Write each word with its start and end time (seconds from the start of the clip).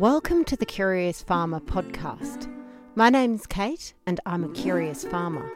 Welcome 0.00 0.44
to 0.46 0.56
the 0.56 0.64
Curious 0.64 1.20
Farmer 1.20 1.60
podcast. 1.60 2.50
My 2.94 3.10
name's 3.10 3.46
Kate, 3.46 3.92
and 4.06 4.18
I'm 4.24 4.44
a 4.44 4.48
curious 4.48 5.04
farmer. 5.04 5.52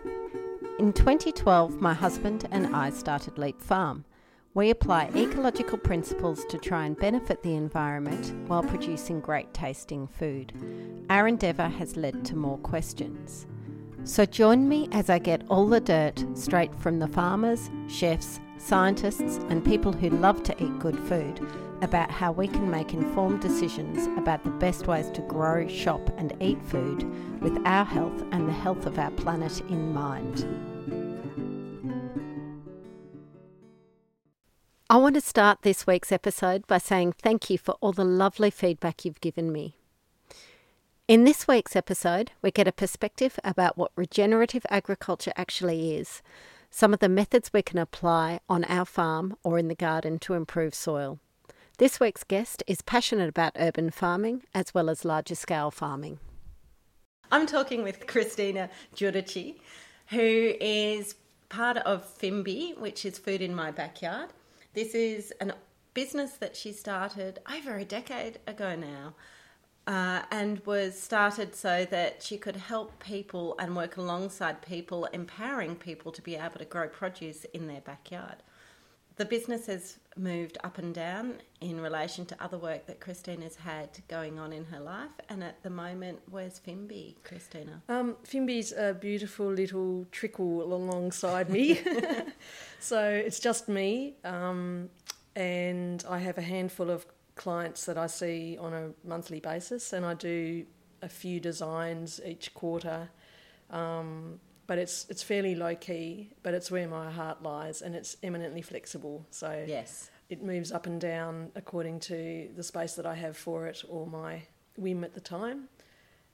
In 0.79 0.93
2012, 0.93 1.81
my 1.81 1.95
husband 1.95 2.47
and 2.51 2.77
I 2.77 2.91
started 2.91 3.39
Leap 3.39 3.59
Farm. 3.63 4.05
We 4.53 4.69
apply 4.69 5.11
ecological 5.17 5.79
principles 5.79 6.45
to 6.51 6.59
try 6.59 6.85
and 6.85 6.95
benefit 6.95 7.43
the 7.43 7.55
environment 7.55 8.35
while 8.47 8.63
producing 8.63 9.23
great 9.23 9.55
tasting 9.55 10.07
food. 10.07 10.53
Our 11.09 11.27
endeavour 11.27 11.69
has 11.69 11.97
led 11.97 12.27
to 12.27 12.37
more 12.37 12.59
questions. 12.59 13.47
So 14.05 14.27
join 14.27 14.69
me 14.69 14.91
as 14.93 15.09
I 15.09 15.21
get 15.21 15.43
all 15.49 15.67
the 15.67 15.81
dirt 15.81 16.23
straight 16.35 16.75
from 16.75 16.99
the 16.99 17.09
farmers, 17.09 17.71
chefs, 17.89 18.41
scientists, 18.59 19.39
and 19.49 19.65
people 19.65 19.95
who 19.95 20.11
love 20.11 20.43
to 20.43 20.63
eat 20.63 20.79
good 20.81 20.99
food 20.99 21.41
about 21.85 22.11
how 22.11 22.33
we 22.33 22.49
can 22.49 22.71
make 22.71 22.93
informed 22.93 23.41
decisions 23.41 24.07
about 24.19 24.43
the 24.43 24.51
best 24.51 24.87
ways 24.87 25.11
to 25.11 25.21
grow, 25.23 25.69
shop, 25.69 26.01
and 26.17 26.35
eat 26.41 26.61
food 26.65 27.05
with 27.41 27.57
our 27.67 27.85
health 27.85 28.25
and 28.33 28.49
the 28.49 28.53
health 28.53 28.87
of 28.87 28.99
our 28.99 29.11
planet 29.13 29.61
in 29.69 29.93
mind. 29.93 30.45
I 34.91 34.97
want 34.97 35.15
to 35.15 35.21
start 35.21 35.63
this 35.63 35.87
week's 35.87 36.11
episode 36.11 36.67
by 36.67 36.79
saying 36.79 37.13
thank 37.13 37.51
you 37.51 37.59
for 37.59 37.73
all 37.81 37.93
the 37.93 38.05
lovely 38.05 38.51
feedback 38.51 39.05
you've 39.05 39.21
given 39.21 39.53
me. 39.53 39.77
In 41.07 41.25
this 41.25 41.47
week's 41.47 41.77
episode, 41.77 42.33
we 42.41 42.51
get 42.51 42.67
a 42.67 42.73
perspective 42.73 43.39
about 43.45 43.77
what 43.77 43.93
regenerative 43.95 44.65
agriculture 44.71 45.33
actually 45.37 45.97
is, 45.97 46.23
some 46.71 46.95
of 46.95 47.01
the 47.01 47.09
methods 47.09 47.53
we 47.53 47.61
can 47.61 47.79
apply 47.79 48.41
on 48.49 48.65
our 48.65 48.87
farm 48.87 49.37
or 49.43 49.59
in 49.59 49.69
the 49.69 49.75
garden 49.75 50.19
to 50.21 50.35
improve 50.35 50.75
soil. 50.75 51.19
This 51.77 51.99
week's 51.99 52.23
guest 52.23 52.63
is 52.69 52.83
passionate 52.83 53.29
about 53.29 53.57
urban 53.59 53.91
farming 53.91 54.45
as 54.55 54.73
well 54.73 54.89
as 54.89 55.05
larger 55.05 55.35
scale 55.35 55.73
farming. 55.73 56.21
I'm 57.33 57.47
talking 57.47 57.83
with 57.83 58.07
Christina 58.07 58.71
Giudici, 58.95 59.57
who 60.07 60.53
is 60.61 61.17
part 61.49 61.79
of 61.79 62.07
Fimby, 62.07 62.79
which 62.79 63.05
is 63.05 63.19
Food 63.19 63.43
in 63.43 63.53
My 63.57 63.73
Backyard. 63.73 64.31
This 64.73 64.95
is 64.95 65.33
a 65.41 65.53
business 65.95 66.35
that 66.35 66.55
she 66.55 66.71
started 66.71 67.41
over 67.53 67.77
a 67.77 67.85
decade 67.85 68.39
ago 68.47 68.77
now. 68.77 69.15
Uh, 69.89 70.23
and 70.31 70.65
was 70.65 70.99
started 70.99 71.57
so 71.57 71.85
that 71.91 72.23
she 72.23 72.39
could 72.39 72.57
help 72.57 73.03
people 73.03 73.57
and 73.59 73.75
work 73.75 73.97
alongside 73.97 74.63
people, 74.63 75.07
empowering 75.07 75.75
people 75.75 76.13
to 76.13 76.23
be 76.23 76.37
able 76.37 76.59
to 76.59 76.65
grow 76.65 76.87
produce 76.87 77.45
in 77.47 77.67
their 77.67 77.81
backyard 77.81 78.37
the 79.17 79.25
business 79.25 79.67
has 79.67 79.99
moved 80.17 80.59
up 80.65 80.79
and 80.79 80.95
down 80.95 81.35
in 81.61 81.81
relation 81.81 82.27
to 82.27 82.43
other 82.43 82.59
work 82.59 82.87
that 82.87 83.01
Christina 83.01 83.45
has 83.45 83.57
had 83.57 83.89
going 84.09 84.39
on 84.39 84.53
in 84.53 84.65
her 84.67 84.81
life. 84.81 85.11
And 85.29 85.43
at 85.43 85.63
the 85.63 85.71
moment, 85.71 86.21
where's 86.31 86.61
Fimby, 86.61 87.15
Christina? 87.23 87.83
Um, 87.89 88.17
Fimby's 88.25 88.73
a 88.73 88.95
beautiful 88.95 89.47
little 89.47 90.07
trickle 90.11 90.63
alongside 90.63 91.49
me. 91.49 91.81
so 92.81 93.09
it's 93.09 93.39
just 93.39 93.69
me. 93.69 94.15
Um, 94.25 94.91
and 95.37 96.05
I 96.09 96.19
have 96.19 96.39
a 96.39 96.43
handful 96.43 96.91
of 96.91 97.07
clients 97.37 97.87
that 97.87 97.99
I 97.99 98.07
see 98.07 98.57
on 98.61 98.73
a 98.73 98.91
monthly 99.07 99.41
basis, 99.41 99.93
and 99.93 100.05
I 100.05 100.15
do 100.15 100.65
a 101.03 101.09
few 101.09 101.41
designs 101.41 102.21
each 102.25 102.55
quarter. 102.55 103.11
Um, 103.71 104.41
but 104.67 104.79
it's 104.79 105.07
it's 105.09 105.23
fairly 105.23 105.55
low 105.55 105.75
key, 105.75 106.31
but 106.43 106.55
it's 106.55 106.71
where 106.71 106.89
my 106.89 107.11
heart 107.11 107.43
lies, 107.43 107.83
and 107.83 107.95
it's 107.95 108.17
eminently 108.23 108.63
flexible. 108.63 109.27
So 109.31 109.65
yes, 109.67 110.11
it 110.29 110.43
moves 110.43 110.73
up 110.73 110.87
and 110.87 111.01
down 111.01 111.51
according 111.55 112.01
to 112.01 112.49
the 112.57 112.63
space 112.63 112.95
that 112.95 113.07
I 113.07 113.15
have 113.15 113.37
for 113.37 113.67
it 113.67 113.83
or 113.89 114.07
my 114.07 114.43
whim 114.77 115.05
at 115.05 115.15
the 115.15 115.21
time, 115.21 115.69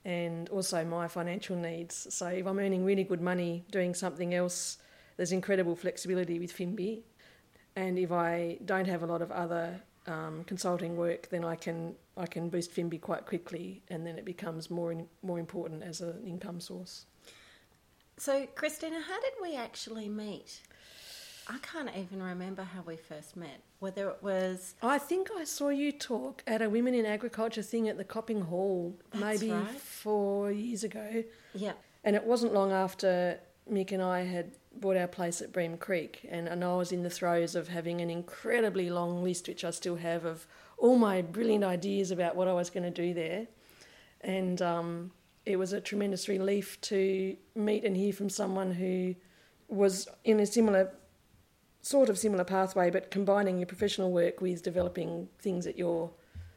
and 0.05 0.48
also 0.48 0.84
my 0.84 1.09
financial 1.09 1.56
needs. 1.56 2.06
So 2.14 2.27
if 2.27 2.47
I'm 2.47 2.59
earning 2.59 2.84
really 2.84 3.05
good 3.05 3.20
money 3.20 3.64
doing 3.70 3.95
something 3.95 4.34
else, 4.34 4.78
there's 5.16 5.32
incredible 5.32 5.76
flexibility 5.76 6.38
with 6.38 6.56
Fimby, 6.56 7.03
and 7.76 7.99
if 7.99 8.12
I 8.12 8.59
don't 8.65 8.87
have 8.87 9.03
a 9.03 9.06
lot 9.06 9.22
of 9.22 9.31
other 9.31 9.81
um, 10.06 10.44
consulting 10.44 10.97
work, 10.97 11.28
then 11.31 11.44
I 11.44 11.56
can 11.56 11.94
I 12.16 12.26
can 12.26 12.49
boost 12.49 12.75
Fimby 12.75 13.00
quite 13.00 13.26
quickly, 13.26 13.82
and 13.88 14.06
then 14.06 14.19
it 14.19 14.25
becomes 14.25 14.71
more 14.71 14.93
in, 14.93 15.09
more 15.22 15.38
important 15.38 15.82
as 15.82 16.00
an 16.00 16.22
income 16.25 16.60
source. 16.60 17.06
So, 18.20 18.47
Christina, 18.54 19.00
how 19.00 19.19
did 19.19 19.32
we 19.41 19.56
actually 19.56 20.06
meet? 20.06 20.60
I 21.48 21.56
can't 21.62 21.88
even 21.97 22.22
remember 22.22 22.62
how 22.62 22.82
we 22.82 22.97
first 22.97 23.34
met. 23.34 23.62
Whether 23.78 24.10
it 24.10 24.19
was. 24.20 24.75
I 24.82 24.98
think 24.98 25.31
I 25.34 25.44
saw 25.44 25.70
you 25.70 25.91
talk 25.91 26.42
at 26.47 26.60
a 26.60 26.69
Women 26.69 26.92
in 26.92 27.06
Agriculture 27.06 27.62
thing 27.62 27.88
at 27.88 27.97
the 27.97 28.04
Copping 28.04 28.42
Hall 28.42 28.94
That's 29.10 29.25
maybe 29.25 29.53
right. 29.53 29.70
four 29.70 30.53
years 30.53 30.84
ago. 30.84 31.25
Yeah. 31.54 31.72
And 32.04 32.14
it 32.14 32.22
wasn't 32.22 32.53
long 32.53 32.72
after 32.72 33.41
Mick 33.72 33.91
and 33.91 34.03
I 34.03 34.25
had 34.25 34.50
bought 34.78 34.98
our 34.98 35.08
place 35.08 35.41
at 35.41 35.50
Bream 35.50 35.78
Creek, 35.78 36.28
and, 36.31 36.47
and 36.47 36.62
I 36.62 36.75
was 36.75 36.92
in 36.92 37.02
the 37.02 37.08
throes 37.08 37.54
of 37.54 37.69
having 37.69 38.02
an 38.02 38.10
incredibly 38.10 38.91
long 38.91 39.25
list, 39.25 39.48
which 39.48 39.64
I 39.64 39.70
still 39.70 39.97
have, 39.97 40.26
of 40.26 40.47
all 40.76 40.97
my 40.97 41.22
brilliant 41.22 41.64
ideas 41.64 42.10
about 42.10 42.37
what 42.37 42.48
I 42.48 42.52
was 42.52 42.69
going 42.69 42.84
to 42.84 42.91
do 42.91 43.14
there. 43.14 43.47
And 44.20 44.60
um, 44.60 45.12
it 45.50 45.59
was 45.59 45.72
a 45.72 45.81
tremendous 45.81 46.28
relief 46.28 46.81
to 46.83 47.37
meet 47.55 47.84
and 47.84 47.97
hear 47.97 48.12
from 48.12 48.31
someone 48.31 48.72
who 48.72 49.15
was 49.69 50.09
in 50.25 50.41
a 50.41 50.47
similar 50.47 50.93
sort 51.83 52.11
of 52.11 52.19
similar 52.19 52.44
pathway 52.44 52.91
but 52.91 53.11
combining 53.11 53.59
your 53.59 53.66
professional 53.66 54.11
work 54.12 54.41
with 54.41 54.62
developing 54.62 55.28
things 55.38 55.66
at 55.66 55.78
your 55.78 56.11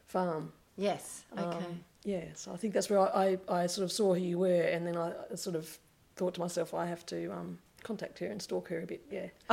farm 0.06 0.52
Yes. 0.76 1.24
Okay. 1.38 1.56
um, 1.56 1.84
yeah 2.04 2.24
so 2.34 2.52
i 2.52 2.56
think 2.56 2.74
that's 2.74 2.90
where 2.90 3.00
I, 3.00 3.38
I, 3.48 3.62
I, 3.62 3.66
sort 3.66 3.84
of 3.84 3.92
saw 3.92 4.14
who 4.14 4.20
you 4.20 4.38
were 4.38 4.62
and 4.62 4.86
then 4.86 4.96
i 4.96 5.12
sort 5.34 5.56
of 5.56 5.78
thought 6.16 6.34
to 6.34 6.40
myself 6.40 6.74
i 6.74 6.86
have 6.86 7.04
to 7.06 7.32
um, 7.32 7.58
contact 7.82 8.18
her 8.18 8.26
and 8.26 8.40
stalk 8.40 8.68
her 8.68 8.82
a 8.82 8.86
bit 8.86 9.04
yeah 9.10 9.28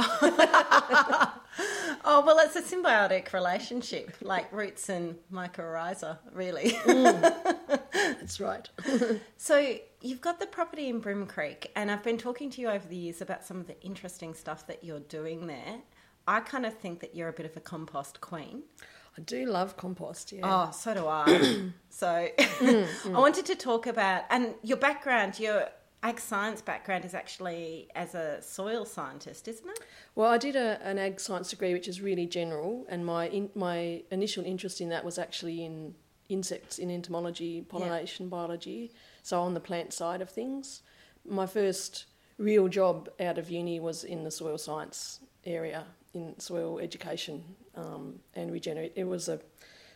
oh 2.06 2.24
well 2.26 2.40
it's 2.40 2.56
a 2.56 2.62
symbiotic 2.62 3.34
relationship 3.34 4.16
like 4.22 4.52
roots 4.52 4.90
and 4.90 5.16
mycorrhiza 5.32 6.18
really 6.34 6.72
mm. 6.72 7.80
That's 8.20 8.40
right. 8.40 8.70
so 9.38 9.76
you've 10.02 10.22
got 10.22 10.40
the 10.40 10.46
property 10.46 10.90
in 10.90 11.00
Bream 11.00 11.26
Creek, 11.26 11.72
and 11.76 11.92
I've 11.92 12.04
been 12.04 12.18
talking 12.18 12.50
to 12.52 12.62
you 12.62 12.70
over 12.70 12.88
the 12.88 12.96
years 12.96 13.22
about 13.22 13.44
some 13.44 13.60
of 13.60 13.68
the 13.68 13.80
interesting 13.82 14.34
stuff 14.34 14.68
that 14.68 14.84
you're 14.84 15.00
doing 15.00 15.48
there. 15.48 15.80
I 16.28 16.40
kind 16.40 16.66
of 16.66 16.78
think 16.78 17.00
that 17.00 17.16
you're 17.16 17.30
a 17.30 17.34
bit 17.34 17.46
of 17.46 17.58
a 17.58 17.60
compost 17.60 18.22
queen. 18.22 18.64
I 19.18 19.22
do 19.22 19.46
love 19.46 19.76
compost, 19.76 20.32
yeah. 20.32 20.42
Oh, 20.44 20.72
so 20.72 20.94
do 20.94 21.08
I. 21.08 21.26
so 21.90 22.08
mm, 22.08 22.38
mm. 22.86 23.16
I 23.16 23.20
wanted 23.20 23.46
to 23.48 23.56
talk 23.56 23.88
about, 23.88 24.24
and 24.30 24.54
your 24.64 24.78
background, 24.78 25.40
your 25.40 25.68
ag 26.04 26.20
science 26.20 26.62
background 26.62 27.06
is 27.06 27.14
actually 27.14 27.90
as 27.96 28.16
a 28.16 28.42
soil 28.42 28.86
scientist, 28.86 29.48
isn't 29.48 29.70
it? 29.70 29.80
Well, 30.16 30.30
I 30.30 30.38
did 30.38 30.56
a, 30.56 30.80
an 30.82 30.98
ag 30.98 31.20
science 31.20 31.50
degree, 31.50 31.74
which 31.74 31.88
is 31.88 32.02
really 32.02 32.26
general, 32.26 32.86
and 32.90 33.06
my 33.06 33.28
in, 33.28 33.50
my 33.54 34.04
initial 34.12 34.46
interest 34.46 34.82
in 34.82 34.90
that 34.90 35.04
was 35.04 35.18
actually 35.18 35.66
in 35.66 35.96
insects 36.32 36.80
in 36.80 36.90
entomology, 36.90 37.62
pollination 37.62 38.26
yeah. 38.26 38.30
biology, 38.30 38.92
so 39.24 39.42
on 39.42 39.54
the 39.54 39.60
plant 39.60 39.94
side 39.94 40.22
of 40.22 40.30
things. 40.30 40.82
My 41.28 41.46
first 41.46 42.06
real 42.38 42.68
job 42.68 43.10
out 43.20 43.38
of 43.38 43.50
uni 43.50 43.80
was 43.80 44.04
in 44.04 44.24
the 44.24 44.32
soil 44.32 44.58
science 44.58 45.20
area, 45.46 45.86
in 46.14 46.40
soil 46.40 46.80
education 46.80 47.44
um, 47.76 48.20
and 48.34 48.52
regenerate. 48.52 48.94
It 48.96 49.06
was 49.06 49.30
a 49.30 49.40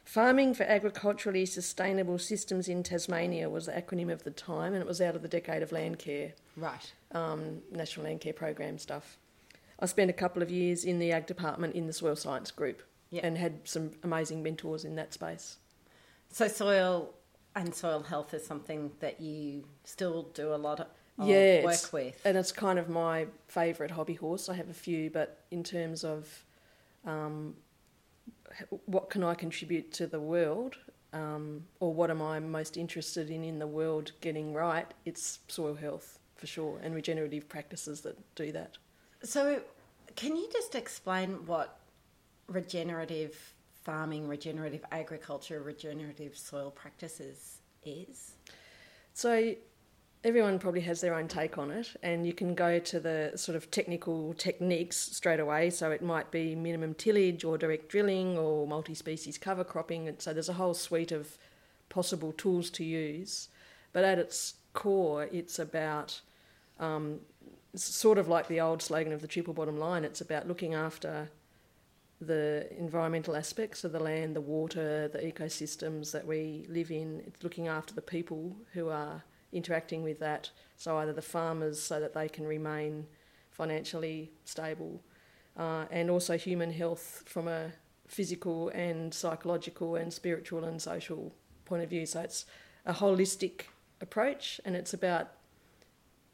Farming 0.05 0.53
for 0.53 0.63
Agriculturally 0.63 1.47
Sustainable 1.47 2.19
Systems 2.19 2.69
in 2.69 2.83
Tasmania 2.83 3.49
was 3.49 3.65
the 3.65 3.71
acronym 3.71 4.11
of 4.11 4.23
the 4.23 4.29
time, 4.29 4.73
and 4.73 4.81
it 4.81 4.87
was 4.87 5.01
out 5.01 5.15
of 5.15 5.23
the 5.23 5.27
decade 5.27 5.63
of 5.63 5.71
land 5.71 5.97
care. 5.97 6.33
Right. 6.55 6.93
Um, 7.11 7.63
National 7.71 8.05
Land 8.05 8.21
Care 8.21 8.31
Program 8.31 8.77
stuff. 8.77 9.17
I 9.79 9.87
spent 9.87 10.11
a 10.11 10.13
couple 10.13 10.43
of 10.43 10.51
years 10.51 10.85
in 10.85 10.99
the 10.99 11.11
ag 11.11 11.25
department 11.25 11.73
in 11.73 11.87
the 11.87 11.93
soil 11.93 12.15
science 12.15 12.51
group 12.51 12.83
yep. 13.09 13.23
and 13.23 13.35
had 13.37 13.67
some 13.67 13.91
amazing 14.03 14.43
mentors 14.43 14.85
in 14.85 14.95
that 14.95 15.11
space. 15.11 15.57
So 16.31 16.47
soil 16.47 17.13
and 17.55 17.73
soil 17.73 18.03
health 18.03 18.33
is 18.33 18.45
something 18.45 18.91
that 18.99 19.21
you 19.21 19.63
still 19.83 20.23
do 20.33 20.53
a 20.53 20.57
lot 20.57 20.81
of 20.81 20.87
yeah, 21.23 21.63
work 21.63 21.93
with. 21.93 22.19
And 22.25 22.37
it's 22.37 22.51
kind 22.51 22.77
of 22.77 22.89
my 22.89 23.27
favourite 23.47 23.91
hobby 23.91 24.15
horse. 24.15 24.49
I 24.49 24.55
have 24.55 24.69
a 24.69 24.73
few, 24.73 25.09
but 25.09 25.43
in 25.51 25.63
terms 25.63 26.03
of 26.03 26.43
um, 27.05 27.55
what 28.85 29.09
can 29.09 29.23
I 29.23 29.33
contribute 29.33 29.93
to 29.93 30.07
the 30.07 30.19
world, 30.19 30.75
um, 31.13 31.63
or 31.79 31.93
what 31.93 32.09
am 32.09 32.21
I 32.21 32.39
most 32.39 32.75
interested 32.75 33.29
in 33.29 33.43
in 33.43 33.59
the 33.59 33.67
world 33.67 34.11
getting 34.21 34.53
right, 34.53 34.91
it's 35.05 35.39
soil 35.47 35.75
health 35.75 36.19
for 36.35 36.47
sure, 36.47 36.79
and 36.83 36.93
regenerative 36.93 37.47
practices 37.47 38.01
that 38.01 38.17
do 38.35 38.51
that. 38.51 38.77
So, 39.23 39.61
can 40.15 40.35
you 40.35 40.49
just 40.51 40.75
explain 40.75 41.45
what 41.45 41.79
regenerative 42.47 43.54
farming, 43.85 44.27
regenerative 44.27 44.83
agriculture, 44.91 45.61
regenerative 45.61 46.35
soil 46.37 46.71
practices 46.71 47.59
is? 47.85 48.33
So, 49.13 49.55
everyone 50.25 50.59
probably 50.59 50.81
has 50.81 50.99
their 50.99 51.13
own 51.13 51.27
take 51.29 51.57
on 51.57 51.71
it, 51.71 51.95
and 52.03 52.25
you 52.27 52.33
can 52.33 52.55
go 52.55 52.79
to 52.79 52.99
the 52.99 53.31
sort 53.35 53.55
of 53.55 53.71
technical 53.71 54.33
techniques 54.33 54.97
straight 54.97 55.39
away. 55.39 55.69
So, 55.69 55.91
it 55.91 56.01
might 56.01 56.31
be 56.31 56.55
minimum 56.55 56.95
tillage 56.95 57.45
or 57.45 57.57
direct 57.57 57.87
drilling 57.87 58.37
or 58.37 58.67
multi 58.67 58.95
species 58.95 59.37
cover 59.37 59.63
cropping. 59.63 60.09
And 60.09 60.21
so, 60.21 60.33
there's 60.33 60.49
a 60.49 60.53
whole 60.53 60.73
suite 60.73 61.13
of 61.13 61.37
possible 61.87 62.33
tools 62.33 62.69
to 62.71 62.83
use. 62.83 63.47
But 63.93 64.03
at 64.03 64.19
its 64.19 64.55
core, 64.73 65.29
it's 65.31 65.59
about 65.59 66.19
um, 66.79 67.21
sort 67.75 68.17
of 68.17 68.27
like 68.27 68.47
the 68.47 68.59
old 68.59 68.81
slogan 68.81 69.13
of 69.13 69.21
the 69.21 69.27
triple 69.27 69.53
bottom 69.53 69.77
line. 69.77 70.03
It's 70.03 70.21
about 70.21 70.47
looking 70.47 70.73
after 70.73 71.29
the 72.21 72.67
environmental 72.77 73.35
aspects 73.35 73.83
of 73.83 73.91
the 73.91 73.99
land, 73.99 74.35
the 74.35 74.41
water, 74.41 75.07
the 75.07 75.19
ecosystems 75.19 76.11
that 76.11 76.25
we 76.25 76.65
live 76.69 76.91
in. 76.91 77.21
It's 77.27 77.43
looking 77.43 77.67
after 77.67 77.93
the 77.93 78.01
people 78.01 78.55
who 78.73 78.89
are 78.89 79.23
interacting 79.51 80.03
with 80.03 80.19
that. 80.19 80.49
So 80.77 80.97
either 80.97 81.13
the 81.13 81.21
farmers, 81.21 81.81
so 81.81 81.99
that 81.99 82.13
they 82.13 82.29
can 82.29 82.45
remain 82.45 83.07
financially 83.51 84.31
stable, 84.43 85.01
uh, 85.57 85.85
and 85.91 86.09
also 86.09 86.37
human 86.37 86.71
health 86.71 87.23
from 87.25 87.47
a 87.47 87.71
physical 88.07 88.69
and 88.69 89.13
psychological 89.13 89.95
and 89.95 90.13
spiritual 90.13 90.63
and 90.63 90.81
social 90.81 91.33
point 91.65 91.83
of 91.83 91.89
view. 91.89 92.05
So 92.05 92.21
it's 92.21 92.45
a 92.85 92.93
holistic 92.93 93.63
approach, 94.01 94.61
and 94.65 94.75
it's 94.75 94.93
about 94.93 95.31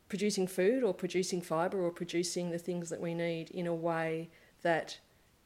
producing 0.10 0.46
food 0.46 0.84
or 0.84 0.94
producing 0.94 1.42
fibre 1.42 1.82
or 1.82 1.92
producing 1.92 2.50
the 2.50 2.60
things 2.60 2.90
that 2.90 3.00
we 3.00 3.14
need 3.14 3.50
in 3.52 3.66
a 3.66 3.74
way 3.74 4.30
that 4.62 5.00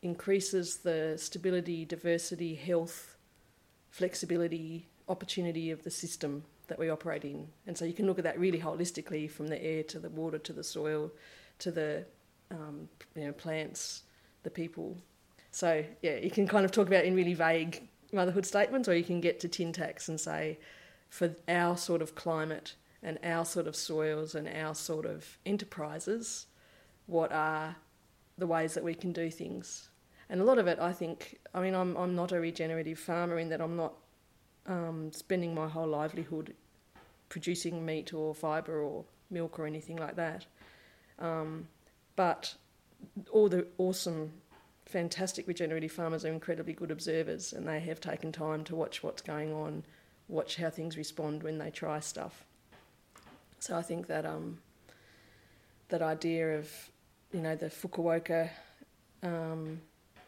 increases 0.06 0.78
the 0.78 1.16
stability, 1.18 1.84
diversity, 1.84 2.56
health, 2.56 3.18
flexibility, 3.90 4.88
opportunity 5.10 5.72
of 5.72 5.84
the 5.84 5.92
system 5.92 6.44
that 6.68 6.80
we 6.80 6.90
operate 6.90 7.26
in. 7.26 7.48
And 7.68 7.78
so 7.78 7.86
you 7.86 7.94
can 7.94 8.06
look 8.06 8.20
at 8.20 8.24
that 8.24 8.40
really 8.40 8.60
holistically 8.60 9.30
from 9.30 9.48
the 9.48 9.62
air 9.62 9.84
to 9.84 10.00
the 10.00 10.10
water 10.10 10.38
to 10.38 10.54
the 10.54 10.64
soil 10.64 11.12
to 11.60 11.72
the 11.72 12.06
um, 12.52 12.88
you 13.16 13.26
know, 13.26 13.32
plants, 13.32 14.04
the 14.44 14.50
people. 14.50 14.98
So 15.52 15.84
yeah, 16.02 16.18
you 16.18 16.30
can 16.30 16.48
kind 16.48 16.66
of 16.66 16.72
talk 16.72 16.88
about 16.88 17.06
in 17.06 17.16
really 17.16 17.34
vague 17.34 17.88
motherhood 18.12 18.46
statements, 18.46 18.88
or 18.88 18.96
you 18.96 19.04
can 19.04 19.22
get 19.22 19.40
to 19.42 19.48
tin 19.48 19.74
tacks 19.74 20.08
and 20.08 20.20
say, 20.20 20.60
for 21.10 21.36
our 21.48 21.78
sort 21.78 22.02
of 22.02 22.14
climate 22.14 22.76
and 23.02 23.18
our 23.24 23.46
sort 23.46 23.68
of 23.68 23.76
soils 23.76 24.36
and 24.36 24.48
our 24.48 24.76
sort 24.76 25.06
of 25.06 25.38
enterprises, 25.46 26.48
what 27.08 27.32
are 27.32 27.78
the 28.38 28.48
ways 28.48 28.74
that 28.74 28.84
we 28.84 28.94
can 28.94 29.14
do 29.14 29.30
things? 29.32 29.90
And 30.30 30.42
a 30.42 30.44
lot 30.44 30.58
of 30.58 30.68
it, 30.68 30.80
I 30.80 30.92
think, 30.92 31.40
I 31.54 31.62
mean, 31.62 31.76
I'm 31.76 31.96
I'm 31.96 32.16
not 32.16 32.32
a 32.32 32.40
regenerative 32.40 33.00
farmer 33.00 33.38
in 33.38 33.50
that 33.50 33.62
I'm 33.62 33.76
not 33.76 33.94
um, 34.66 35.12
spending 35.12 35.54
my 35.54 35.68
whole 35.68 35.88
livelihood 35.88 36.56
producing 37.30 37.86
meat 37.86 38.14
or 38.14 38.34
fibre 38.34 38.82
or 38.82 39.06
milk 39.30 39.60
or 39.60 39.66
anything 39.66 39.98
like 39.98 40.16
that. 40.16 40.46
Um, 41.20 41.68
but 42.16 42.56
all 43.32 43.50
the 43.50 43.68
awesome, 43.78 44.34
fantastic 44.86 45.48
regenerative 45.48 45.92
farmers 45.92 46.26
are 46.26 46.32
incredibly 46.32 46.74
good 46.74 46.92
observers 46.92 47.54
and 47.54 47.68
they 47.68 47.80
have 47.80 48.00
taken 48.00 48.32
time 48.32 48.64
to 48.66 48.76
watch 48.76 49.04
what's 49.04 49.22
going 49.22 49.54
on, 49.54 49.84
watch 50.28 50.56
how 50.56 50.70
things 50.70 50.98
respond 50.98 51.44
when 51.44 51.58
they 51.58 51.70
try 51.70 52.00
stuff. 52.00 52.46
So 53.60 53.78
I 53.78 53.82
think 53.82 54.08
that 54.08 54.26
um, 54.26 54.60
that 55.90 56.02
idea 56.02 56.58
of, 56.58 56.70
you 57.32 57.42
know, 57.42 57.56
the 57.56 57.68
Fukuoka 57.68 58.50
um, 59.24 59.82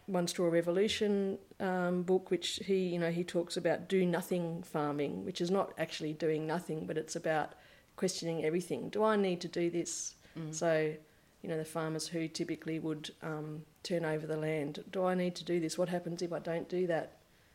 One 0.08 0.28
Straw 0.28 0.48
Revolution 0.48 1.38
um, 1.60 2.04
book, 2.04 2.32
which 2.32 2.60
he, 2.66 2.88
you 2.88 3.00
know, 3.00 3.12
he 3.12 3.24
talks 3.24 3.56
about 3.56 3.88
do 3.88 4.06
nothing 4.06 4.64
farming, 4.64 5.24
which 5.24 5.40
is 5.40 5.52
not 5.52 5.74
actually 5.78 6.14
doing 6.14 6.48
nothing, 6.48 6.86
but 6.86 6.98
it's 6.98 7.16
about 7.16 7.54
questioning 7.96 8.44
everything. 8.44 8.90
Do 8.90 9.04
I 9.04 9.16
need 9.16 9.40
to 9.42 9.48
do 9.48 9.70
this? 9.70 10.16
Mm. 10.38 10.54
So 10.54 10.94
you 11.42 11.50
know, 11.50 11.58
the 11.58 11.66
farmers 11.66 12.08
who 12.08 12.28
typically 12.28 12.80
would 12.80 13.12
um, 13.22 13.64
turn 13.84 14.06
over 14.06 14.26
the 14.26 14.38
land. 14.38 14.84
Do 14.92 15.06
I 15.06 15.14
need 15.14 15.36
to 15.36 15.46
do 15.46 15.60
this? 15.60 15.78
What 15.78 15.90
happens 15.90 16.22
if 16.22 16.34
I 16.34 16.40
don't 16.40 16.68
do 16.68 16.88
that? 16.88 17.14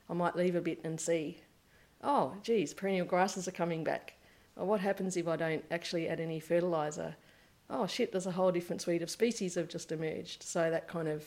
I 0.08 0.14
might 0.14 0.37
leave 0.37 0.55
a 0.55 0.60
bit 0.60 0.81
and 0.84 1.00
see. 1.00 1.38
Oh, 2.02 2.34
geez, 2.43 2.75
perennial 2.75 3.06
grasses 3.06 3.48
are 3.48 3.52
coming 3.52 3.84
back. 3.84 4.14
Or 4.56 4.66
what 4.66 4.81
happens 4.81 5.16
if 5.16 5.26
I 5.26 5.37
don't 5.37 5.64
actually 5.70 6.08
add 6.08 6.20
any 6.20 6.40
fertiliser? 6.40 7.16
Oh 7.70 7.87
shit, 7.87 8.12
there's 8.12 8.26
a 8.26 8.32
whole 8.32 8.52
different 8.52 8.82
suite 8.82 9.02
of 9.02 9.10
species 9.10 9.55
have 9.55 9.69
just 9.69 9.93
emerged. 9.93 10.43
So 10.43 10.70
that 10.70 10.88
kind 10.88 11.08
of 11.08 11.25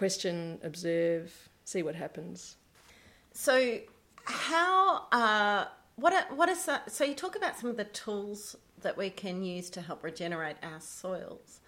question, 0.00 0.58
observe, 0.62 1.32
see 1.64 1.82
what 1.82 1.94
happens. 1.94 2.56
So, 3.32 3.78
how? 4.24 5.06
Uh, 5.12 5.66
what? 5.96 6.12
Are? 6.12 6.82
So 6.88 7.04
you 7.04 7.14
talk 7.14 7.36
about 7.36 7.58
some 7.58 7.70
of 7.70 7.76
the 7.76 7.84
tools 7.84 8.56
that 8.82 8.96
we 8.96 9.10
can 9.10 9.42
use 9.44 9.70
to 9.70 9.80
help 9.80 10.02
regenerate 10.02 10.56
our 10.62 10.80
soils 10.80 11.60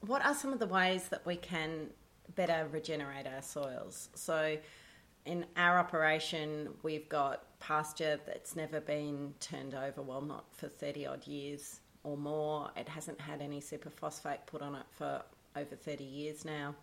what 0.00 0.24
are 0.24 0.34
some 0.34 0.52
of 0.52 0.58
the 0.58 0.66
ways 0.66 1.08
that 1.08 1.24
we 1.26 1.36
can 1.36 1.88
better 2.34 2.68
regenerate 2.70 3.26
our 3.26 3.42
soils? 3.42 4.08
So, 4.14 4.56
in 5.24 5.44
our 5.56 5.78
operation, 5.78 6.68
we've 6.82 7.08
got 7.08 7.58
pasture 7.58 8.20
that's 8.26 8.54
never 8.54 8.80
been 8.80 9.34
turned 9.40 9.74
over, 9.74 10.02
well, 10.02 10.20
not 10.20 10.44
for 10.54 10.68
30 10.68 11.06
odd 11.06 11.26
years 11.26 11.80
or 12.04 12.16
more. 12.16 12.70
It 12.76 12.88
hasn't 12.88 13.20
had 13.20 13.42
any 13.42 13.60
superphosphate 13.60 14.46
put 14.46 14.62
on 14.62 14.76
it 14.76 14.86
for 14.90 15.22
over 15.56 15.74
30 15.74 16.04
years 16.04 16.44
now. 16.44 16.76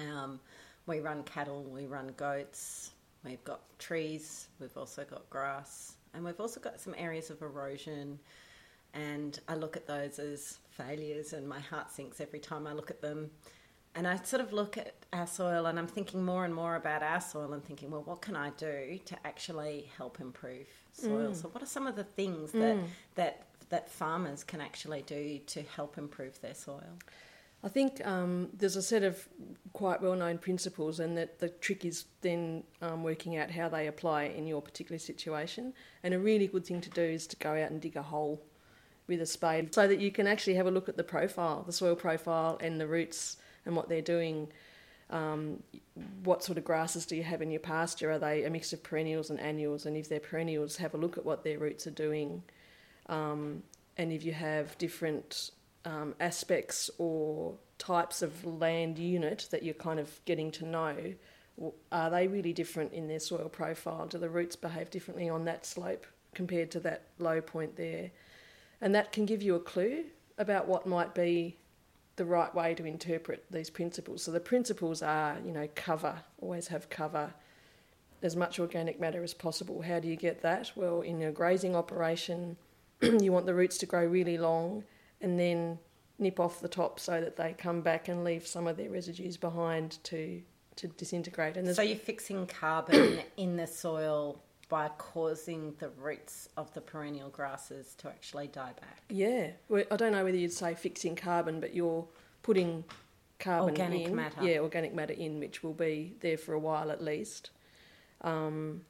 Um, 0.00 0.40
we 0.86 1.00
run 1.00 1.22
cattle, 1.24 1.62
we 1.64 1.86
run 1.86 2.12
goats, 2.16 2.90
we've 3.24 3.44
got 3.44 3.60
trees, 3.78 4.48
we've 4.58 4.76
also 4.76 5.04
got 5.04 5.28
grass, 5.30 5.94
and 6.14 6.24
we've 6.24 6.40
also 6.40 6.58
got 6.58 6.80
some 6.80 6.94
areas 6.98 7.30
of 7.30 7.42
erosion 7.42 8.18
and 8.94 9.38
I 9.48 9.54
look 9.54 9.76
at 9.76 9.86
those 9.86 10.18
as 10.18 10.58
failures, 10.70 11.32
and 11.32 11.48
my 11.48 11.60
heart 11.60 11.90
sinks 11.90 12.20
every 12.20 12.40
time 12.40 12.66
I 12.66 12.72
look 12.72 12.90
at 12.90 13.00
them. 13.00 13.30
And 13.94 14.06
I 14.06 14.16
sort 14.16 14.40
of 14.40 14.52
look 14.52 14.78
at 14.78 14.94
our 15.12 15.26
soil, 15.26 15.66
and 15.66 15.78
I'm 15.78 15.86
thinking 15.86 16.24
more 16.24 16.44
and 16.44 16.54
more 16.54 16.76
about 16.76 17.02
our 17.02 17.20
soil, 17.20 17.52
and 17.52 17.64
thinking, 17.64 17.90
well, 17.90 18.02
what 18.02 18.20
can 18.20 18.36
I 18.36 18.50
do 18.50 18.98
to 19.04 19.16
actually 19.26 19.90
help 19.96 20.20
improve 20.20 20.66
soil? 20.92 21.30
Mm. 21.30 21.36
So, 21.36 21.48
what 21.48 21.62
are 21.62 21.66
some 21.66 21.86
of 21.86 21.96
the 21.96 22.04
things 22.04 22.52
that 22.52 22.76
mm. 22.76 22.84
that 23.16 23.46
that 23.68 23.90
farmers 23.90 24.44
can 24.44 24.60
actually 24.60 25.02
do 25.02 25.40
to 25.46 25.62
help 25.62 25.98
improve 25.98 26.40
their 26.40 26.54
soil? 26.54 26.98
I 27.62 27.68
think 27.68 28.04
um, 28.06 28.48
there's 28.54 28.76
a 28.76 28.82
set 28.82 29.02
of 29.02 29.28
quite 29.72 30.00
well 30.00 30.14
known 30.14 30.38
principles, 30.38 30.98
and 30.98 31.16
that 31.18 31.38
the 31.40 31.50
trick 31.50 31.84
is 31.84 32.06
then 32.22 32.64
um, 32.80 33.02
working 33.02 33.36
out 33.36 33.50
how 33.50 33.68
they 33.68 33.86
apply 33.86 34.24
in 34.24 34.46
your 34.46 34.62
particular 34.62 34.98
situation. 34.98 35.74
And 36.02 36.14
a 36.14 36.18
really 36.18 36.46
good 36.46 36.64
thing 36.64 36.80
to 36.80 36.90
do 36.90 37.02
is 37.02 37.26
to 37.28 37.36
go 37.36 37.50
out 37.50 37.70
and 37.70 37.80
dig 37.80 37.96
a 37.96 38.02
hole 38.02 38.42
with 39.06 39.20
a 39.20 39.26
spade 39.26 39.74
so 39.74 39.86
that 39.86 40.00
you 40.00 40.10
can 40.10 40.26
actually 40.26 40.54
have 40.54 40.66
a 40.66 40.70
look 40.70 40.88
at 40.88 40.96
the 40.96 41.04
profile, 41.04 41.62
the 41.62 41.72
soil 41.72 41.96
profile, 41.96 42.56
and 42.62 42.80
the 42.80 42.86
roots 42.86 43.36
and 43.66 43.76
what 43.76 43.88
they're 43.88 44.00
doing. 44.00 44.48
Um, 45.10 45.62
what 46.22 46.44
sort 46.44 46.56
of 46.56 46.64
grasses 46.64 47.04
do 47.04 47.16
you 47.16 47.24
have 47.24 47.42
in 47.42 47.50
your 47.50 47.60
pasture? 47.60 48.12
Are 48.12 48.18
they 48.18 48.44
a 48.44 48.50
mix 48.50 48.72
of 48.72 48.82
perennials 48.82 49.28
and 49.28 49.40
annuals? 49.40 49.84
And 49.84 49.96
if 49.96 50.08
they're 50.08 50.20
perennials, 50.20 50.76
have 50.76 50.94
a 50.94 50.96
look 50.96 51.18
at 51.18 51.26
what 51.26 51.44
their 51.44 51.58
roots 51.58 51.86
are 51.86 51.90
doing. 51.90 52.42
Um, 53.06 53.64
and 53.98 54.12
if 54.12 54.24
you 54.24 54.32
have 54.32 54.78
different 54.78 55.50
um, 55.84 56.14
aspects 56.20 56.90
or 56.98 57.54
types 57.78 58.22
of 58.22 58.44
land 58.44 58.98
unit 58.98 59.48
that 59.50 59.62
you're 59.62 59.74
kind 59.74 59.98
of 59.98 60.20
getting 60.24 60.50
to 60.52 60.66
know, 60.66 60.96
are 61.92 62.10
they 62.10 62.26
really 62.26 62.52
different 62.52 62.92
in 62.92 63.08
their 63.08 63.20
soil 63.20 63.48
profile? 63.48 64.06
Do 64.06 64.18
the 64.18 64.30
roots 64.30 64.56
behave 64.56 64.90
differently 64.90 65.28
on 65.28 65.44
that 65.44 65.66
slope 65.66 66.06
compared 66.34 66.70
to 66.72 66.80
that 66.80 67.02
low 67.18 67.40
point 67.40 67.76
there? 67.76 68.10
And 68.80 68.94
that 68.94 69.12
can 69.12 69.26
give 69.26 69.42
you 69.42 69.54
a 69.56 69.60
clue 69.60 70.04
about 70.38 70.68
what 70.68 70.86
might 70.86 71.14
be 71.14 71.56
the 72.16 72.24
right 72.24 72.54
way 72.54 72.74
to 72.74 72.84
interpret 72.84 73.44
these 73.50 73.70
principles. 73.70 74.22
So 74.22 74.30
the 74.30 74.40
principles 74.40 75.02
are, 75.02 75.36
you 75.44 75.52
know, 75.52 75.68
cover, 75.74 76.22
always 76.40 76.68
have 76.68 76.88
cover, 76.90 77.32
as 78.22 78.36
much 78.36 78.58
organic 78.58 79.00
matter 79.00 79.22
as 79.22 79.32
possible. 79.32 79.80
How 79.82 79.98
do 79.98 80.08
you 80.08 80.16
get 80.16 80.42
that? 80.42 80.72
Well, 80.74 81.00
in 81.00 81.22
a 81.22 81.32
grazing 81.32 81.74
operation, 81.74 82.56
you 83.00 83.32
want 83.32 83.46
the 83.46 83.54
roots 83.54 83.78
to 83.78 83.86
grow 83.86 84.04
really 84.04 84.36
long 84.36 84.84
and 85.20 85.38
then 85.38 85.78
nip 86.18 86.38
off 86.38 86.60
the 86.60 86.68
top 86.68 87.00
so 87.00 87.20
that 87.20 87.36
they 87.36 87.54
come 87.56 87.80
back 87.80 88.08
and 88.08 88.24
leave 88.24 88.46
some 88.46 88.66
of 88.66 88.76
their 88.76 88.90
residues 88.90 89.36
behind 89.36 89.98
to 90.04 90.42
to 90.76 90.88
disintegrate. 90.88 91.56
And 91.56 91.74
so 91.74 91.82
you're 91.82 91.96
fixing 91.96 92.46
carbon 92.46 93.20
in 93.36 93.56
the 93.56 93.66
soil 93.66 94.40
by 94.68 94.88
causing 94.98 95.74
the 95.78 95.90
roots 95.90 96.48
of 96.56 96.72
the 96.74 96.80
perennial 96.80 97.28
grasses 97.28 97.94
to 97.96 98.08
actually 98.08 98.46
die 98.46 98.72
back. 98.80 99.02
Yeah, 99.10 99.48
well, 99.68 99.82
I 99.90 99.96
don't 99.96 100.12
know 100.12 100.24
whether 100.24 100.36
you'd 100.36 100.52
say 100.52 100.74
fixing 100.74 101.16
carbon, 101.16 101.60
but 101.60 101.74
you're 101.74 102.06
putting 102.42 102.84
carbon 103.40 103.70
organic 103.70 104.06
in. 104.06 104.14
matter. 104.14 104.42
Yeah, 104.42 104.60
organic 104.60 104.94
matter 104.94 105.12
in, 105.12 105.40
which 105.40 105.62
will 105.62 105.74
be 105.74 106.14
there 106.20 106.38
for 106.38 106.54
a 106.54 106.58
while 106.58 106.90
at 106.90 107.02
least, 107.02 107.50
um, 108.20 108.82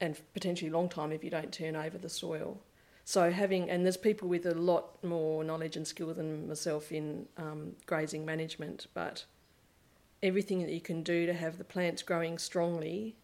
and 0.00 0.20
potentially 0.34 0.70
a 0.70 0.74
long 0.74 0.90
time 0.90 1.10
if 1.10 1.24
you 1.24 1.30
don't 1.30 1.52
turn 1.52 1.74
over 1.74 1.96
the 1.96 2.10
soil. 2.10 2.60
So 3.08 3.30
having 3.30 3.70
and 3.70 3.86
there's 3.86 3.96
people 3.96 4.28
with 4.28 4.44
a 4.44 4.52
lot 4.54 5.02
more 5.02 5.42
knowledge 5.42 5.76
and 5.76 5.86
skill 5.86 6.12
than 6.12 6.46
myself 6.46 6.92
in 6.92 7.26
um, 7.38 7.76
grazing 7.86 8.26
management, 8.26 8.86
but 8.92 9.24
everything 10.22 10.60
that 10.60 10.72
you 10.72 10.82
can 10.82 11.02
do 11.02 11.24
to 11.24 11.32
have 11.32 11.56
the 11.56 11.64
plants 11.64 12.02
growing 12.02 12.36
strongly 12.36 13.16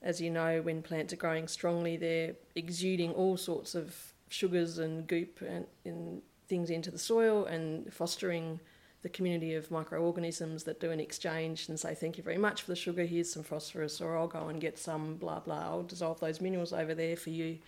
as 0.00 0.20
you 0.20 0.30
know, 0.30 0.60
when 0.62 0.80
plants 0.80 1.12
are 1.12 1.16
growing 1.16 1.48
strongly, 1.48 1.96
they're 1.96 2.36
exuding 2.54 3.10
all 3.14 3.36
sorts 3.36 3.74
of 3.74 3.96
sugars 4.28 4.78
and 4.78 5.08
goop 5.08 5.40
and, 5.40 5.66
and 5.84 6.22
things 6.46 6.70
into 6.70 6.92
the 6.92 7.00
soil 7.00 7.46
and 7.46 7.92
fostering 7.92 8.60
the 9.02 9.08
community 9.08 9.56
of 9.56 9.72
microorganisms 9.72 10.62
that 10.62 10.78
do 10.78 10.92
an 10.92 11.00
exchange 11.00 11.68
and 11.68 11.80
say, 11.80 11.96
Thank 11.96 12.16
you 12.16 12.22
very 12.22 12.38
much 12.38 12.62
for 12.62 12.70
the 12.70 12.76
sugar, 12.76 13.04
here's 13.06 13.32
some 13.32 13.42
phosphorus, 13.42 14.00
or 14.00 14.16
I'll 14.16 14.28
go 14.28 14.46
and 14.46 14.60
get 14.60 14.78
some 14.78 15.16
blah 15.16 15.40
blah, 15.40 15.62
I'll 15.62 15.82
dissolve 15.82 16.20
those 16.20 16.40
minerals 16.40 16.72
over 16.72 16.94
there 16.94 17.16
for 17.16 17.30
you. 17.30 17.58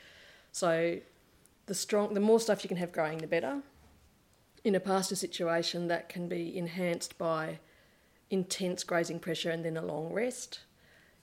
So 0.53 0.99
the 1.67 1.75
strong 1.75 2.15
the 2.15 2.21
more 2.21 2.41
stuff 2.41 2.65
you 2.65 2.69
can 2.69 2.77
have 2.79 2.93
growing 2.93 3.19
the 3.19 3.27
better. 3.27 3.63
In 4.65 4.75
a 4.75 4.81
pasture 4.81 5.17
situation 5.17 5.89
that 5.89 6.09
can 6.09 6.29
be 6.29 6.57
enhanced 6.57 7.17
by 7.17 7.61
intense 8.31 8.85
grazing 8.85 9.19
pressure 9.19 9.51
and 9.51 9.65
then 9.65 9.77
a 9.77 9.83
long 9.83 10.13
rest. 10.13 10.61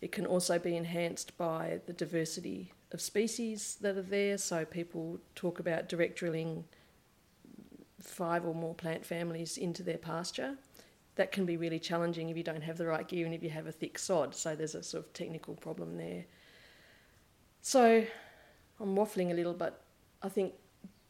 It 0.02 0.12
can 0.12 0.26
also 0.26 0.60
be 0.60 0.76
enhanced 0.76 1.38
by 1.38 1.82
the 1.86 1.94
diversity 1.94 2.74
of 2.92 3.02
species 3.02 3.78
that 3.82 3.98
are 3.98 4.02
there. 4.02 4.38
So 4.38 4.66
people 4.66 5.20
talk 5.36 5.60
about 5.60 5.90
direct 5.90 6.20
drilling 6.20 6.66
five 8.00 8.46
or 8.46 8.54
more 8.54 8.76
plant 8.76 9.06
families 9.06 9.58
into 9.58 9.84
their 9.84 9.98
pasture. 9.98 10.56
That 11.16 11.32
can 11.32 11.46
be 11.46 11.58
really 11.58 11.80
challenging 11.80 12.30
if 12.30 12.38
you 12.38 12.44
don't 12.44 12.62
have 12.62 12.78
the 12.78 12.86
right 12.86 13.08
gear 13.08 13.26
and 13.26 13.34
if 13.34 13.42
you 13.42 13.50
have 13.50 13.66
a 13.66 13.72
thick 13.72 13.98
sod. 13.98 14.36
So 14.36 14.56
there's 14.56 14.76
a 14.76 14.84
sort 14.84 15.06
of 15.06 15.14
technical 15.14 15.56
problem 15.56 15.98
there. 15.98 16.26
So 17.62 18.06
I'm 18.80 18.96
waffling 18.96 19.32
a 19.32 19.34
little, 19.34 19.54
but 19.54 19.82
I 20.22 20.30
think 20.30 20.54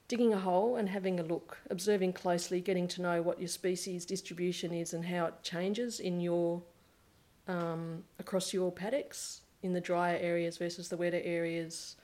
digging 0.08 0.34
a 0.34 0.40
hole 0.40 0.78
and 0.78 0.88
having 0.88 1.20
a 1.20 1.24
look, 1.24 1.58
observing 1.70 2.14
closely, 2.14 2.62
getting 2.62 2.88
to 2.88 3.02
know 3.02 3.22
what 3.22 3.40
your 3.40 3.50
species 3.50 4.06
distribution 4.06 4.74
is 4.74 4.94
and 4.94 5.06
how 5.06 5.26
it 5.26 5.44
changes 5.44 6.00
in 6.00 6.22
your 6.22 6.62
um, 7.48 8.04
across 8.20 8.54
your 8.54 8.72
paddocks 8.72 9.42
in 9.64 9.74
the 9.74 9.82
drier 9.82 10.18
areas 10.18 10.58
versus 10.58 10.90
the 10.90 10.98
wetter 10.98 11.22
areas, 11.24 11.96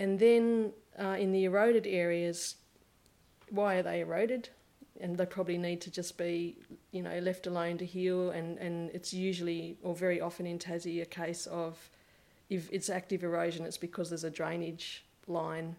and 0.00 0.18
then 0.18 0.72
uh, 0.98 1.16
in 1.18 1.30
the 1.30 1.44
eroded 1.44 1.86
areas, 1.86 2.56
why 3.50 3.76
are 3.76 3.82
they 3.82 4.00
eroded? 4.00 4.48
And 4.98 5.16
they 5.16 5.26
probably 5.26 5.58
need 5.58 5.82
to 5.82 5.90
just 5.90 6.16
be, 6.16 6.56
you 6.90 7.02
know, 7.02 7.18
left 7.18 7.46
alone 7.46 7.76
to 7.78 7.86
heal. 7.86 8.30
And, 8.30 8.58
and 8.58 8.90
it's 8.92 9.12
usually, 9.12 9.76
or 9.82 9.94
very 9.94 10.20
often 10.20 10.46
in 10.46 10.58
Tassie, 10.58 11.02
a 11.02 11.06
case 11.06 11.46
of 11.46 11.90
if 12.50 12.70
it's 12.70 12.90
active 12.90 13.24
erosion, 13.24 13.64
it's 13.64 13.78
because 13.78 14.10
there's 14.10 14.24
a 14.24 14.30
drainage 14.30 15.04
line 15.26 15.76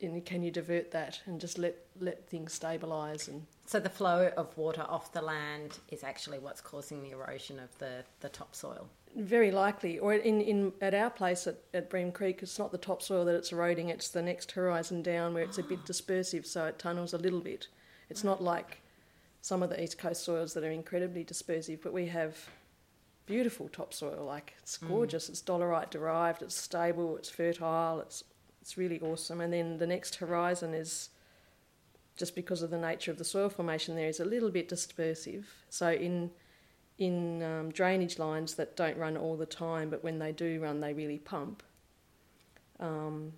and 0.00 0.24
can 0.24 0.42
you 0.42 0.50
divert 0.50 0.90
that 0.90 1.20
and 1.26 1.40
just 1.40 1.58
let 1.58 1.74
let 2.00 2.28
things 2.28 2.58
stabilise 2.58 3.28
and 3.28 3.46
so 3.64 3.80
the 3.80 3.90
flow 3.90 4.30
of 4.36 4.56
water 4.56 4.84
off 4.88 5.12
the 5.12 5.22
land 5.22 5.78
is 5.88 6.04
actually 6.04 6.38
what's 6.38 6.60
causing 6.60 7.02
the 7.02 7.10
erosion 7.10 7.58
of 7.58 7.76
the, 7.78 8.04
the 8.20 8.28
topsoil? 8.28 8.88
Very 9.16 9.50
likely. 9.50 9.98
Or 9.98 10.14
in, 10.14 10.40
in 10.40 10.72
at 10.80 10.94
our 10.94 11.10
place 11.10 11.48
at, 11.48 11.56
at 11.74 11.90
Bream 11.90 12.12
Creek 12.12 12.40
it's 12.42 12.58
not 12.58 12.70
the 12.70 12.78
topsoil 12.78 13.24
that 13.24 13.34
it's 13.34 13.52
eroding 13.52 13.88
it's 13.88 14.08
the 14.08 14.22
next 14.22 14.52
horizon 14.52 15.02
down 15.02 15.34
where 15.34 15.42
it's 15.42 15.58
a 15.58 15.62
bit 15.62 15.80
ah. 15.82 15.86
dispersive 15.86 16.46
so 16.46 16.66
it 16.66 16.78
tunnels 16.78 17.12
a 17.12 17.18
little 17.18 17.40
bit. 17.40 17.66
It's 18.08 18.22
not 18.22 18.42
like 18.42 18.82
some 19.40 19.62
of 19.62 19.70
the 19.70 19.82
east 19.82 19.98
coast 19.98 20.24
soils 20.24 20.54
that 20.54 20.62
are 20.62 20.70
incredibly 20.70 21.24
dispersive 21.24 21.80
but 21.82 21.92
we 21.92 22.06
have 22.06 22.36
beautiful 23.26 23.68
topsoil 23.68 24.24
like 24.24 24.54
it's 24.62 24.78
mm. 24.78 24.88
gorgeous 24.88 25.26
mm. 25.26 25.30
it's 25.30 25.40
dolerite 25.40 25.90
derived 25.90 26.42
it's 26.42 26.54
stable 26.54 27.16
it's 27.16 27.28
fertile 27.28 28.00
it's 28.00 28.22
it's 28.66 28.76
really 28.76 28.98
awesome. 28.98 29.40
And 29.40 29.52
then 29.52 29.78
the 29.78 29.86
next 29.86 30.16
horizon 30.16 30.74
is 30.74 31.10
just 32.16 32.34
because 32.34 32.62
of 32.62 32.70
the 32.70 32.78
nature 32.78 33.12
of 33.12 33.18
the 33.18 33.24
soil 33.24 33.48
formation 33.48 33.94
there 33.94 34.08
is 34.08 34.18
a 34.18 34.24
little 34.24 34.50
bit 34.50 34.68
dispersive. 34.68 35.44
So 35.70 35.92
in 35.92 36.32
in 36.98 37.44
um, 37.44 37.70
drainage 37.70 38.18
lines 38.18 38.54
that 38.54 38.74
don't 38.74 38.96
run 38.96 39.16
all 39.16 39.36
the 39.36 39.46
time, 39.46 39.88
but 39.88 40.02
when 40.02 40.18
they 40.18 40.32
do 40.32 40.60
run, 40.60 40.80
they 40.80 40.94
really 40.94 41.18
pump. 41.18 41.62
Um, 42.80 43.34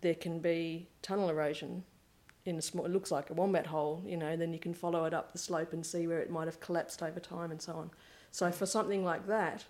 there 0.00 0.16
can 0.16 0.40
be 0.40 0.88
tunnel 1.00 1.28
erosion 1.28 1.84
in 2.44 2.58
a 2.58 2.62
small. 2.62 2.84
It 2.84 2.90
looks 2.90 3.12
like 3.12 3.30
a 3.30 3.34
wombat 3.34 3.68
hole, 3.68 4.02
you 4.04 4.16
know. 4.16 4.36
Then 4.36 4.52
you 4.52 4.58
can 4.58 4.74
follow 4.74 5.04
it 5.04 5.14
up 5.14 5.30
the 5.30 5.38
slope 5.38 5.72
and 5.72 5.86
see 5.86 6.08
where 6.08 6.18
it 6.18 6.28
might 6.28 6.46
have 6.46 6.58
collapsed 6.58 7.04
over 7.04 7.20
time 7.20 7.52
and 7.52 7.62
so 7.62 7.74
on. 7.74 7.90
So 8.32 8.50
for 8.50 8.66
something 8.66 9.04
like 9.04 9.26
that, 9.28 9.64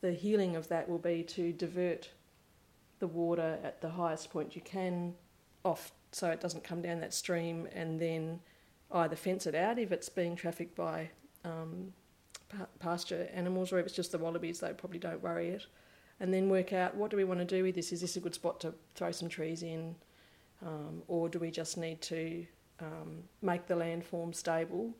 the 0.00 0.12
healing 0.12 0.56
of 0.56 0.68
that 0.68 0.88
will 0.88 0.98
be 0.98 1.22
to 1.22 1.52
divert 1.52 2.10
the 2.98 3.06
water 3.06 3.58
at 3.64 3.80
the 3.80 3.90
highest 3.90 4.30
point 4.30 4.54
you 4.54 4.62
can 4.62 5.14
off 5.64 5.92
so 6.10 6.30
it 6.30 6.40
doesn't 6.40 6.62
come 6.62 6.82
down 6.82 7.00
that 7.00 7.14
stream 7.14 7.66
and 7.72 7.98
then 7.98 8.40
either 8.92 9.16
fence 9.16 9.46
it 9.46 9.54
out 9.54 9.78
if 9.78 9.90
it's 9.90 10.08
being 10.08 10.36
trafficked 10.36 10.76
by 10.76 11.08
um, 11.44 11.92
pasture 12.78 13.28
animals 13.32 13.72
or 13.72 13.78
if 13.78 13.86
it's 13.86 13.94
just 13.94 14.12
the 14.12 14.18
wallabies 14.18 14.60
they 14.60 14.72
probably 14.72 14.98
don't 14.98 15.22
worry 15.22 15.48
it. 15.48 15.66
And 16.20 16.34
then 16.34 16.48
work 16.48 16.72
out 16.72 16.94
what 16.94 17.10
do 17.10 17.16
we 17.16 17.24
want 17.24 17.40
to 17.40 17.46
do 17.46 17.62
with 17.62 17.74
this? 17.74 17.92
Is 17.92 18.00
this 18.00 18.16
a 18.16 18.20
good 18.20 18.34
spot 18.34 18.60
to 18.60 18.74
throw 18.94 19.10
some 19.12 19.28
trees 19.28 19.62
in? 19.62 19.94
Um, 20.64 21.02
or 21.08 21.28
do 21.28 21.38
we 21.38 21.50
just 21.50 21.76
need 21.76 22.00
to 22.02 22.46
um, 22.80 23.24
make 23.40 23.66
the 23.66 23.74
landform 23.74 24.34
stable 24.34 24.94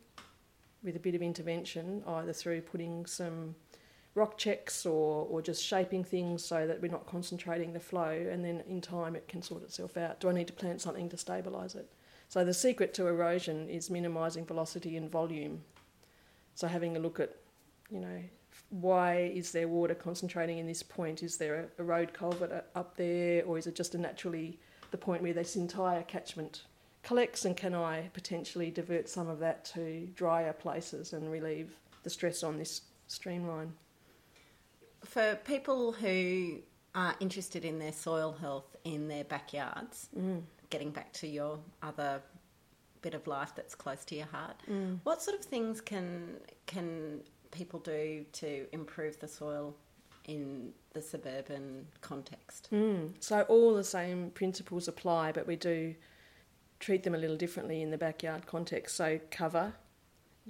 with 0.83 0.97
a 0.97 1.01
bit 1.01 1.15
of 1.15 1.23
intervention 1.23 2.03
either 2.07 2.33
through 2.33 2.61
putting 2.61 3.07
some 3.07 3.55
rock 4.15 4.37
checks 4.37 4.85
or, 4.85 5.27
or 5.31 5.41
just 5.41 5.65
shaping 5.65 6.05
things 6.05 6.45
so 6.45 6.67
that 6.67 6.83
we're 6.83 6.91
not 6.91 7.07
concentrating 7.07 7.73
the 7.73 7.81
flow 7.81 8.11
and 8.31 8.45
then 8.45 8.63
in 8.69 8.81
time 8.81 9.17
it 9.17 9.27
can 9.29 9.41
sort 9.43 9.63
itself 9.63 9.97
out. 9.97 10.21
Do 10.21 10.29
I 10.29 10.33
need 10.33 10.49
to 10.49 10.53
plant 10.53 10.81
something 10.81 11.09
to 11.09 11.17
stabilise 11.17 11.77
it? 11.77 11.91
So 12.29 12.45
the 12.45 12.55
secret 12.55 12.95
to 12.95 13.07
erosion 13.07 13.69
is 13.69 13.91
minimising 13.91 14.45
velocity 14.45 14.97
and 14.97 15.11
volume. 15.11 15.63
So 16.55 16.67
having 16.67 16.97
a 16.97 17.01
look 17.01 17.21
at, 17.21 17.37
you 17.91 18.01
know, 18.01 18.23
why 18.69 19.31
is 19.35 19.53
there 19.53 19.69
water 19.69 19.95
concentrating 19.95 20.59
in 20.59 20.67
this 20.67 20.83
point? 20.83 21.23
Is 21.23 21.37
there 21.37 21.69
a, 21.79 21.83
road 21.83 22.13
culvert 22.13 22.53
uh, 22.53 22.79
up 22.79 22.97
there 22.97 23.45
or 23.45 23.59
is 23.59 23.67
it 23.67 23.75
just 23.75 23.95
a 23.95 23.99
naturally 23.99 24.59
the 24.91 24.99
point 24.99 25.23
where 25.23 25.33
this 25.33 25.57
entire 25.57 26.03
catchment 26.03 26.65
collects 27.03 27.45
and 27.45 27.57
can 27.57 27.75
I 27.75 28.11
potentially 28.13 28.71
divert 28.71 29.09
some 29.09 29.29
of 29.29 29.39
that 29.41 29.65
to 29.67 30.07
drier 30.15 30.53
places 30.53 31.13
and 31.13 31.31
relieve 31.31 31.77
the 32.03 32.11
stress 32.11 32.43
on 32.43 32.59
this 32.59 32.83
streamline? 33.07 33.73
for 35.05 35.39
people 35.45 35.93
who 35.93 36.59
are 36.95 37.15
interested 37.21 37.65
in 37.65 37.79
their 37.79 37.93
soil 37.93 38.37
health 38.41 38.77
in 38.85 39.09
their 39.09 39.25
backyards, 39.25 40.09
mm. 40.19 40.43
getting 40.71 40.91
back 40.91 41.13
to 41.15 41.27
your 41.27 41.59
other 41.83 42.21
bit 43.01 43.15
of 43.15 43.27
life 43.27 43.53
that's 43.57 43.75
close 43.75 44.05
to 44.05 44.15
your 44.15 44.27
heart, 44.27 44.57
mm. 44.71 44.99
what 45.03 45.23
sort 45.23 45.39
of 45.39 45.45
things 45.45 45.81
can 45.81 46.37
can 46.67 47.21
people 47.51 47.81
do 47.81 48.25
to 48.33 48.67
improve 48.73 49.19
the 49.21 49.29
soil 49.29 49.75
in 50.27 50.73
the 50.93 51.03
suburban 51.03 51.87
context? 52.01 52.69
Mm. 52.73 53.13
So 53.21 53.43
all 53.43 53.75
the 53.75 53.85
same 53.85 54.31
principles 54.31 54.89
apply, 54.89 55.33
but 55.33 55.47
we 55.47 55.57
do 55.57 55.95
treat 56.83 57.05
them 57.05 57.15
a 57.15 57.19
little 57.19 57.37
differently 57.37 57.81
in 57.81 57.91
the 57.91 57.97
backyard 57.97 58.47
context. 58.47 58.97
So 58.97 59.21
cover, 59.31 59.73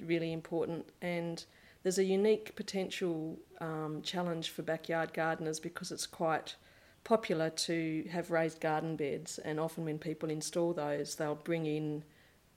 really 0.00 0.32
important, 0.32 0.88
and 1.00 1.44
there's 1.82 1.98
a 1.98 2.04
unique 2.04 2.56
potential 2.56 3.38
um, 3.60 4.00
challenge 4.02 4.50
for 4.50 4.62
backyard 4.62 5.12
gardeners 5.12 5.60
because 5.60 5.92
it's 5.92 6.06
quite 6.06 6.56
popular 7.04 7.50
to 7.50 8.04
have 8.10 8.30
raised 8.30 8.60
garden 8.60 8.96
beds, 8.96 9.38
and 9.38 9.60
often 9.60 9.84
when 9.84 9.98
people 9.98 10.30
install 10.30 10.72
those, 10.72 11.16
they'll 11.16 11.34
bring 11.34 11.66
in 11.66 12.02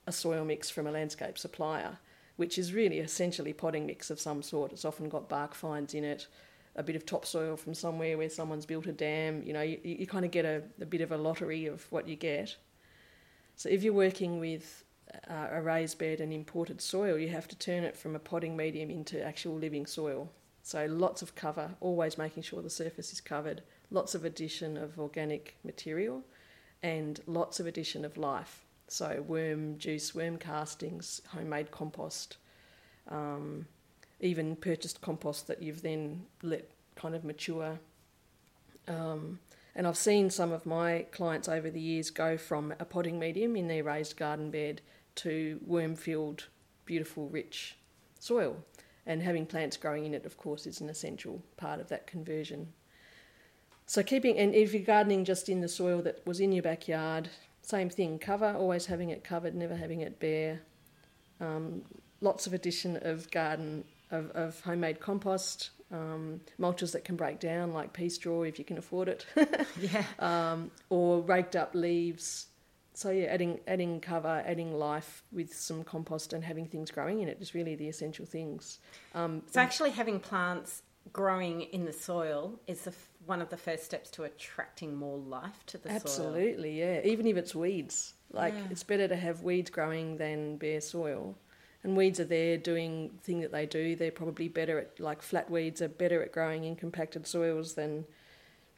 a 0.06 0.12
soil 0.12 0.44
mix 0.44 0.70
from 0.70 0.86
a 0.86 0.90
landscape 0.92 1.36
supplier, 1.36 1.98
which 2.36 2.56
is 2.56 2.72
really 2.72 3.00
essentially 3.00 3.52
potting 3.52 3.86
mix 3.86 4.08
of 4.08 4.20
some 4.20 4.42
sort. 4.42 4.72
It's 4.72 4.84
often 4.84 5.08
got 5.08 5.28
bark 5.28 5.54
fines 5.54 5.94
in 5.94 6.04
it, 6.04 6.28
a 6.76 6.82
bit 6.82 6.96
of 6.96 7.04
topsoil 7.04 7.56
from 7.56 7.74
somewhere 7.74 8.16
where 8.16 8.30
someone's 8.30 8.66
built 8.66 8.86
a 8.86 8.92
dam. 8.92 9.42
You 9.44 9.52
know, 9.52 9.62
you, 9.62 9.80
you 9.82 10.06
kind 10.06 10.24
of 10.24 10.30
get 10.30 10.44
a, 10.44 10.62
a 10.80 10.86
bit 10.86 11.00
of 11.00 11.10
a 11.10 11.16
lottery 11.16 11.66
of 11.66 11.84
what 11.90 12.06
you 12.08 12.16
get. 12.16 12.56
So 13.56 13.68
if 13.70 13.82
you're 13.82 13.94
working 13.94 14.38
with 14.38 14.84
uh, 15.28 15.48
a 15.50 15.62
raised 15.62 15.98
bed 15.98 16.20
and 16.20 16.32
imported 16.32 16.80
soil, 16.80 17.18
you 17.18 17.28
have 17.28 17.48
to 17.48 17.58
turn 17.58 17.84
it 17.84 17.96
from 17.96 18.14
a 18.14 18.18
potting 18.18 18.56
medium 18.56 18.90
into 18.90 19.22
actual 19.22 19.54
living 19.56 19.86
soil. 19.86 20.30
So 20.62 20.86
lots 20.86 21.22
of 21.22 21.34
cover, 21.34 21.70
always 21.80 22.18
making 22.18 22.42
sure 22.42 22.60
the 22.60 22.68
surface 22.70 23.12
is 23.12 23.20
covered, 23.20 23.62
lots 23.90 24.14
of 24.14 24.24
addition 24.24 24.76
of 24.76 24.98
organic 24.98 25.56
material, 25.64 26.22
and 26.82 27.20
lots 27.26 27.58
of 27.58 27.66
addition 27.66 28.04
of 28.04 28.16
life. 28.16 28.64
So 28.88 29.24
worm 29.26 29.78
juice, 29.78 30.14
worm 30.14 30.36
castings, 30.36 31.22
homemade 31.28 31.70
compost, 31.70 32.36
um, 33.08 33.66
even 34.20 34.56
purchased 34.56 35.00
compost 35.00 35.46
that 35.46 35.62
you've 35.62 35.82
then 35.82 36.26
let 36.42 36.70
kind 36.94 37.14
of 37.14 37.24
mature. 37.24 37.78
Um, 38.88 39.38
and 39.76 39.86
I've 39.86 39.98
seen 39.98 40.30
some 40.30 40.52
of 40.52 40.64
my 40.64 41.04
clients 41.12 41.48
over 41.48 41.70
the 41.70 41.80
years 41.80 42.08
go 42.08 42.38
from 42.38 42.72
a 42.80 42.84
potting 42.86 43.18
medium 43.18 43.56
in 43.56 43.68
their 43.68 43.84
raised 43.84 44.16
garden 44.16 44.50
bed 44.50 44.80
to 45.16 45.60
worm 45.66 45.94
filled, 45.96 46.46
beautiful, 46.86 47.28
rich 47.28 47.76
soil. 48.18 48.56
And 49.04 49.22
having 49.22 49.44
plants 49.44 49.76
growing 49.76 50.06
in 50.06 50.14
it, 50.14 50.24
of 50.24 50.38
course, 50.38 50.66
is 50.66 50.80
an 50.80 50.88
essential 50.88 51.42
part 51.58 51.78
of 51.78 51.88
that 51.90 52.06
conversion. 52.06 52.72
So, 53.84 54.02
keeping, 54.02 54.38
and 54.38 54.54
if 54.54 54.72
you're 54.72 54.82
gardening 54.82 55.26
just 55.26 55.50
in 55.50 55.60
the 55.60 55.68
soil 55.68 56.00
that 56.02 56.26
was 56.26 56.40
in 56.40 56.52
your 56.52 56.62
backyard, 56.62 57.28
same 57.60 57.90
thing 57.90 58.18
cover, 58.18 58.54
always 58.56 58.86
having 58.86 59.10
it 59.10 59.24
covered, 59.24 59.54
never 59.54 59.76
having 59.76 60.00
it 60.00 60.18
bare. 60.18 60.62
Um, 61.38 61.82
lots 62.22 62.46
of 62.46 62.54
addition 62.54 62.98
of 63.02 63.30
garden, 63.30 63.84
of, 64.10 64.30
of 64.30 64.58
homemade 64.60 65.00
compost, 65.00 65.70
um, 65.92 66.40
mulches 66.58 66.92
that 66.92 67.04
can 67.04 67.16
break 67.16 67.40
down, 67.40 67.72
like 67.72 67.92
pea 67.92 68.08
straw 68.08 68.42
if 68.42 68.58
you 68.58 68.64
can 68.64 68.78
afford 68.78 69.08
it. 69.08 69.26
yeah. 69.80 70.04
Um, 70.18 70.70
or 70.90 71.20
raked 71.20 71.56
up 71.56 71.74
leaves, 71.74 72.48
so 72.94 73.10
yeah, 73.10 73.26
adding 73.26 73.60
adding 73.66 74.00
cover, 74.00 74.42
adding 74.46 74.72
life 74.72 75.22
with 75.30 75.54
some 75.54 75.84
compost, 75.84 76.32
and 76.32 76.42
having 76.42 76.66
things 76.66 76.90
growing 76.90 77.20
in 77.20 77.28
it 77.28 77.38
is 77.40 77.54
really 77.54 77.74
the 77.74 77.88
essential 77.88 78.24
things. 78.24 78.78
Um, 79.14 79.42
so 79.50 79.60
actually, 79.60 79.90
having 79.90 80.18
plants 80.18 80.82
growing 81.12 81.62
in 81.62 81.84
the 81.84 81.92
soil 81.92 82.58
is 82.66 82.82
the, 82.82 82.92
one 83.26 83.40
of 83.40 83.48
the 83.50 83.56
first 83.56 83.84
steps 83.84 84.10
to 84.10 84.24
attracting 84.24 84.94
more 84.94 85.18
life 85.18 85.64
to 85.66 85.78
the 85.78 85.90
absolutely, 85.90 86.16
soil. 86.16 86.34
Absolutely, 86.34 86.78
yeah. 86.80 87.00
Even 87.04 87.26
if 87.26 87.36
it's 87.36 87.54
weeds, 87.54 88.14
like 88.32 88.54
yeah. 88.54 88.64
it's 88.70 88.82
better 88.82 89.06
to 89.06 89.16
have 89.16 89.42
weeds 89.42 89.70
growing 89.70 90.16
than 90.16 90.56
bare 90.56 90.80
soil. 90.80 91.36
And 91.86 91.96
weeds 91.96 92.18
are 92.18 92.24
there 92.24 92.58
doing 92.58 93.12
the 93.14 93.22
thing 93.22 93.40
that 93.42 93.52
they 93.52 93.64
do. 93.64 93.94
They're 93.94 94.10
probably 94.10 94.48
better 94.48 94.80
at 94.80 94.98
like 94.98 95.22
flat 95.22 95.48
weeds 95.48 95.80
are 95.80 95.88
better 95.88 96.20
at 96.20 96.32
growing 96.32 96.64
in 96.64 96.74
compacted 96.74 97.28
soils 97.28 97.74
than 97.74 98.04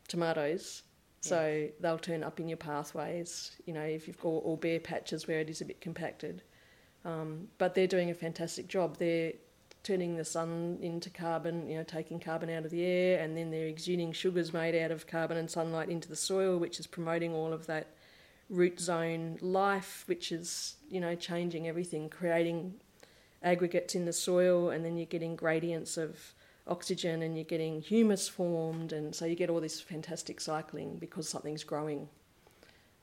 tomatoes. 0.08 0.82
So 1.22 1.68
they'll 1.80 1.98
turn 1.98 2.22
up 2.22 2.38
in 2.38 2.48
your 2.48 2.58
pathways, 2.58 3.52
you 3.64 3.72
know, 3.72 3.80
if 3.80 4.06
you've 4.06 4.20
got 4.20 4.28
all 4.28 4.58
bare 4.58 4.78
patches 4.78 5.26
where 5.26 5.40
it 5.40 5.48
is 5.48 5.62
a 5.62 5.64
bit 5.64 5.80
compacted. 5.80 6.42
Um, 7.06 7.48
but 7.56 7.74
they're 7.74 7.86
doing 7.86 8.10
a 8.10 8.14
fantastic 8.14 8.68
job. 8.68 8.98
They're 8.98 9.32
turning 9.82 10.16
the 10.16 10.24
sun 10.24 10.78
into 10.82 11.08
carbon, 11.08 11.66
you 11.66 11.78
know, 11.78 11.84
taking 11.84 12.20
carbon 12.20 12.50
out 12.50 12.66
of 12.66 12.70
the 12.70 12.84
air, 12.84 13.20
and 13.20 13.34
then 13.34 13.50
they're 13.50 13.68
exuding 13.68 14.12
sugars 14.12 14.52
made 14.52 14.78
out 14.78 14.90
of 14.90 15.06
carbon 15.06 15.38
and 15.38 15.50
sunlight 15.50 15.88
into 15.88 16.10
the 16.10 16.16
soil, 16.16 16.58
which 16.58 16.78
is 16.78 16.86
promoting 16.86 17.32
all 17.32 17.54
of 17.54 17.64
that 17.68 17.86
root 18.50 18.78
zone 18.78 19.38
life, 19.40 20.04
which 20.06 20.30
is, 20.30 20.76
you 20.90 21.00
know, 21.00 21.14
changing 21.14 21.66
everything, 21.66 22.10
creating 22.10 22.74
aggregates 23.42 23.95
in 23.95 24.04
the 24.04 24.12
soil, 24.12 24.71
and 24.71 24.85
then 24.85 24.97
you're 24.97 25.07
getting 25.07 25.37
gradients 25.37 25.97
of 25.97 26.35
oxygen 26.66 27.23
and 27.23 27.37
you're 27.37 27.45
getting 27.45 27.80
humus 27.80 28.28
formed, 28.28 28.92
and 28.92 29.14
so 29.14 29.25
you 29.25 29.35
get 29.35 29.50
all 29.50 29.61
this 29.61 29.80
fantastic 29.80 30.40
cycling 30.40 30.97
because 30.97 31.28
something's 31.28 31.64
growing. 31.64 32.09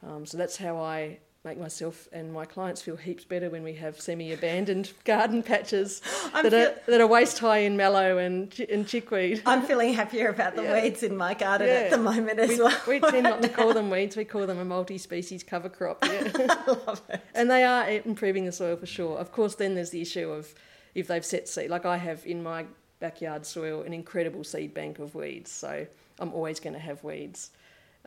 Um, 0.04 0.26
so 0.26 0.38
that's 0.38 0.58
how 0.58 0.78
I 0.78 1.20
make 1.46 1.60
myself 1.60 2.10
and 2.12 2.34
my 2.34 2.44
clients 2.44 2.82
feel 2.82 2.96
heaps 2.96 3.24
better 3.24 3.50
when 3.52 3.64
we 3.64 3.74
have 3.74 4.02
semi-abandoned 4.02 4.92
garden 5.06 5.44
patches 5.44 6.02
that 6.34 6.52
feel- 6.52 6.56
are 6.56 6.76
that 6.88 7.00
are 7.00 7.08
waist 7.08 7.38
high 7.40 7.60
in 7.60 7.78
mallow 7.78 8.18
and 8.18 8.60
and 8.70 8.88
chickweed. 8.88 9.42
I'm 9.46 9.62
feeling 9.62 9.94
happier 9.94 10.30
about 10.30 10.56
the 10.56 10.64
yeah. 10.64 10.82
weeds 10.82 11.04
in 11.04 11.16
my 11.16 11.36
garden 11.36 11.68
yeah. 11.68 11.74
at 11.74 11.92
the 11.92 11.98
moment 11.98 12.40
as 12.40 12.50
we, 12.50 12.60
well. 12.60 12.82
We 12.88 13.00
tend 13.00 13.24
not 13.24 13.42
to 13.44 13.50
call 13.50 13.74
them 13.80 13.90
weeds; 13.90 14.18
we 14.18 14.26
call 14.26 14.48
them 14.48 14.60
a 14.60 14.66
multi-species 14.66 15.44
cover 15.44 15.70
crop. 15.70 16.04
Yeah. 16.04 16.56
love 16.68 17.02
it. 17.10 17.22
And 17.36 17.50
they 17.50 17.64
are 17.64 17.88
improving 17.90 18.46
the 18.46 18.52
soil 18.52 18.76
for 18.76 18.88
sure. 18.88 19.18
Of 19.18 19.32
course, 19.32 19.56
then 19.56 19.76
there's 19.76 19.92
the 19.92 20.02
issue 20.02 20.30
of 20.32 20.54
if 20.96 21.08
they've 21.08 21.26
set 21.26 21.48
seed, 21.48 21.70
like 21.70 21.86
I 21.86 21.98
have 21.98 22.26
in 22.26 22.42
my 22.42 22.66
backyard 23.00 23.46
soil 23.46 23.84
an 23.84 23.94
incredible 23.94 24.44
seed 24.44 24.74
bank 24.74 24.98
of 25.00 25.14
weeds. 25.14 25.52
So 25.52 25.86
I'm 26.20 26.34
always 26.34 26.60
going 26.60 26.74
to 26.74 26.80
have 26.80 27.04
weeds. 27.04 27.52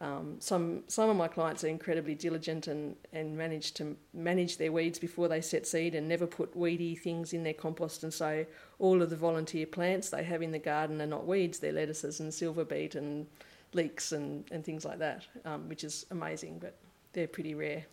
Um, 0.01 0.37
some 0.39 0.85
some 0.87 1.11
of 1.11 1.17
my 1.17 1.27
clients 1.27 1.65
are 1.65 1.69
incredibly 1.69 2.15
diligent 2.15 2.69
and, 2.69 2.95
and 3.13 3.37
manage 3.37 3.73
to 3.75 3.97
manage 4.15 4.57
their 4.57 4.71
weeds 4.71 4.99
before 4.99 5.27
they 5.27 5.41
set 5.41 5.67
seed 5.67 5.95
and 5.97 6.09
never 6.09 6.27
put 6.27 6.57
weedy 6.57 6.95
things 6.95 7.33
in 7.33 7.43
their 7.43 7.55
compost. 7.55 8.05
And 8.05 8.15
so 8.15 8.47
all 8.79 9.03
of 9.03 9.11
the 9.11 9.17
volunteer 9.17 9.67
plants 9.67 10.11
they 10.11 10.23
have 10.23 10.41
in 10.41 10.53
the 10.53 10.59
garden 10.61 11.03
are 11.03 11.07
not 11.07 11.27
weeds; 11.27 11.59
they're 11.59 11.73
lettuces 11.73 12.21
and 12.21 12.33
silver 12.33 12.65
beet 12.65 12.95
and 12.95 13.27
leeks 13.73 14.13
and, 14.13 14.45
and 14.53 14.65
things 14.65 14.85
like 14.85 15.01
that, 15.01 15.27
um, 15.45 15.69
which 15.69 15.83
is 15.83 16.07
amazing. 16.13 16.61
But 16.61 16.77
they're 17.13 17.27
pretty 17.27 17.55
rare. 17.55 17.85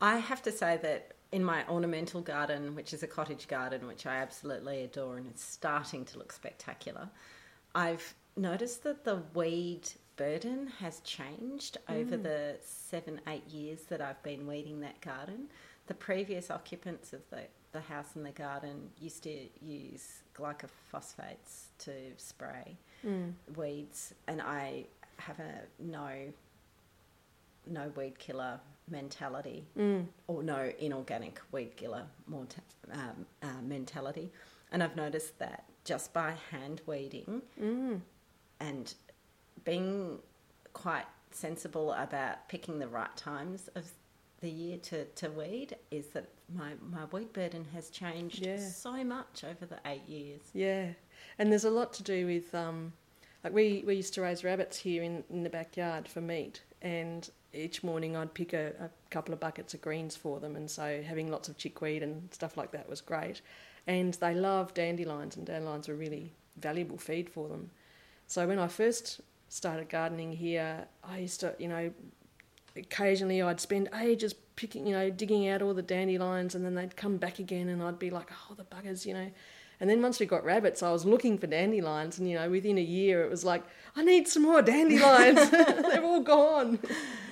I 0.00 0.16
have 0.16 0.42
to 0.42 0.52
say 0.52 0.78
that 0.82 1.12
in 1.30 1.44
my 1.44 1.64
ornamental 1.68 2.20
garden, 2.20 2.74
which 2.74 2.92
is 2.92 3.04
a 3.04 3.06
cottage 3.06 3.46
garden, 3.46 3.86
which 3.86 4.04
I 4.04 4.16
absolutely 4.16 4.82
adore, 4.82 5.16
and 5.16 5.28
it's 5.28 5.44
starting 5.44 6.04
to 6.06 6.18
look 6.18 6.32
spectacular. 6.32 7.08
I've 7.74 8.14
noticed 8.36 8.82
that 8.82 9.04
the 9.04 9.22
weed 9.34 9.88
burden 10.20 10.70
has 10.80 11.00
changed 11.00 11.78
mm. 11.88 11.98
over 11.98 12.14
the 12.18 12.56
seven, 12.62 13.18
eight 13.26 13.48
years 13.48 13.80
that 13.88 14.02
I've 14.02 14.22
been 14.22 14.46
weeding 14.46 14.80
that 14.80 15.00
garden. 15.00 15.48
The 15.86 15.94
previous 15.94 16.50
occupants 16.50 17.14
of 17.14 17.22
the, 17.30 17.44
the 17.72 17.80
house 17.80 18.16
and 18.16 18.26
the 18.26 18.30
garden 18.30 18.90
used 19.00 19.22
to 19.22 19.48
use 19.62 20.22
glyphosate 20.36 21.70
to 21.78 21.92
spray 22.18 22.76
mm. 23.04 23.32
weeds, 23.56 24.12
and 24.28 24.42
I 24.42 24.84
have 25.16 25.38
a 25.38 25.62
no 25.78 26.10
no 27.66 27.90
weed 27.96 28.18
killer 28.18 28.60
mentality 28.90 29.64
mm. 29.78 30.04
or 30.26 30.42
no 30.42 30.70
inorganic 30.80 31.40
weed 31.52 31.76
killer 31.76 32.04
um, 32.92 33.26
uh, 33.42 33.46
mentality. 33.62 34.30
And 34.70 34.82
I've 34.82 34.96
noticed 34.96 35.38
that 35.38 35.64
just 35.84 36.12
by 36.12 36.34
hand 36.50 36.82
weeding 36.86 37.42
mm. 37.60 38.00
and 38.60 38.94
being 39.64 40.18
quite 40.72 41.06
sensible 41.30 41.92
about 41.92 42.48
picking 42.48 42.78
the 42.78 42.88
right 42.88 43.14
times 43.16 43.68
of 43.74 43.84
the 44.40 44.50
year 44.50 44.78
to, 44.78 45.04
to 45.04 45.30
weed 45.30 45.76
is 45.90 46.08
that 46.08 46.26
my, 46.54 46.72
my 46.90 47.04
weed 47.12 47.32
burden 47.32 47.66
has 47.74 47.90
changed 47.90 48.44
yeah. 48.44 48.58
so 48.58 49.04
much 49.04 49.44
over 49.44 49.66
the 49.66 49.78
eight 49.86 50.08
years. 50.08 50.40
Yeah, 50.54 50.88
and 51.38 51.50
there's 51.50 51.64
a 51.64 51.70
lot 51.70 51.92
to 51.94 52.02
do 52.02 52.26
with, 52.26 52.54
um, 52.54 52.92
like 53.44 53.52
we, 53.52 53.84
we 53.86 53.96
used 53.96 54.14
to 54.14 54.22
raise 54.22 54.42
rabbits 54.42 54.78
here 54.78 55.02
in, 55.02 55.24
in 55.30 55.42
the 55.42 55.50
backyard 55.50 56.08
for 56.08 56.20
meat, 56.20 56.62
and 56.82 57.28
each 57.52 57.82
morning 57.82 58.16
I'd 58.16 58.32
pick 58.32 58.52
a, 58.52 58.72
a, 58.80 58.90
couple 59.10 59.34
of 59.34 59.40
buckets 59.40 59.74
of 59.74 59.82
greens 59.82 60.16
for 60.16 60.40
them, 60.40 60.56
and 60.56 60.70
so 60.70 61.02
having 61.06 61.30
lots 61.30 61.48
of 61.48 61.56
chickweed 61.56 62.02
and 62.02 62.32
stuff 62.32 62.56
like 62.56 62.70
that 62.72 62.88
was 62.88 63.00
great. 63.00 63.42
And 63.86 64.14
they 64.14 64.34
love 64.34 64.72
dandelions, 64.72 65.36
and 65.36 65.46
dandelions 65.46 65.88
were 65.88 65.96
really 65.96 66.32
valuable 66.56 66.96
feed 66.96 67.28
for 67.28 67.48
them. 67.48 67.70
So 68.26 68.46
when 68.46 68.58
I 68.58 68.68
first 68.68 69.20
started 69.50 69.88
gardening 69.88 70.32
here, 70.32 70.86
I 71.04 71.18
used 71.18 71.40
to, 71.40 71.54
you 71.58 71.68
know, 71.68 71.92
occasionally 72.76 73.42
I'd 73.42 73.60
spend 73.60 73.88
ages 74.00 74.32
picking, 74.56 74.86
you 74.86 74.92
know, 74.92 75.10
digging 75.10 75.48
out 75.48 75.60
all 75.60 75.74
the 75.74 75.82
dandelions, 75.82 76.54
and 76.54 76.64
then 76.64 76.76
they'd 76.76 76.96
come 76.96 77.18
back 77.18 77.38
again, 77.38 77.68
and 77.68 77.82
I'd 77.82 77.98
be 77.98 78.10
like, 78.10 78.30
oh, 78.32 78.54
the 78.54 78.64
buggers, 78.64 79.04
you 79.04 79.12
know. 79.12 79.30
And 79.80 79.88
then 79.88 80.02
once 80.02 80.20
we 80.20 80.26
got 80.26 80.44
rabbits, 80.44 80.82
I 80.82 80.92
was 80.92 81.04
looking 81.04 81.36
for 81.36 81.48
dandelions, 81.48 82.18
and 82.18 82.28
you 82.30 82.36
know, 82.36 82.48
within 82.48 82.78
a 82.78 82.82
year, 82.82 83.24
it 83.24 83.30
was 83.30 83.44
like, 83.44 83.64
I 83.96 84.04
need 84.04 84.28
some 84.28 84.44
more 84.44 84.62
dandelions. 84.62 85.50
They're 85.50 86.04
all 86.04 86.20
gone 86.20 86.78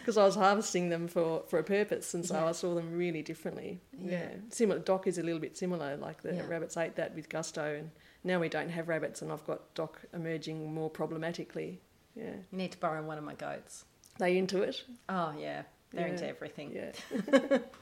because 0.00 0.16
I 0.16 0.24
was 0.24 0.34
harvesting 0.34 0.88
them 0.88 1.06
for, 1.06 1.44
for 1.46 1.60
a 1.60 1.64
purpose, 1.64 2.14
and 2.14 2.26
so 2.26 2.34
yeah. 2.34 2.46
I 2.46 2.52
saw 2.52 2.74
them 2.74 2.96
really 2.96 3.22
differently. 3.22 3.80
Yeah, 3.96 4.10
yeah. 4.10 4.28
similar. 4.48 4.80
Dock 4.80 5.06
is 5.06 5.18
a 5.18 5.22
little 5.22 5.40
bit 5.40 5.56
similar. 5.56 5.96
Like 5.96 6.22
the 6.22 6.34
yeah. 6.34 6.46
rabbits 6.48 6.76
ate 6.76 6.96
that 6.96 7.14
with 7.14 7.28
gusto, 7.28 7.76
and 7.76 7.90
now 8.24 8.40
we 8.40 8.48
don't 8.48 8.70
have 8.70 8.88
rabbits, 8.88 9.22
and 9.22 9.30
I've 9.30 9.46
got 9.46 9.74
dock 9.74 10.00
emerging 10.12 10.74
more 10.74 10.90
problematically. 10.90 11.80
Yeah, 12.18 12.34
you 12.50 12.58
need 12.58 12.72
to 12.72 12.78
borrow 12.78 13.02
one 13.02 13.18
of 13.18 13.24
my 13.24 13.34
goats. 13.34 13.84
They 14.18 14.36
into 14.36 14.62
it? 14.62 14.84
Oh 15.08 15.32
yeah, 15.38 15.62
they're 15.92 16.08
into 16.08 16.26
everything. 16.26 16.72
Yeah. 16.74 17.58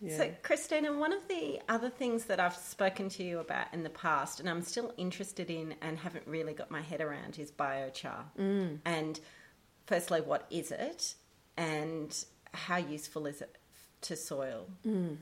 Yeah. 0.00 0.16
So, 0.16 0.34
Christina, 0.42 0.96
one 0.96 1.12
of 1.12 1.26
the 1.26 1.60
other 1.68 1.90
things 1.90 2.26
that 2.26 2.38
I've 2.38 2.54
spoken 2.54 3.08
to 3.10 3.24
you 3.24 3.40
about 3.40 3.66
in 3.72 3.82
the 3.82 3.90
past, 3.90 4.38
and 4.38 4.48
I'm 4.48 4.62
still 4.62 4.92
interested 4.96 5.50
in 5.50 5.74
and 5.82 5.98
haven't 5.98 6.26
really 6.26 6.54
got 6.54 6.70
my 6.70 6.82
head 6.82 7.00
around, 7.00 7.38
is 7.38 7.50
biochar. 7.50 8.24
Mm. 8.38 8.78
And 8.84 9.18
firstly, 9.86 10.20
what 10.20 10.46
is 10.50 10.70
it, 10.70 11.14
and 11.56 12.24
how 12.54 12.76
useful 12.76 13.26
is 13.26 13.40
it 13.40 13.58
to 14.02 14.14
soil? 14.14 14.68
Mm. 14.86 15.16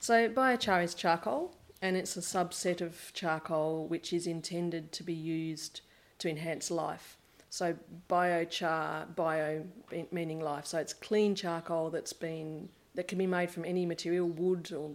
So, 0.00 0.28
biochar 0.28 0.82
is 0.82 0.94
charcoal, 0.94 1.54
and 1.80 1.96
it's 1.96 2.16
a 2.16 2.20
subset 2.20 2.80
of 2.80 3.12
charcoal 3.14 3.86
which 3.86 4.12
is 4.12 4.26
intended 4.26 4.90
to 4.92 5.04
be 5.04 5.14
used 5.14 5.80
to 6.18 6.28
enhance 6.28 6.72
life. 6.72 7.16
So, 7.52 7.76
biochar, 8.08 9.14
bio 9.14 9.66
meaning 10.10 10.40
life. 10.40 10.64
So, 10.64 10.78
it's 10.78 10.94
clean 10.94 11.34
charcoal 11.34 11.90
that's 11.90 12.14
been 12.14 12.70
that 12.94 13.08
can 13.08 13.18
be 13.18 13.26
made 13.26 13.50
from 13.50 13.66
any 13.66 13.84
material, 13.84 14.26
wood 14.26 14.72
or 14.72 14.92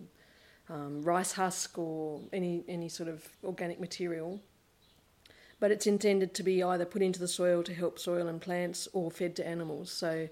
um, 0.67 1.03
rice 1.03 1.33
husk 1.33 1.77
or 1.77 2.19
any 2.33 2.63
any 2.67 2.89
sort 2.89 3.09
of 3.09 3.27
organic 3.43 3.79
material. 3.79 4.39
But 5.59 5.69
it's 5.69 5.85
intended 5.85 6.33
to 6.33 6.41
be 6.41 6.63
either 6.63 6.83
put 6.83 7.03
into 7.03 7.19
the 7.19 7.27
soil 7.27 7.61
to 7.61 7.75
help 7.75 7.99
soil 7.99 8.27
and 8.27 8.41
plants 8.41 8.87
or 8.91 9.11
fed 9.11 9.35
to 9.35 9.47
animals. 9.47 9.91
So 9.91 10.27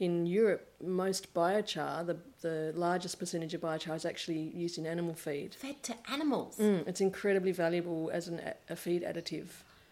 in 0.00 0.26
Europe, 0.26 0.72
most 0.82 1.32
biochar, 1.32 2.04
the, 2.04 2.16
the 2.40 2.72
largest 2.74 3.20
percentage 3.20 3.54
of 3.54 3.60
biochar 3.60 3.94
is 3.94 4.04
actually 4.04 4.50
used 4.52 4.78
in 4.78 4.84
animal 4.86 5.14
feed. 5.14 5.54
Fed 5.54 5.80
to 5.84 5.94
animals? 6.10 6.58
Mm, 6.58 6.88
it's 6.88 7.00
incredibly 7.00 7.52
valuable 7.52 8.10
as 8.12 8.26
an, 8.26 8.40
a 8.68 8.74
feed 8.74 9.04
additive. 9.04 9.46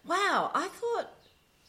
Wow, 0.05 0.51
I 0.53 0.68
thought 0.68 1.12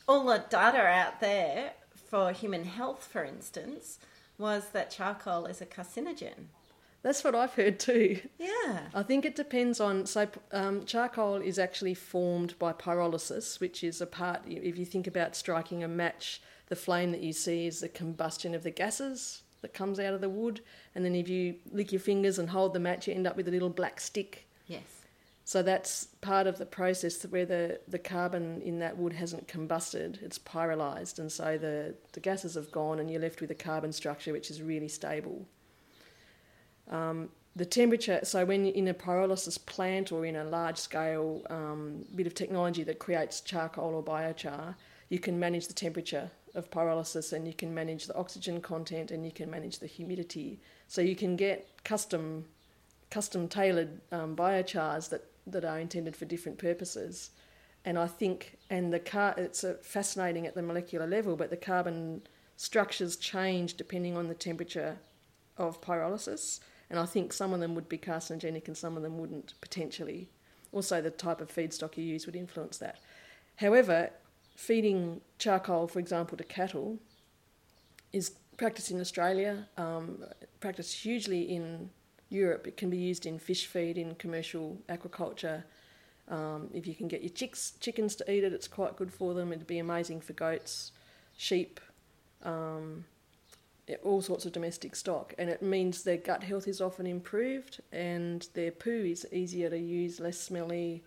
all 0.07 0.25
the 0.25 0.43
data 0.49 0.79
out 0.79 1.19
there 1.19 1.73
for 1.93 2.31
human 2.31 2.63
health, 2.63 3.07
for 3.11 3.23
instance, 3.23 3.99
was 4.37 4.69
that 4.69 4.91
charcoal 4.91 5.45
is 5.45 5.61
a 5.61 5.65
carcinogen. 5.65 6.47
That's 7.03 7.23
what 7.23 7.35
I've 7.35 7.53
heard 7.53 7.79
too. 7.79 8.19
Yeah. 8.39 8.79
I 8.93 9.03
think 9.03 9.23
it 9.23 9.35
depends 9.35 9.79
on. 9.79 10.05
So, 10.05 10.27
um, 10.51 10.85
charcoal 10.85 11.35
is 11.35 11.59
actually 11.59 11.93
formed 11.93 12.57
by 12.59 12.73
pyrolysis, 12.73 13.59
which 13.59 13.83
is 13.83 14.01
a 14.01 14.05
part. 14.05 14.41
If 14.47 14.77
you 14.77 14.85
think 14.85 15.07
about 15.07 15.35
striking 15.35 15.83
a 15.83 15.87
match, 15.87 16.41
the 16.67 16.75
flame 16.75 17.11
that 17.11 17.21
you 17.21 17.33
see 17.33 17.67
is 17.67 17.79
the 17.79 17.89
combustion 17.89 18.53
of 18.53 18.63
the 18.63 18.71
gases 18.71 19.43
that 19.61 19.73
comes 19.73 19.99
out 19.99 20.13
of 20.13 20.21
the 20.21 20.29
wood. 20.29 20.61
And 20.95 21.05
then 21.05 21.15
if 21.15 21.29
you 21.29 21.55
lick 21.71 21.91
your 21.91 22.01
fingers 22.01 22.39
and 22.39 22.49
hold 22.49 22.73
the 22.73 22.79
match, 22.79 23.07
you 23.07 23.13
end 23.13 23.27
up 23.27 23.37
with 23.37 23.47
a 23.47 23.51
little 23.51 23.69
black 23.69 23.99
stick. 23.99 24.47
Yes. 24.67 24.96
So 25.47 25.63
that's 25.63 26.07
part 26.19 26.45
of 26.45 26.57
the 26.57 26.65
process 26.65 27.23
where 27.23 27.45
the, 27.45 27.79
the 27.87 27.99
carbon 27.99 28.61
in 28.63 28.79
that 28.79 28.97
wood 28.97 29.13
hasn't 29.13 29.47
combusted, 29.47 30.21
it's 30.21 30.37
pyrolyzed, 30.37 31.19
and 31.19 31.31
so 31.31 31.57
the, 31.57 31.95
the 32.11 32.19
gases 32.19 32.55
have 32.55 32.69
gone, 32.69 32.99
and 32.99 33.09
you're 33.09 33.21
left 33.21 33.39
with 33.39 33.49
a 33.49 33.55
carbon 33.55 33.93
structure 33.93 34.33
which 34.33 34.51
is 34.51 34.61
really 34.61 34.89
stable. 34.89 35.47
Um, 36.91 37.29
the 37.55 37.63
temperature, 37.63 38.19
so 38.23 38.43
when 38.43 38.65
you're 38.65 38.75
in 38.75 38.89
a 38.89 38.93
pyrolysis 38.93 39.57
plant 39.65 40.11
or 40.11 40.25
in 40.25 40.35
a 40.35 40.43
large 40.43 40.77
scale 40.77 41.41
um, 41.49 42.03
bit 42.13 42.27
of 42.27 42.33
technology 42.33 42.83
that 42.83 42.99
creates 42.99 43.39
charcoal 43.39 43.95
or 43.95 44.03
biochar, 44.03 44.75
you 45.07 45.17
can 45.17 45.39
manage 45.39 45.67
the 45.67 45.73
temperature 45.73 46.29
of 46.55 46.69
pyrolysis 46.71 47.31
and 47.31 47.47
you 47.47 47.53
can 47.53 47.73
manage 47.73 48.07
the 48.07 48.15
oxygen 48.17 48.59
content 48.59 49.11
and 49.11 49.25
you 49.25 49.31
can 49.31 49.49
manage 49.49 49.79
the 49.79 49.87
humidity. 49.87 50.59
So 50.89 50.99
you 50.99 51.15
can 51.15 51.37
get 51.37 51.69
custom 51.85 52.43
custom 53.09 53.47
tailored 53.47 54.01
um, 54.11 54.35
biochars 54.35 55.09
that, 55.09 55.23
that 55.47 55.65
are 55.65 55.79
intended 55.79 56.15
for 56.15 56.25
different 56.25 56.57
purposes. 56.57 57.31
And 57.85 57.97
I 57.97 58.07
think, 58.07 58.57
and 58.69 58.91
the 58.91 58.99
car, 58.99 59.33
it's 59.37 59.63
fascinating 59.81 60.45
at 60.45 60.55
the 60.55 60.61
molecular 60.61 61.07
level, 61.07 61.35
but 61.35 61.49
the 61.49 61.57
carbon 61.57 62.21
structures 62.57 63.15
change 63.15 63.75
depending 63.75 64.17
on 64.17 64.27
the 64.27 64.33
temperature 64.35 64.97
of 65.57 65.81
pyrolysis 65.81 66.59
and 66.89 66.99
I 66.99 67.05
think 67.05 67.33
some 67.33 67.53
of 67.53 67.59
them 67.59 67.75
would 67.75 67.89
be 67.89 67.97
carcinogenic 67.97 68.67
and 68.67 68.77
some 68.77 68.95
of 68.95 69.03
them 69.03 69.17
wouldn't 69.17 69.53
potentially. 69.61 70.29
Also, 70.71 71.01
the 71.01 71.09
type 71.09 71.41
of 71.41 71.53
feedstock 71.53 71.97
you 71.97 72.03
use 72.03 72.25
would 72.25 72.35
influence 72.35 72.77
that. 72.77 72.99
However, 73.57 74.11
feeding 74.55 75.21
charcoal, 75.37 75.87
for 75.87 75.99
example, 75.99 76.37
to 76.37 76.43
cattle 76.43 76.99
is 78.13 78.31
practiced 78.57 78.91
in 78.91 79.01
Australia, 79.01 79.67
um, 79.77 80.23
practiced 80.59 81.01
hugely 81.01 81.41
in 81.41 81.89
Europe. 82.29 82.67
It 82.67 82.77
can 82.77 82.89
be 82.89 82.97
used 82.97 83.25
in 83.25 83.39
fish 83.39 83.65
feed, 83.65 83.97
in 83.97 84.15
commercial 84.15 84.77
aquaculture. 84.89 85.63
Um, 86.27 86.69
if 86.73 86.85
you 86.85 86.93
can 86.93 87.07
get 87.07 87.21
your 87.21 87.29
chicks, 87.29 87.73
chickens 87.79 88.15
to 88.17 88.31
eat 88.31 88.43
it, 88.43 88.53
it's 88.53 88.67
quite 88.67 88.97
good 88.97 89.13
for 89.13 89.33
them. 89.33 89.53
It'd 89.53 89.67
be 89.67 89.79
amazing 89.79 90.21
for 90.21 90.33
goats, 90.33 90.91
sheep, 91.37 91.79
um, 92.43 93.05
all 94.03 94.21
sorts 94.21 94.45
of 94.45 94.51
domestic 94.51 94.95
stock, 94.95 95.33
and 95.37 95.49
it 95.49 95.61
means 95.61 96.03
their 96.03 96.17
gut 96.17 96.43
health 96.43 96.67
is 96.67 96.81
often 96.81 97.07
improved, 97.07 97.79
and 97.93 98.47
their 98.53 98.71
poo 98.71 99.05
is 99.05 99.25
easier 99.31 99.69
to 99.69 99.77
use, 99.77 100.19
less 100.19 100.37
smelly, 100.37 101.03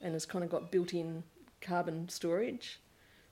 and 0.00 0.14
has 0.14 0.26
kind 0.26 0.42
of 0.42 0.50
got 0.50 0.72
built-in 0.72 1.22
carbon 1.60 2.08
storage. 2.08 2.80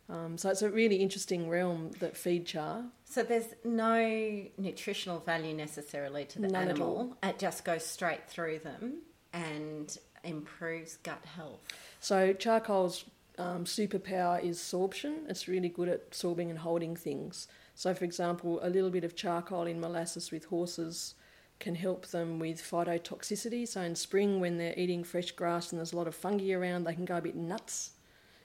Um, 0.09 0.37
so 0.37 0.51
it's 0.51 0.62
a 0.62 0.71
really 0.71 0.97
interesting 0.97 1.49
realm 1.49 1.93
that 2.01 2.17
feed 2.17 2.47
char. 2.47 2.85
So 3.05 3.23
there's 3.23 3.55
no 3.65 4.45
nutritional 4.59 5.21
value 5.21 5.55
necessarily 5.55 6.25
to 6.27 6.41
the 6.41 6.49
None 6.49 6.69
animal. 6.69 7.17
It 7.23 7.38
just 7.38 7.65
goes 7.65 7.85
straight 7.85 8.29
through 8.29 8.61
them 8.61 9.03
and 9.33 9.97
improves 10.25 10.97
gut 10.97 11.25
health. 11.25 11.61
So 12.01 12.33
charcoal's 12.33 13.05
um, 13.38 13.65
superpower 13.65 14.43
is 14.43 14.59
sorption. 14.59 15.29
It's 15.29 15.49
really 15.49 15.69
good 15.69 15.88
at 15.88 16.11
sorbing 16.11 16.51
and 16.51 16.59
holding 16.59 16.97
things. 16.97 17.49
So, 17.75 17.95
for 17.95 18.05
example, 18.05 18.61
a 18.62 18.69
little 18.69 18.91
bit 18.91 19.05
of 19.05 19.17
charcoal 19.17 19.62
in 19.62 19.81
molasses 19.81 20.31
with 20.31 20.45
horses 20.47 21.15
can 21.59 21.75
help 21.75 22.09
them 22.09 22.38
with 22.38 22.61
phytotoxicity. 22.61 23.67
So, 23.67 23.81
in 23.81 23.95
spring, 23.95 24.41
when 24.41 24.59
they're 24.59 24.75
eating 24.77 25.05
fresh 25.05 25.31
grass 25.33 25.73
and 25.73 25.79
there's 25.79 25.93
a 25.93 25.97
lot 25.97 26.07
of 26.07 26.15
fungi 26.15 26.53
around, 26.53 26.85
they 26.85 26.95
can 26.95 27.07
go 27.07 27.17
a 27.17 27.23
bit 27.23 27.35
nuts 27.35 27.91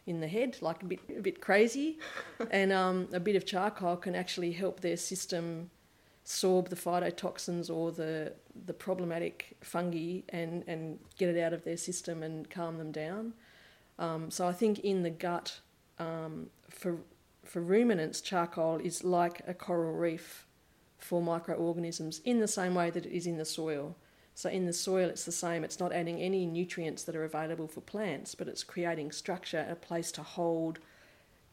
in 0.07 0.21
the 0.21 0.27
head, 0.27 0.57
like 0.61 0.81
a 0.81 0.85
bit 0.85 0.99
a 1.15 1.21
bit 1.21 1.41
crazy. 1.41 1.99
and 2.51 2.71
um, 2.71 3.07
a 3.13 3.19
bit 3.19 3.35
of 3.35 3.45
charcoal 3.45 3.97
can 3.97 4.15
actually 4.15 4.53
help 4.53 4.79
their 4.79 4.97
system 4.97 5.69
sorb 6.25 6.67
the 6.67 6.75
phytotoxins 6.75 7.73
or 7.73 7.91
the 7.91 8.33
the 8.65 8.73
problematic 8.73 9.55
fungi 9.61 10.21
and 10.29 10.63
and 10.67 10.99
get 11.17 11.29
it 11.29 11.39
out 11.39 11.53
of 11.53 11.63
their 11.63 11.77
system 11.77 12.23
and 12.23 12.49
calm 12.49 12.77
them 12.77 12.91
down. 12.91 13.33
Um, 13.99 14.31
so 14.31 14.47
I 14.47 14.53
think 14.53 14.79
in 14.79 15.03
the 15.03 15.09
gut 15.09 15.59
um, 15.99 16.49
for 16.69 16.97
for 17.43 17.61
ruminants, 17.61 18.21
charcoal 18.21 18.77
is 18.77 19.03
like 19.03 19.41
a 19.47 19.53
coral 19.53 19.93
reef 19.93 20.45
for 20.97 21.21
microorganisms 21.21 22.19
in 22.25 22.39
the 22.39 22.47
same 22.47 22.73
way 22.73 22.89
that 22.89 23.05
it 23.05 23.15
is 23.15 23.27
in 23.27 23.37
the 23.37 23.45
soil. 23.45 23.95
So, 24.37 24.51
in 24.51 24.67
the 24.67 24.71
soil, 24.71 25.09
it's 25.09 25.25
the 25.25 25.31
same. 25.31 25.63
It's 25.63 25.79
not 25.79 25.91
adding 25.91 26.21
any 26.21 26.45
nutrients 26.45 27.05
that 27.05 27.15
are 27.15 27.23
available 27.23 27.67
for 27.67 27.81
plants, 27.81 28.35
but 28.35 28.47
it's 28.47 28.63
creating 28.63 29.11
structure, 29.11 29.65
a 29.67 29.73
place 29.75 30.11
to 30.11 30.21
hold 30.21 30.77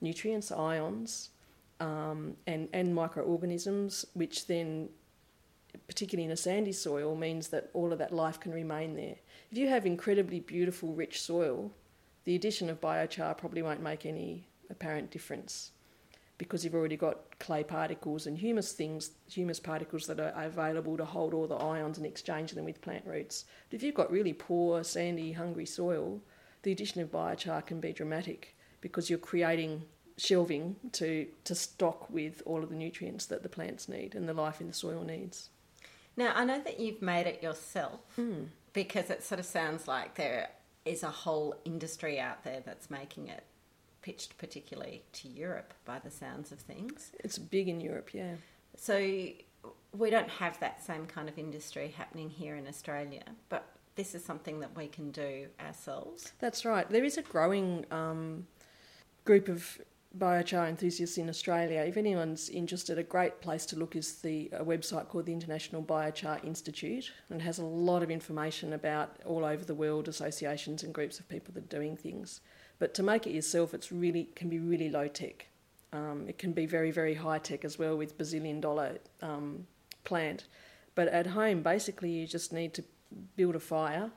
nutrients, 0.03 0.53
ions, 0.53 1.31
um, 1.81 2.37
and, 2.47 2.69
and 2.75 2.95
microorganisms, 2.95 4.05
which 4.13 4.49
then, 4.49 4.91
particularly 5.89 6.27
in 6.27 6.31
a 6.31 6.37
sandy 6.37 6.73
soil, 6.73 7.17
means 7.17 7.49
that 7.49 7.71
all 7.73 7.91
of 7.91 7.99
that 8.01 8.13
life 8.13 8.39
can 8.39 8.53
remain 8.53 8.97
there. 8.97 9.17
If 9.51 9.57
you 9.57 9.67
have 9.71 9.87
incredibly 9.87 10.41
beautiful, 10.41 10.93
rich 10.93 11.23
soil, 11.23 11.71
the 12.25 12.35
addition 12.35 12.69
of 12.69 12.83
biochar 12.83 13.39
probably 13.39 13.63
won't 13.63 13.81
make 13.81 14.05
any 14.05 14.47
apparent 14.69 15.11
difference 15.11 15.71
because 16.37 16.65
you've 16.65 16.75
already 16.75 16.97
got 16.97 17.39
clay 17.39 17.63
particles 17.63 18.27
and 18.27 18.39
humus 18.39 18.73
things, 18.73 19.13
humus 19.31 19.61
particles 19.61 20.07
that 20.07 20.19
are 20.19 20.33
available 20.37 20.97
to 20.97 21.05
hold 21.05 21.33
all 21.33 21.47
the 21.47 21.55
ions 21.55 21.97
and 21.97 22.07
exchange 22.07 22.53
them 22.53 22.65
with 22.65 22.81
plant 22.81 23.05
roots. 23.07 23.45
But 23.71 23.77
if 23.77 23.83
you've 23.83 23.95
got 23.95 24.11
really 24.11 24.33
poor, 24.33 24.83
sandy, 24.83 25.33
hungry 25.33 25.67
soil, 25.67 26.21
the 26.63 26.73
addition 26.73 27.03
of 27.03 27.13
biochar 27.13 27.65
can 27.65 27.81
be 27.81 27.93
dramatic 27.93 28.57
because 28.81 29.09
you're 29.09 29.19
creating 29.19 29.83
shelving 30.17 30.77
to, 30.93 31.27
to 31.45 31.55
stock 31.55 32.09
with 32.11 32.43
all 32.47 32.63
of 32.63 32.69
the 32.69 32.77
nutrients 32.77 33.27
that 33.27 33.43
the 33.43 33.49
plants 33.49 33.89
need 33.89 34.15
and 34.15 34.29
the 34.29 34.35
life 34.35 34.61
in 34.61 34.69
the 34.69 34.73
soil 34.73 35.03
needs. 35.03 35.51
Now, 36.17 36.33
I 36.35 36.45
know 36.45 36.61
that 36.61 36.79
you've 36.79 37.03
made 37.03 37.27
it 37.27 37.43
yourself 37.43 38.01
mm. 38.19 38.47
because 38.73 39.11
it 39.11 39.25
sort 39.25 39.41
of 39.41 39.47
sounds 39.47 39.89
like 39.89 40.15
there 40.15 40.51
is 40.85 41.03
a 41.03 41.11
whole 41.11 41.57
industry 41.65 42.21
out 42.21 42.45
there 42.45 42.63
that's 42.65 42.91
making 42.91 43.29
it 43.29 43.45
pitched 44.05 44.37
particularly 44.37 45.03
to 45.15 45.29
Europe 45.29 45.73
by 45.87 45.99
the 45.99 46.11
sounds 46.11 46.53
of 46.53 46.59
things. 46.59 47.11
It's 47.25 47.39
big 47.39 47.69
in 47.69 47.81
Europe, 47.81 48.13
yeah. 48.13 48.35
So 48.77 48.99
we 49.97 50.11
don't 50.11 50.29
have 50.29 50.61
that 50.61 50.85
same 50.85 51.07
kind 51.07 51.27
of 51.27 51.39
industry 51.39 51.95
happening 51.97 52.29
here 52.29 52.55
in 52.55 52.69
Australia, 52.69 53.25
but 53.49 53.65
this 53.97 54.15
is 54.15 54.23
something 54.23 54.61
that 54.61 54.77
we 54.77 54.89
can 54.89 55.11
do 55.11 55.47
ourselves. 55.59 56.33
That's 56.39 56.67
right. 56.67 56.87
There 56.91 57.05
is 57.05 57.17
a 57.17 57.23
growing 57.23 57.87
um, 57.91 58.47
group 59.25 59.49
of 59.49 59.81
biochar 60.19 60.69
enthusiasts 60.69 61.17
in 61.17 61.31
Australia. 61.31 61.81
If 61.81 61.97
anyone's 61.97 62.51
interested, 62.51 62.99
a 62.99 63.03
great 63.03 63.41
place 63.41 63.65
to 63.67 63.77
look 63.77 63.97
is 63.97 64.17
the 64.17 64.51
a 64.53 64.65
website 64.65 65.09
called 65.09 65.25
the 65.25 65.33
International 65.33 65.83
Biochar 65.83 66.45
Institute, 66.45 67.11
and 67.31 67.41
it 67.41 67.45
has 67.45 67.59
a 67.59 67.65
lot 67.65 68.03
of 68.03 68.11
information 68.11 68.75
about 68.75 69.17
all 69.25 69.47
over 69.47 69.65
the 69.65 69.75
world 69.75 70.09
associations 70.09 70.83
and 70.83 70.93
groups 70.93 71.19
of 71.19 71.29
people 71.29 71.55
that 71.55 71.65
are 71.65 71.79
doing 71.79 71.97
things. 71.97 72.43
But 72.85 72.93
to 72.97 73.03
make 73.03 73.27
it 73.27 73.33
yourself, 73.33 73.73
it's 73.73 73.91
really 73.91 74.29
can 74.35 74.51
be 74.51 74.59
really 74.59 74.91
low 74.91 75.09
tech. 75.09 75.47
Um, 75.95 76.27
it 76.29 76.37
can 76.37 76.53
be 76.53 76.67
very 76.67 76.91
very 76.91 77.15
high 77.15 77.39
tech 77.39 77.65
as 77.65 77.79
well 77.79 77.97
with 77.97 78.19
bazillion 78.19 78.61
dollar 78.61 78.99
um, 79.23 79.67
plant. 80.05 80.45
But 80.95 81.09
at 81.09 81.29
home, 81.29 81.63
basically, 81.63 82.11
you 82.11 82.27
just 82.27 82.53
need 82.53 82.75
to 82.75 82.85
build 83.37 83.57
a 83.57 83.59
fire, 83.59 84.11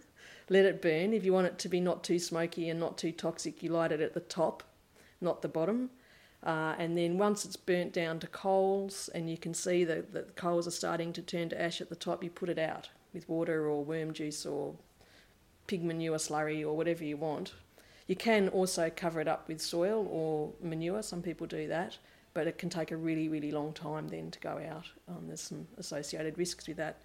let 0.48 0.64
it 0.64 0.80
burn. 0.80 1.12
If 1.12 1.26
you 1.26 1.34
want 1.34 1.48
it 1.48 1.58
to 1.58 1.68
be 1.68 1.80
not 1.80 2.02
too 2.02 2.18
smoky 2.18 2.70
and 2.70 2.80
not 2.80 2.96
too 2.96 3.12
toxic, 3.12 3.62
you 3.62 3.68
light 3.68 3.92
it 3.92 4.00
at 4.00 4.14
the 4.14 4.20
top, 4.20 4.62
not 5.20 5.42
the 5.42 5.48
bottom. 5.48 5.90
Uh, 6.42 6.74
and 6.78 6.96
then 6.96 7.18
once 7.18 7.44
it's 7.44 7.56
burnt 7.56 7.92
down 7.92 8.20
to 8.20 8.26
coals 8.28 9.10
and 9.14 9.28
you 9.28 9.36
can 9.36 9.52
see 9.52 9.84
that 9.84 10.14
the 10.14 10.22
coals 10.34 10.66
are 10.66 10.78
starting 10.82 11.12
to 11.12 11.20
turn 11.20 11.50
to 11.50 11.60
ash 11.60 11.82
at 11.82 11.90
the 11.90 11.94
top, 11.94 12.24
you 12.24 12.30
put 12.30 12.48
it 12.48 12.58
out 12.58 12.88
with 13.12 13.28
water 13.28 13.68
or 13.68 13.84
worm 13.84 14.14
juice 14.14 14.46
or 14.46 14.74
pig 15.66 15.84
manure 15.84 16.16
slurry 16.16 16.62
or 16.62 16.74
whatever 16.74 17.04
you 17.04 17.18
want. 17.18 17.52
You 18.06 18.16
can 18.16 18.48
also 18.48 18.90
cover 18.94 19.20
it 19.20 19.28
up 19.28 19.48
with 19.48 19.60
soil 19.60 20.06
or 20.10 20.52
manure, 20.60 21.02
some 21.02 21.22
people 21.22 21.46
do 21.46 21.66
that, 21.68 21.96
but 22.34 22.46
it 22.46 22.58
can 22.58 22.68
take 22.68 22.90
a 22.90 22.96
really, 22.96 23.28
really 23.28 23.50
long 23.50 23.72
time 23.72 24.08
then 24.08 24.30
to 24.30 24.40
go 24.40 24.60
out. 24.70 24.86
Um, 25.08 25.26
there's 25.28 25.40
some 25.40 25.66
associated 25.78 26.36
risks 26.36 26.68
with 26.68 26.76
that. 26.76 26.98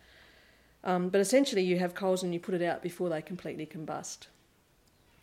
Um, 0.84 1.10
but 1.10 1.22
essentially, 1.22 1.62
you 1.62 1.78
have 1.80 1.94
coals 1.94 2.24
and 2.24 2.34
you 2.34 2.40
put 2.40 2.56
it 2.56 2.62
out 2.62 2.82
before 2.82 3.10
they 3.10 3.22
completely 3.22 3.66
combust. 3.66 4.28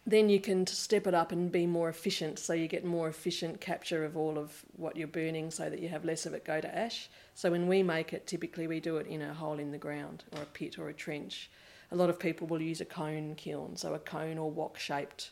Then 0.08 0.28
you 0.28 0.40
can 0.40 0.66
step 0.66 1.06
it 1.06 1.14
up 1.14 1.32
and 1.32 1.50
be 1.50 1.66
more 1.66 1.88
efficient, 1.88 2.38
so 2.38 2.52
you 2.52 2.68
get 2.68 2.84
more 2.84 3.08
efficient 3.08 3.60
capture 3.60 4.04
of 4.04 4.16
all 4.16 4.38
of 4.38 4.64
what 4.76 4.96
you're 4.96 5.08
burning 5.08 5.50
so 5.50 5.68
that 5.68 5.80
you 5.80 5.88
have 5.88 6.04
less 6.04 6.26
of 6.26 6.32
it 6.32 6.44
go 6.44 6.60
to 6.60 6.78
ash. 6.78 7.08
So 7.34 7.50
when 7.50 7.66
we 7.66 7.82
make 7.82 8.12
it, 8.12 8.26
typically 8.26 8.68
we 8.68 8.78
do 8.78 8.98
it 8.98 9.08
in 9.08 9.20
a 9.20 9.34
hole 9.34 9.58
in 9.58 9.72
the 9.72 9.78
ground 9.78 10.24
or 10.32 10.42
a 10.42 10.46
pit 10.46 10.78
or 10.78 10.88
a 10.88 10.94
trench. 10.94 11.50
A 11.90 11.96
lot 11.96 12.08
of 12.08 12.20
people 12.20 12.46
will 12.46 12.62
use 12.62 12.80
a 12.80 12.84
cone 12.84 13.34
kiln, 13.34 13.76
so 13.76 13.94
a 13.94 13.98
cone 13.98 14.38
or 14.38 14.50
wok 14.50 14.78
shaped 14.78 15.30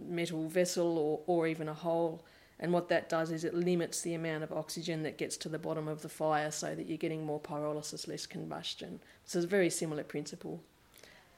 metal 0.00 0.48
vessel 0.48 0.98
or, 0.98 1.20
or 1.26 1.46
even 1.46 1.68
a 1.68 1.74
hole. 1.74 2.22
And 2.58 2.72
what 2.72 2.88
that 2.88 3.08
does 3.08 3.30
is 3.30 3.44
it 3.44 3.54
limits 3.54 4.00
the 4.00 4.14
amount 4.14 4.42
of 4.42 4.52
oxygen 4.52 5.02
that 5.02 5.18
gets 5.18 5.36
to 5.38 5.48
the 5.48 5.58
bottom 5.58 5.88
of 5.88 6.02
the 6.02 6.08
fire 6.08 6.50
so 6.50 6.74
that 6.74 6.86
you're 6.88 6.96
getting 6.96 7.24
more 7.24 7.40
pyrolysis, 7.40 8.08
less 8.08 8.26
combustion. 8.26 9.00
So 9.24 9.38
it's 9.38 9.44
a 9.44 9.48
very 9.48 9.68
similar 9.68 10.04
principle. 10.04 10.62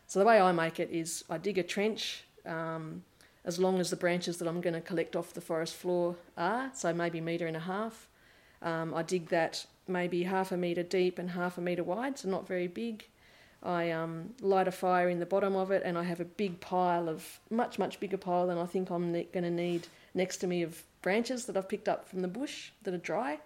So 0.06 0.20
the 0.20 0.24
way 0.24 0.40
I 0.40 0.52
make 0.52 0.78
it 0.78 0.90
is 0.90 1.24
I 1.28 1.38
dig 1.38 1.58
a 1.58 1.62
trench 1.62 2.24
um, 2.46 3.02
as 3.44 3.58
long 3.58 3.80
as 3.80 3.90
the 3.90 3.96
branches 3.96 4.38
that 4.38 4.48
I'm 4.48 4.60
going 4.60 4.74
to 4.74 4.80
collect 4.80 5.16
off 5.16 5.34
the 5.34 5.40
forest 5.40 5.74
floor 5.74 6.16
are, 6.36 6.70
so 6.74 6.92
maybe 6.92 7.18
a 7.18 7.22
metre 7.22 7.46
and 7.46 7.56
a 7.56 7.60
half. 7.60 8.08
Um, 8.62 8.94
I 8.94 9.02
dig 9.02 9.28
that 9.28 9.66
maybe 9.86 10.22
half 10.22 10.52
a 10.52 10.56
metre 10.56 10.82
deep 10.82 11.18
and 11.18 11.30
half 11.30 11.58
a 11.58 11.60
metre 11.60 11.84
wide, 11.84 12.18
so 12.18 12.28
not 12.28 12.46
very 12.46 12.68
big. 12.68 13.06
I 13.62 13.90
um, 13.90 14.34
light 14.40 14.68
a 14.68 14.72
fire 14.72 15.08
in 15.08 15.18
the 15.18 15.26
bottom 15.26 15.56
of 15.56 15.70
it, 15.70 15.82
and 15.84 15.98
I 15.98 16.04
have 16.04 16.20
a 16.20 16.24
big 16.24 16.60
pile 16.60 17.08
of 17.08 17.40
much 17.50 17.78
much 17.78 17.98
bigger 17.98 18.16
pile 18.16 18.46
than 18.46 18.58
I 18.58 18.66
think 18.66 18.90
I'm 18.90 19.12
ne- 19.12 19.28
going 19.32 19.44
to 19.44 19.50
need 19.50 19.88
next 20.14 20.38
to 20.38 20.46
me 20.46 20.62
of 20.62 20.82
branches 21.02 21.46
that 21.46 21.56
I've 21.56 21.68
picked 21.68 21.88
up 21.88 22.08
from 22.08 22.22
the 22.22 22.28
bush 22.28 22.70
that 22.82 22.94
are 22.94 22.98
dry. 22.98 23.40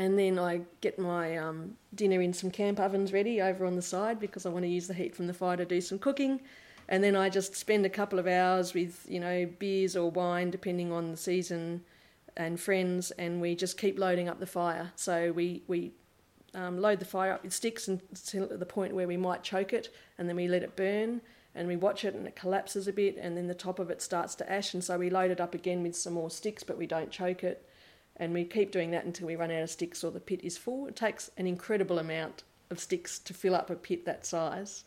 And 0.00 0.16
then 0.16 0.38
I 0.38 0.60
get 0.80 0.98
my 0.98 1.36
um, 1.36 1.76
dinner 1.94 2.20
in 2.22 2.32
some 2.32 2.52
camp 2.52 2.78
ovens 2.78 3.12
ready 3.12 3.40
over 3.42 3.66
on 3.66 3.74
the 3.74 3.82
side 3.82 4.20
because 4.20 4.46
I 4.46 4.48
want 4.48 4.64
to 4.64 4.68
use 4.68 4.86
the 4.86 4.94
heat 4.94 5.14
from 5.14 5.26
the 5.26 5.34
fire 5.34 5.56
to 5.56 5.64
do 5.64 5.80
some 5.80 5.98
cooking. 5.98 6.40
And 6.88 7.02
then 7.02 7.16
I 7.16 7.28
just 7.28 7.56
spend 7.56 7.84
a 7.84 7.90
couple 7.90 8.18
of 8.18 8.26
hours 8.26 8.74
with, 8.74 9.04
you 9.08 9.18
know, 9.18 9.46
beers 9.58 9.96
or 9.96 10.10
wine, 10.10 10.50
depending 10.50 10.92
on 10.92 11.10
the 11.10 11.16
season, 11.16 11.82
and 12.36 12.58
friends, 12.58 13.10
and 13.12 13.40
we 13.40 13.56
just 13.56 13.76
keep 13.76 13.98
loading 13.98 14.28
up 14.28 14.38
the 14.38 14.46
fire. 14.46 14.92
So 14.94 15.32
we, 15.32 15.62
we 15.66 15.90
um, 16.54 16.80
load 16.80 16.98
the 16.98 17.04
fire 17.04 17.32
up 17.32 17.42
with 17.42 17.52
sticks 17.52 17.88
until 17.88 18.46
the 18.46 18.66
point 18.66 18.94
where 18.94 19.08
we 19.08 19.16
might 19.16 19.42
choke 19.42 19.72
it, 19.72 19.92
and 20.18 20.28
then 20.28 20.36
we 20.36 20.48
let 20.48 20.62
it 20.62 20.76
burn, 20.76 21.20
and 21.54 21.68
we 21.68 21.76
watch 21.76 22.04
it, 22.04 22.14
and 22.14 22.26
it 22.26 22.36
collapses 22.36 22.88
a 22.88 22.92
bit, 22.92 23.16
and 23.18 23.36
then 23.36 23.46
the 23.46 23.54
top 23.54 23.78
of 23.78 23.90
it 23.90 24.02
starts 24.02 24.34
to 24.36 24.50
ash, 24.50 24.74
and 24.74 24.82
so 24.82 24.98
we 24.98 25.10
load 25.10 25.30
it 25.30 25.40
up 25.40 25.54
again 25.54 25.82
with 25.82 25.96
some 25.96 26.14
more 26.14 26.30
sticks, 26.30 26.62
but 26.62 26.78
we 26.78 26.86
don't 26.86 27.10
choke 27.10 27.44
it 27.44 27.64
and 28.18 28.34
we 28.34 28.44
keep 28.44 28.72
doing 28.72 28.90
that 28.90 29.04
until 29.04 29.26
we 29.26 29.36
run 29.36 29.50
out 29.50 29.62
of 29.62 29.70
sticks 29.70 30.02
or 30.02 30.10
the 30.10 30.20
pit 30.20 30.40
is 30.42 30.58
full. 30.58 30.86
It 30.86 30.96
takes 30.96 31.30
an 31.36 31.46
incredible 31.46 31.98
amount 31.98 32.42
of 32.70 32.80
sticks 32.80 33.18
to 33.20 33.32
fill 33.32 33.54
up 33.54 33.70
a 33.70 33.76
pit 33.76 34.04
that 34.06 34.26
size. 34.26 34.84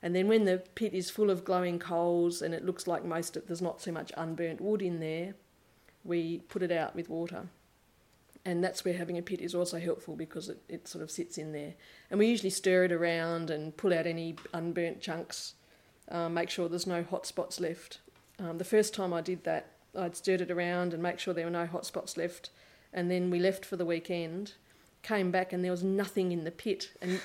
And 0.00 0.14
then 0.14 0.28
when 0.28 0.44
the 0.44 0.62
pit 0.76 0.94
is 0.94 1.10
full 1.10 1.28
of 1.28 1.44
glowing 1.44 1.78
coals 1.80 2.40
and 2.40 2.54
it 2.54 2.64
looks 2.64 2.86
like 2.86 3.04
most 3.04 3.36
of 3.36 3.46
there's 3.46 3.60
not 3.60 3.80
so 3.80 3.90
much 3.90 4.12
unburnt 4.16 4.60
wood 4.60 4.80
in 4.80 5.00
there, 5.00 5.34
we 6.04 6.38
put 6.48 6.62
it 6.62 6.70
out 6.70 6.94
with 6.94 7.08
water. 7.08 7.48
And 8.44 8.64
that's 8.64 8.84
where 8.84 8.94
having 8.94 9.18
a 9.18 9.22
pit 9.22 9.40
is 9.40 9.54
also 9.54 9.78
helpful 9.78 10.16
because 10.16 10.48
it, 10.48 10.62
it 10.68 10.88
sort 10.88 11.02
of 11.02 11.10
sits 11.10 11.36
in 11.38 11.52
there. 11.52 11.74
And 12.10 12.18
we 12.18 12.26
usually 12.26 12.50
stir 12.50 12.84
it 12.84 12.92
around 12.92 13.50
and 13.50 13.76
pull 13.76 13.92
out 13.92 14.06
any 14.06 14.36
unburnt 14.54 15.00
chunks, 15.00 15.54
uh, 16.10 16.28
make 16.28 16.48
sure 16.48 16.68
there's 16.68 16.86
no 16.86 17.02
hot 17.02 17.26
spots 17.26 17.60
left. 17.60 17.98
Um, 18.38 18.58
the 18.58 18.64
first 18.64 18.94
time 18.94 19.12
I 19.12 19.20
did 19.20 19.44
that, 19.44 19.72
I'd 19.96 20.16
stirred 20.16 20.40
it 20.40 20.50
around 20.50 20.94
and 20.94 21.02
make 21.02 21.18
sure 21.18 21.34
there 21.34 21.44
were 21.44 21.50
no 21.50 21.66
hot 21.66 21.84
spots 21.84 22.16
left 22.16 22.50
and 22.92 23.10
then 23.10 23.30
we 23.30 23.38
left 23.38 23.64
for 23.64 23.76
the 23.76 23.84
weekend, 23.84 24.54
came 25.02 25.30
back, 25.30 25.52
and 25.52 25.62
there 25.62 25.70
was 25.70 25.84
nothing 25.84 26.32
in 26.32 26.44
the 26.44 26.50
pit. 26.50 26.90
And 27.02 27.20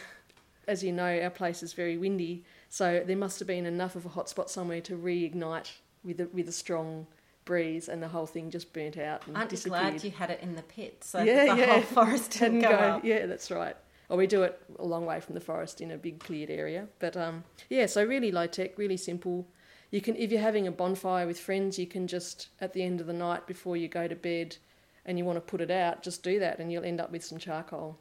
as 0.68 0.84
you 0.84 0.92
know, 0.92 1.20
our 1.22 1.30
place 1.30 1.64
is 1.64 1.74
very 1.74 1.98
windy, 1.98 2.44
so 2.70 3.04
there 3.06 3.18
must 3.18 3.40
have 3.40 3.48
been 3.48 3.66
enough 3.66 3.96
of 3.96 4.06
a 4.06 4.10
hotspot 4.10 4.50
somewhere 4.50 4.82
to 4.82 4.98
reignite 4.98 5.72
with 6.04 6.20
a, 6.20 6.28
with 6.28 6.48
a 6.50 6.54
strong 6.54 7.08
breeze, 7.46 7.90
and 7.90 8.02
the 8.02 8.08
whole 8.08 8.26
thing 8.26 8.50
just 8.50 8.74
burnt 8.74 8.98
out 8.98 9.26
and 9.28 9.36
Aren't 9.38 9.50
disappeared. 9.50 9.84
you 9.86 9.90
glad 9.92 10.04
you 10.04 10.12
had 10.12 10.30
it 10.30 10.40
in 10.42 10.56
the 10.56 10.62
pit 10.64 11.04
so 11.04 11.22
Yeah, 11.22 11.46
that 11.46 11.56
the 11.56 11.62
yeah. 11.62 11.74
whole 11.74 11.82
forest 11.82 12.32
didn't 12.32 12.62
Hadn't 12.62 12.62
go, 12.62 12.70
go- 12.70 12.76
up? 12.98 13.06
Yeah, 13.06 13.26
that's 13.26 13.52
right. 13.52 13.76
Or 14.10 14.18
we 14.18 14.28
do 14.28 14.44
it 14.44 14.62
a 14.80 14.86
long 14.86 15.06
way 15.06 15.20
from 15.20 15.34
the 15.36 15.42
forest 15.42 15.82
in 15.82 15.92
a 15.92 15.98
big 15.98 16.20
cleared 16.20 16.50
area. 16.50 16.88
But 17.00 17.16
um, 17.18 17.44
yeah, 17.70 17.86
so 17.88 18.04
really 18.04 18.32
low 18.32 18.48
tech, 18.48 18.78
really 18.78 18.98
simple. 18.98 19.48
You 19.92 20.02
can, 20.02 20.16
if 20.16 20.32
you're 20.32 20.42
having 20.42 20.68
a 20.68 20.72
bonfire 20.72 21.26
with 21.26 21.40
friends, 21.40 21.78
you 21.80 21.88
can 21.88 22.08
just 22.08 22.50
at 22.62 22.74
the 22.74 22.84
end 22.84 23.00
of 23.02 23.08
the 23.08 23.14
night 23.14 23.48
before 23.48 23.78
you 23.78 23.88
go 23.88 24.08
to 24.08 24.16
bed, 24.16 24.58
and 25.06 25.18
you 25.18 25.26
want 25.26 25.38
to 25.38 25.42
put 25.42 25.62
it 25.62 25.70
out, 25.72 26.02
just 26.04 26.24
do 26.24 26.40
that, 26.40 26.60
and 26.60 26.72
you'll 26.72 26.84
end 26.86 27.00
up 27.02 27.12
with 27.12 27.24
some 27.26 27.38
charcoal. 27.38 27.98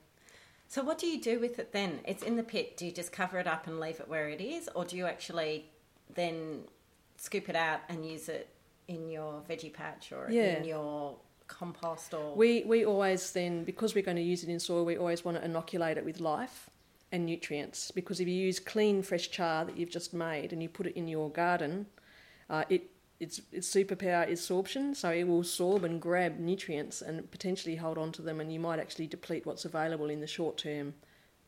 So 0.68 0.82
what 0.82 0.98
do 0.98 1.06
you 1.06 1.20
do 1.20 1.38
with 1.38 1.58
it 1.58 1.72
then? 1.72 2.00
It's 2.06 2.22
in 2.22 2.36
the 2.36 2.42
pit. 2.42 2.76
Do 2.76 2.86
you 2.86 2.92
just 2.92 3.12
cover 3.12 3.38
it 3.38 3.46
up 3.46 3.66
and 3.66 3.78
leave 3.78 4.00
it 4.00 4.08
where 4.08 4.28
it 4.28 4.40
is, 4.40 4.68
or 4.74 4.84
do 4.84 4.96
you 4.96 5.06
actually 5.06 5.66
then 6.14 6.62
scoop 7.16 7.48
it 7.48 7.56
out 7.56 7.80
and 7.88 8.06
use 8.06 8.28
it 8.28 8.48
in 8.92 9.08
your 9.08 9.42
veggie 9.48 9.72
patch 9.72 10.12
or 10.12 10.28
Yeah. 10.30 10.58
in 10.58 10.64
your 10.64 11.18
compost 11.46 12.14
or? 12.14 12.34
We 12.36 12.64
we 12.64 12.84
always 12.84 13.32
then 13.32 13.64
because 13.64 13.94
we're 13.94 14.04
going 14.04 14.16
to 14.16 14.22
use 14.22 14.42
it 14.42 14.48
in 14.48 14.60
soil, 14.60 14.84
we 14.84 14.96
always 14.96 15.24
want 15.24 15.36
to 15.38 15.44
inoculate 15.44 15.96
it 15.98 16.04
with 16.04 16.20
life 16.20 16.70
and 17.10 17.26
nutrients. 17.26 17.90
Because 17.90 18.20
if 18.20 18.28
you 18.28 18.34
use 18.34 18.58
clean, 18.58 19.02
fresh 19.02 19.30
char 19.30 19.64
that 19.64 19.76
you've 19.76 19.90
just 19.90 20.14
made 20.14 20.52
and 20.52 20.62
you 20.62 20.68
put 20.68 20.86
it 20.86 20.96
in 20.96 21.08
your 21.08 21.30
garden, 21.30 21.86
uh, 22.48 22.64
it 22.68 22.90
its 23.20 23.40
its 23.52 23.68
superpower 23.72 24.26
is 24.28 24.40
sorption, 24.40 24.96
so 24.96 25.10
it 25.10 25.24
will 25.24 25.40
absorb 25.40 25.84
and 25.84 26.00
grab 26.00 26.38
nutrients 26.38 27.02
and 27.02 27.30
potentially 27.30 27.76
hold 27.76 27.96
on 27.98 28.10
to 28.12 28.22
them, 28.22 28.40
and 28.40 28.52
you 28.52 28.58
might 28.58 28.80
actually 28.80 29.06
deplete 29.06 29.46
what's 29.46 29.64
available 29.64 30.10
in 30.10 30.20
the 30.20 30.26
short 30.26 30.56
term 30.58 30.94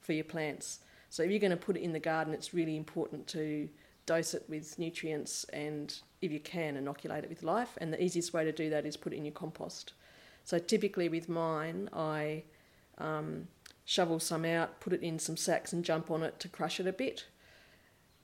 for 0.00 0.12
your 0.12 0.24
plants. 0.24 0.80
So 1.10 1.22
if 1.22 1.30
you're 1.30 1.40
going 1.40 1.50
to 1.50 1.56
put 1.56 1.76
it 1.76 1.82
in 1.82 1.92
the 1.92 2.00
garden, 2.00 2.34
it's 2.34 2.54
really 2.54 2.76
important 2.76 3.26
to 3.28 3.68
dose 4.06 4.34
it 4.34 4.44
with 4.48 4.78
nutrients 4.78 5.44
and, 5.52 5.98
if 6.20 6.30
you 6.30 6.40
can, 6.40 6.76
inoculate 6.76 7.24
it 7.24 7.30
with 7.30 7.42
life. 7.42 7.76
And 7.78 7.92
the 7.92 8.02
easiest 8.02 8.32
way 8.32 8.44
to 8.44 8.52
do 8.52 8.70
that 8.70 8.86
is 8.86 8.96
put 8.96 9.12
it 9.12 9.16
in 9.16 9.24
your 9.24 9.32
compost. 9.32 9.92
So 10.44 10.58
typically 10.58 11.08
with 11.08 11.28
mine, 11.28 11.88
I 11.92 12.44
um, 12.98 13.48
shovel 13.84 14.20
some 14.20 14.44
out, 14.44 14.80
put 14.80 14.92
it 14.92 15.02
in 15.02 15.18
some 15.18 15.36
sacks, 15.36 15.72
and 15.72 15.84
jump 15.84 16.10
on 16.10 16.22
it 16.22 16.38
to 16.40 16.48
crush 16.48 16.80
it 16.80 16.86
a 16.86 16.92
bit. 16.92 17.26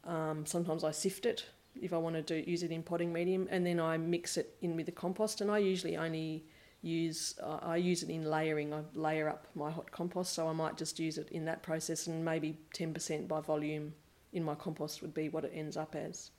Um, 0.05 0.47
sometimes 0.47 0.85
I 0.85 0.91
sift 0.91 1.27
it 1.27 1.47
if 1.81 1.93
I 1.93 1.99
want 1.99 2.17
to 2.17 2.23
do 2.23 2.51
use 2.51 2.63
it 2.63 2.73
in 2.73 2.83
potting 2.83 3.13
medium, 3.13 3.49
and 3.51 3.65
then 3.65 3.79
I 3.79 3.97
mix 3.97 4.37
it 4.37 4.57
in 4.61 4.77
with 4.77 4.87
the 4.87 4.93
compost. 4.93 5.41
And 5.41 5.51
I 5.51 5.59
usually 5.59 5.97
only 5.97 6.45
use 6.83 7.39
uh, 7.43 7.59
I 7.63 7.77
use 7.77 8.03
it 8.03 8.11
in 8.11 8.25
layering. 8.25 8.75
I 8.75 8.81
layer 8.95 9.29
up 9.29 9.47
my 9.55 9.71
hot 9.71 9.91
compost, 9.91 10.33
so 10.33 10.49
I 10.49 10.53
might 10.53 10.77
just 10.77 10.99
use 10.99 11.17
it 11.17 11.29
in 11.31 11.45
that 11.45 11.63
process, 11.63 12.07
and 12.07 12.25
maybe 12.25 12.59
ten 12.73 12.93
percent 12.93 13.29
by 13.29 13.41
volume 13.41 13.95
in 14.33 14.45
my 14.45 14.55
compost 14.55 15.03
would 15.03 15.15
be 15.15 15.29
what 15.29 15.45
it 15.45 15.53
ends 15.55 15.77
up 15.77 15.95
as. 15.95 16.31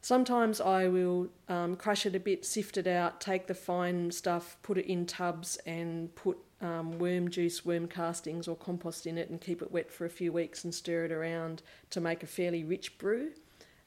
Sometimes 0.00 0.60
I 0.60 0.86
will 0.86 1.28
um, 1.48 1.74
crush 1.74 2.06
it 2.06 2.14
a 2.14 2.20
bit, 2.20 2.44
sift 2.44 2.76
it 2.76 2.86
out, 2.86 3.20
take 3.20 3.46
the 3.46 3.54
fine 3.54 4.12
stuff, 4.12 4.56
put 4.62 4.78
it 4.78 4.86
in 4.86 5.06
tubs, 5.06 5.56
and 5.66 6.14
put 6.14 6.38
um, 6.60 6.98
worm 6.98 7.30
juice, 7.30 7.64
worm 7.64 7.88
castings, 7.88 8.46
or 8.46 8.56
compost 8.56 9.06
in 9.06 9.18
it, 9.18 9.28
and 9.28 9.40
keep 9.40 9.60
it 9.60 9.72
wet 9.72 9.90
for 9.90 10.04
a 10.04 10.10
few 10.10 10.32
weeks 10.32 10.62
and 10.62 10.72
stir 10.72 11.06
it 11.06 11.12
around 11.12 11.62
to 11.90 12.00
make 12.00 12.22
a 12.22 12.26
fairly 12.26 12.62
rich 12.62 12.96
brew. 12.98 13.30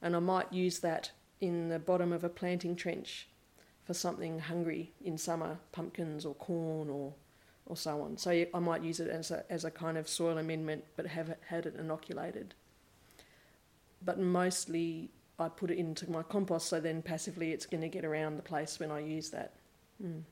And 0.02 0.14
I 0.14 0.18
might 0.18 0.52
use 0.52 0.80
that 0.80 1.12
in 1.40 1.70
the 1.70 1.78
bottom 1.78 2.12
of 2.12 2.24
a 2.24 2.28
planting 2.28 2.76
trench 2.76 3.28
for 3.84 3.94
something 3.94 4.38
hungry 4.38 4.92
in 5.02 5.16
summer, 5.16 5.58
pumpkins 5.72 6.24
or 6.24 6.34
corn 6.34 6.88
or 6.90 7.14
or 7.66 7.76
so 7.76 8.02
on. 8.02 8.16
So 8.16 8.44
I 8.52 8.58
might 8.58 8.82
use 8.82 9.00
it 9.00 9.08
as 9.08 9.30
a 9.30 9.44
as 9.50 9.64
a 9.64 9.70
kind 9.70 9.96
of 9.96 10.08
soil 10.08 10.38
amendment, 10.38 10.84
but 10.96 11.06
have 11.06 11.30
it, 11.30 11.40
had 11.46 11.64
it 11.66 11.76
inoculated. 11.76 12.54
But 14.04 14.18
mostly 14.18 15.10
I 15.38 15.48
put 15.48 15.70
it 15.70 15.78
into 15.78 16.10
my 16.10 16.22
compost, 16.22 16.68
so 16.68 16.80
then 16.80 17.02
passively 17.02 17.52
it's 17.52 17.66
going 17.66 17.80
to 17.82 17.88
get 17.88 18.04
around 18.04 18.36
the 18.36 18.42
place 18.42 18.78
when 18.78 18.90
I 18.90 19.00
use 19.00 19.30
that. 19.30 19.54
Mm. 20.02 20.22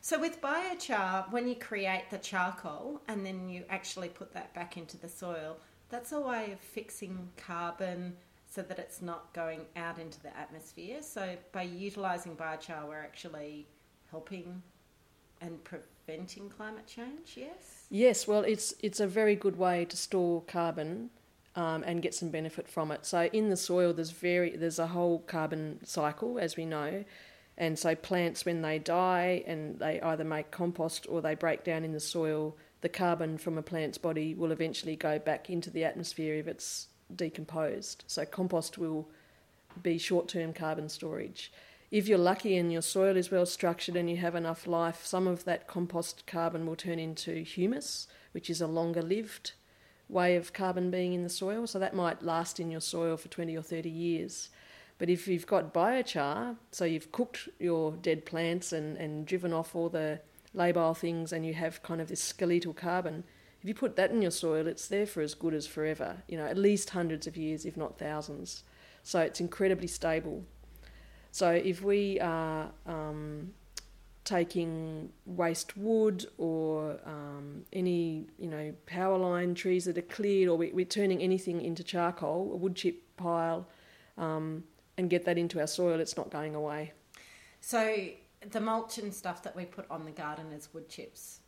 So 0.00 0.18
with 0.18 0.40
biochar, 0.40 1.30
when 1.30 1.46
you 1.46 1.54
create 1.54 2.10
the 2.10 2.18
charcoal 2.18 3.00
and 3.06 3.24
then 3.24 3.48
you 3.48 3.64
actually 3.70 4.08
put 4.08 4.32
that 4.34 4.52
back 4.52 4.76
into 4.76 4.96
the 4.96 5.08
soil, 5.08 5.58
that's 5.90 6.10
a 6.12 6.20
way 6.20 6.52
of 6.52 6.58
fixing 6.58 7.28
carbon 7.36 8.16
so 8.50 8.62
that 8.62 8.78
it's 8.78 9.00
not 9.00 9.32
going 9.32 9.60
out 9.76 9.98
into 9.98 10.20
the 10.20 10.36
atmosphere. 10.36 11.02
So 11.02 11.36
by 11.52 11.62
utilizing 11.62 12.36
biochar, 12.36 12.86
we're 12.86 13.00
actually 13.00 13.66
helping 14.10 14.62
and 15.40 15.62
preventing 15.64 16.50
climate 16.50 16.86
change. 16.86 17.34
Yes. 17.36 17.86
Yes, 17.88 18.26
well, 18.26 18.42
it's 18.42 18.74
it's 18.80 19.00
a 19.00 19.06
very 19.06 19.36
good 19.36 19.56
way 19.56 19.84
to 19.86 19.96
store 19.96 20.42
carbon 20.42 21.10
um, 21.56 21.82
and 21.84 22.02
get 22.02 22.14
some 22.14 22.30
benefit 22.30 22.68
from 22.68 22.90
it. 22.90 23.04
So 23.04 23.28
in 23.32 23.50
the 23.50 23.56
soil, 23.56 23.92
there's 23.92 24.10
very 24.10 24.56
there's 24.56 24.78
a 24.78 24.88
whole 24.88 25.20
carbon 25.20 25.80
cycle, 25.84 26.38
as 26.38 26.56
we 26.56 26.64
know, 26.64 27.04
and 27.56 27.78
so 27.78 27.94
plants 27.94 28.44
when 28.44 28.62
they 28.62 28.78
die 28.78 29.44
and 29.46 29.78
they 29.78 30.00
either 30.00 30.24
make 30.24 30.50
compost 30.50 31.06
or 31.08 31.20
they 31.20 31.34
break 31.34 31.64
down 31.64 31.84
in 31.84 31.92
the 31.92 32.00
soil, 32.00 32.56
the 32.80 32.88
carbon 32.88 33.38
from 33.38 33.58
a 33.58 33.62
plant's 33.62 33.98
body 33.98 34.34
will 34.34 34.52
eventually 34.52 34.96
go 34.96 35.18
back 35.18 35.50
into 35.50 35.70
the 35.70 35.84
atmosphere 35.84 36.34
if 36.36 36.46
it's 36.46 36.88
decomposed. 37.14 38.04
So 38.06 38.24
compost 38.24 38.78
will 38.78 39.08
be 39.82 39.98
short-term 39.98 40.52
carbon 40.52 40.88
storage. 40.88 41.52
If 41.90 42.08
you're 42.08 42.18
lucky 42.18 42.56
and 42.56 42.72
your 42.72 42.82
soil 42.82 43.18
is 43.18 43.30
well 43.30 43.44
structured 43.44 43.96
and 43.96 44.08
you 44.08 44.16
have 44.16 44.34
enough 44.34 44.66
life, 44.66 45.04
some 45.04 45.26
of 45.26 45.44
that 45.44 45.68
compost 45.68 46.26
carbon 46.26 46.66
will 46.66 46.76
turn 46.76 46.98
into 46.98 47.42
humus, 47.42 48.08
which 48.32 48.48
is 48.48 48.62
a 48.62 48.66
longer 48.66 49.02
lived 49.02 49.52
way 50.12 50.36
of 50.36 50.52
carbon 50.52 50.90
being 50.90 51.14
in 51.14 51.22
the 51.22 51.28
soil. 51.28 51.66
So 51.66 51.78
that 51.78 51.94
might 51.94 52.22
last 52.22 52.60
in 52.60 52.70
your 52.70 52.80
soil 52.80 53.16
for 53.16 53.28
20 53.28 53.56
or 53.56 53.62
30 53.62 53.88
years. 53.88 54.50
But 54.98 55.08
if 55.08 55.26
you've 55.26 55.46
got 55.46 55.74
biochar, 55.74 56.56
so 56.70 56.84
you've 56.84 57.10
cooked 57.10 57.48
your 57.58 57.92
dead 57.92 58.24
plants 58.26 58.72
and, 58.72 58.96
and 58.98 59.26
driven 59.26 59.52
off 59.52 59.74
all 59.74 59.88
the 59.88 60.20
labile 60.54 60.96
things 60.96 61.32
and 61.32 61.44
you 61.46 61.54
have 61.54 61.82
kind 61.82 62.00
of 62.00 62.08
this 62.08 62.22
skeletal 62.22 62.74
carbon, 62.74 63.24
if 63.62 63.68
you 63.68 63.74
put 63.74 63.96
that 63.96 64.10
in 64.10 64.20
your 64.20 64.30
soil, 64.30 64.66
it's 64.66 64.88
there 64.88 65.06
for 65.06 65.22
as 65.22 65.34
good 65.34 65.54
as 65.54 65.66
forever, 65.66 66.22
you 66.28 66.36
know, 66.36 66.46
at 66.46 66.58
least 66.58 66.90
hundreds 66.90 67.26
of 67.26 67.36
years, 67.36 67.64
if 67.64 67.76
not 67.76 67.98
thousands. 67.98 68.64
So 69.02 69.20
it's 69.20 69.40
incredibly 69.40 69.86
stable. 69.86 70.44
So 71.30 71.50
if 71.50 71.82
we 71.82 72.20
are 72.20 72.70
um, 72.86 73.54
taking 74.24 75.10
waste 75.26 75.76
wood 75.76 76.26
or 76.38 76.98
um, 77.04 77.64
any 77.72 78.26
you 78.38 78.46
know 78.48 78.72
power 78.86 79.18
line 79.18 79.54
trees 79.54 79.84
that 79.86 79.98
are 79.98 80.02
cleared, 80.02 80.48
or 80.48 80.56
we, 80.56 80.70
we're 80.72 80.84
turning 80.84 81.20
anything 81.20 81.60
into 81.60 81.82
charcoal, 81.82 82.50
a 82.52 82.56
wood 82.56 82.76
chip 82.76 83.02
pile, 83.16 83.66
um, 84.18 84.64
and 84.96 85.10
get 85.10 85.24
that 85.24 85.38
into 85.38 85.60
our 85.60 85.66
soil, 85.66 86.00
it's 86.00 86.16
not 86.16 86.30
going 86.30 86.54
away. 86.54 86.92
So 87.60 87.96
the 88.50 88.60
mulch 88.60 88.98
and 88.98 89.12
stuff 89.14 89.42
that 89.44 89.54
we 89.54 89.64
put 89.64 89.86
on 89.90 90.04
the 90.04 90.10
garden 90.10 90.46
as 90.54 90.72
wood 90.74 90.88
chips, 90.88 91.40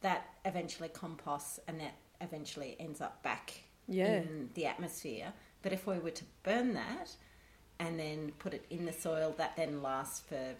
that 0.00 0.26
eventually 0.44 0.88
composts 0.88 1.60
and 1.68 1.80
that 1.80 1.94
eventually 2.20 2.76
ends 2.80 3.00
up 3.00 3.22
back 3.22 3.60
Yeah. 3.88 4.20
in 4.22 4.50
the 4.54 4.66
atmosphere. 4.66 5.32
But 5.62 5.72
if 5.72 5.86
we 5.86 5.98
were 5.98 6.10
to 6.10 6.24
burn 6.42 6.74
that 6.74 7.16
and 7.78 7.98
then 7.98 8.32
put 8.38 8.54
it 8.54 8.64
in 8.70 8.84
the 8.86 8.92
soil, 8.92 9.34
that 9.38 9.56
then 9.56 9.82
lasts 9.82 10.20
for 10.20 10.54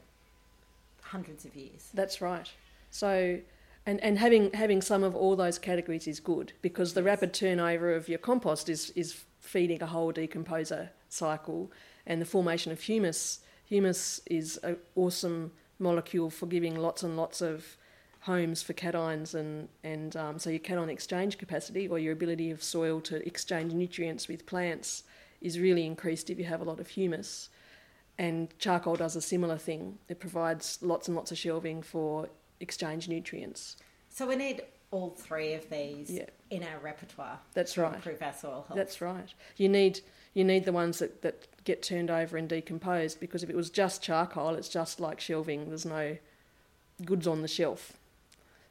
hundreds 1.04 1.44
of 1.44 1.54
years. 1.54 1.90
That's 1.94 2.20
right. 2.20 2.50
So, 2.90 3.38
and, 3.86 4.00
and 4.02 4.18
having 4.18 4.52
having 4.52 4.80
some 4.82 5.02
of 5.02 5.14
all 5.14 5.36
those 5.36 5.58
categories 5.58 6.06
is 6.06 6.20
good 6.20 6.52
because 6.62 6.94
the 6.94 7.02
rapid 7.02 7.32
turnover 7.34 7.94
of 7.94 8.08
your 8.08 8.18
compost 8.18 8.68
is 8.68 8.90
is 8.90 9.24
feeding 9.40 9.82
a 9.82 9.86
whole 9.86 10.12
decomposer 10.12 10.88
cycle, 11.08 11.70
and 12.06 12.20
the 12.20 12.26
formation 12.26 12.72
of 12.72 12.80
humus. 12.80 13.40
Humus 13.66 14.20
is 14.26 14.58
an 14.62 14.76
awesome 14.94 15.52
molecule 15.78 16.30
for 16.30 16.46
giving 16.46 16.76
lots 16.76 17.02
and 17.02 17.16
lots 17.16 17.40
of 17.40 17.76
homes 18.20 18.62
for 18.62 18.72
cations 18.72 19.34
and 19.34 19.68
and 19.82 20.16
um, 20.16 20.38
so 20.38 20.48
your 20.48 20.58
cation 20.58 20.88
exchange 20.88 21.36
capacity 21.36 21.86
or 21.88 21.98
your 21.98 22.12
ability 22.12 22.50
of 22.50 22.62
soil 22.62 23.00
to 23.00 23.26
exchange 23.26 23.72
nutrients 23.72 24.28
with 24.28 24.46
plants 24.46 25.04
is 25.42 25.58
really 25.58 25.84
increased 25.84 26.30
if 26.30 26.38
you 26.38 26.44
have 26.44 26.62
a 26.62 26.64
lot 26.64 26.80
of 26.80 26.88
humus. 26.88 27.50
And 28.18 28.56
charcoal 28.58 28.96
does 28.96 29.16
a 29.16 29.20
similar 29.20 29.58
thing. 29.58 29.98
It 30.08 30.20
provides 30.20 30.78
lots 30.82 31.08
and 31.08 31.16
lots 31.16 31.32
of 31.32 31.38
shelving 31.38 31.82
for 31.82 32.28
exchange 32.60 33.08
nutrients. 33.08 33.76
So 34.08 34.26
we 34.26 34.36
need 34.36 34.62
all 34.92 35.10
three 35.10 35.54
of 35.54 35.68
these 35.70 36.10
Yeah. 36.10 36.26
in 36.50 36.62
our 36.62 36.78
repertoire 36.78 37.40
That's 37.54 37.74
to 37.74 37.82
right. 37.82 37.94
improve 37.94 38.22
our 38.22 38.32
soil 38.32 38.64
health. 38.68 38.76
That's 38.76 39.00
right. 39.00 39.32
You 39.56 39.68
need 39.68 40.00
you 40.34 40.42
need 40.44 40.64
the 40.64 40.72
ones 40.72 40.98
that, 40.98 41.22
that 41.22 41.46
get 41.62 41.80
turned 41.80 42.10
over 42.10 42.36
and 42.36 42.48
decomposed 42.48 43.20
because 43.20 43.44
if 43.44 43.50
it 43.50 43.54
was 43.56 43.70
just 43.70 44.02
charcoal, 44.02 44.56
it's 44.56 44.68
just 44.68 44.98
like 44.98 45.20
shelving. 45.20 45.68
There's 45.68 45.86
no 45.86 46.16
goods 47.04 47.26
on 47.28 47.42
the 47.42 47.48
shelf. 47.48 47.92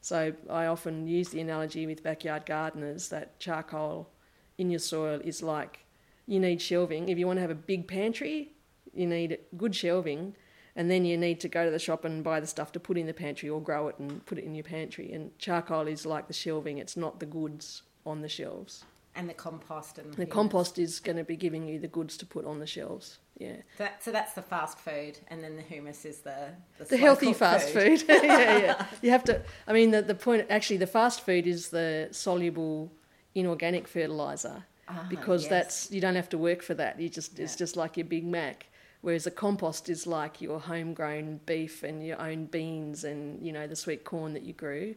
So 0.01 0.33
I 0.49 0.65
often 0.65 1.07
use 1.07 1.29
the 1.29 1.39
analogy 1.39 1.87
with 1.87 2.03
backyard 2.03 2.45
gardeners 2.45 3.07
that 3.09 3.39
charcoal 3.39 4.09
in 4.57 4.69
your 4.69 4.79
soil 4.79 5.21
is 5.23 5.41
like 5.41 5.79
you 6.27 6.39
need 6.39 6.61
shelving. 6.61 7.07
If 7.07 7.17
you 7.17 7.27
want 7.27 7.37
to 7.37 7.41
have 7.41 7.49
a 7.49 7.55
big 7.55 7.87
pantry, 7.87 8.51
you 8.93 9.07
need 9.07 9.39
good 9.57 9.75
shelving, 9.75 10.35
and 10.75 10.89
then 10.89 11.05
you 11.05 11.17
need 11.17 11.39
to 11.41 11.47
go 11.49 11.65
to 11.65 11.71
the 11.71 11.79
shop 11.79 12.05
and 12.05 12.23
buy 12.23 12.39
the 12.39 12.47
stuff 12.47 12.71
to 12.73 12.79
put 12.79 12.97
in 12.97 13.05
the 13.07 13.13
pantry 13.13 13.49
or 13.49 13.61
grow 13.61 13.87
it 13.89 13.97
and 13.99 14.25
put 14.25 14.37
it 14.37 14.43
in 14.43 14.55
your 14.55 14.63
pantry. 14.63 15.11
And 15.11 15.37
charcoal 15.37 15.87
is 15.87 16.05
like 16.05 16.27
the 16.27 16.33
shelving; 16.33 16.77
it's 16.77 16.97
not 16.97 17.19
the 17.19 17.25
goods 17.25 17.83
on 18.05 18.21
the 18.21 18.29
shelves. 18.29 18.83
and 19.15 19.29
the 19.29 19.33
compost 19.33 19.99
and 19.99 20.13
The 20.15 20.25
compost 20.25 20.79
is 20.79 20.99
going 20.99 21.17
to 21.17 21.23
be 21.23 21.35
giving 21.37 21.67
you 21.67 21.77
the 21.79 21.87
goods 21.87 22.17
to 22.17 22.25
put 22.25 22.45
on 22.45 22.57
the 22.59 22.65
shelves. 22.65 23.19
Yeah. 23.37 23.57
That, 23.77 24.03
so 24.03 24.11
that's 24.11 24.33
the 24.33 24.41
fast 24.41 24.77
food, 24.79 25.19
and 25.27 25.43
then 25.43 25.55
the 25.55 25.61
humus 25.61 26.05
is 26.05 26.19
the 26.19 26.49
the, 26.77 26.85
The 26.85 26.97
healthy 26.97 27.33
fast 27.33 27.69
food. 27.69 28.03
yeah, 28.09 28.57
yeah. 28.67 28.85
You 29.03 29.11
have 29.11 29.23
to. 29.25 29.41
I 29.67 29.73
mean, 29.73 29.91
the 29.91 30.01
the 30.01 30.15
point 30.15 30.45
actually, 30.49 30.77
the 30.77 30.87
fast 30.99 31.21
food 31.21 31.45
is 31.47 31.69
the 31.69 32.07
soluble 32.11 32.91
inorganic 33.35 33.87
fertilizer 33.87 34.63
Ah, 34.87 35.05
because 35.09 35.43
yes. 35.43 35.49
that's 35.49 35.91
you 35.91 36.01
don't 36.01 36.15
have 36.15 36.29
to 36.29 36.37
work 36.37 36.61
for 36.61 36.73
that. 36.75 36.99
You 36.99 37.09
just 37.09 37.39
it's 37.39 37.55
just 37.55 37.75
like 37.75 37.97
your 37.97 38.05
Big 38.07 38.25
Mac. 38.25 38.67
Whereas 39.03 39.27
a 39.27 39.31
compost 39.31 39.89
is 39.89 40.07
like 40.07 40.39
your 40.39 40.61
homegrown 40.61 41.41
beef 41.45 41.83
and 41.83 42.05
your 42.05 42.19
own 42.21 42.45
beans 42.45 43.03
and 43.03 43.45
you 43.45 43.51
know 43.51 43.67
the 43.67 43.75
sweet 43.75 44.05
corn 44.05 44.33
that 44.33 44.43
you 44.43 44.53
grew. 44.53 44.95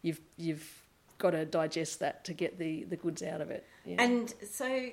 You've 0.00 0.20
you've 0.36 0.82
got 1.18 1.30
to 1.32 1.44
digest 1.44 1.98
that 1.98 2.24
to 2.26 2.32
get 2.32 2.56
the, 2.60 2.84
the 2.84 2.94
goods 2.96 3.20
out 3.20 3.40
of 3.40 3.50
it. 3.50 3.66
Yeah. 3.84 4.00
And 4.00 4.32
so, 4.48 4.90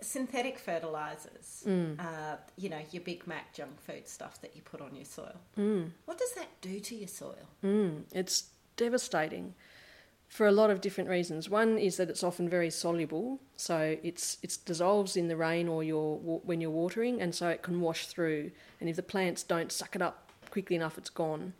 synthetic 0.00 0.56
fertilizers, 0.60 1.64
Mm. 1.66 1.98
uh, 1.98 2.36
you 2.56 2.68
know, 2.68 2.78
your 2.92 3.02
Big 3.02 3.26
Mac 3.26 3.52
junk 3.52 3.80
food 3.80 4.06
stuff 4.06 4.40
that 4.42 4.54
you 4.54 4.62
put 4.62 4.80
on 4.80 4.94
your 4.94 5.04
soil. 5.04 5.34
Mm. 5.58 5.90
What 6.04 6.18
does 6.18 6.32
that 6.34 6.46
do 6.60 6.78
to 6.78 6.94
your 6.94 7.08
soil? 7.08 7.48
Mm, 7.64 8.04
it's 8.12 8.50
devastating 8.76 9.54
for 10.28 10.46
a 10.46 10.52
lot 10.52 10.70
of 10.70 10.80
different 10.80 11.08
reasons. 11.08 11.48
One 11.48 11.78
is 11.78 11.96
that 11.96 12.10
it's 12.10 12.22
often 12.22 12.48
very 12.48 12.70
soluble, 12.70 13.40
so 13.56 13.96
it's 14.02 14.38
it 14.42 14.58
dissolves 14.64 15.16
in 15.16 15.28
the 15.28 15.36
rain 15.36 15.68
or 15.68 15.84
your 15.84 16.16
when 16.18 16.60
you're 16.60 16.70
watering, 16.70 17.20
and 17.20 17.34
so 17.34 17.48
it 17.48 17.62
can 17.62 17.80
wash 17.80 18.06
through. 18.06 18.50
And 18.80 18.88
if 18.88 18.96
the 18.96 19.02
plants 19.02 19.42
don't 19.42 19.72
suck 19.72 19.94
it 19.94 20.02
up 20.02 20.32
quickly 20.50 20.76
enough, 20.76 20.98
it's 20.98 21.10
gone. 21.10 21.54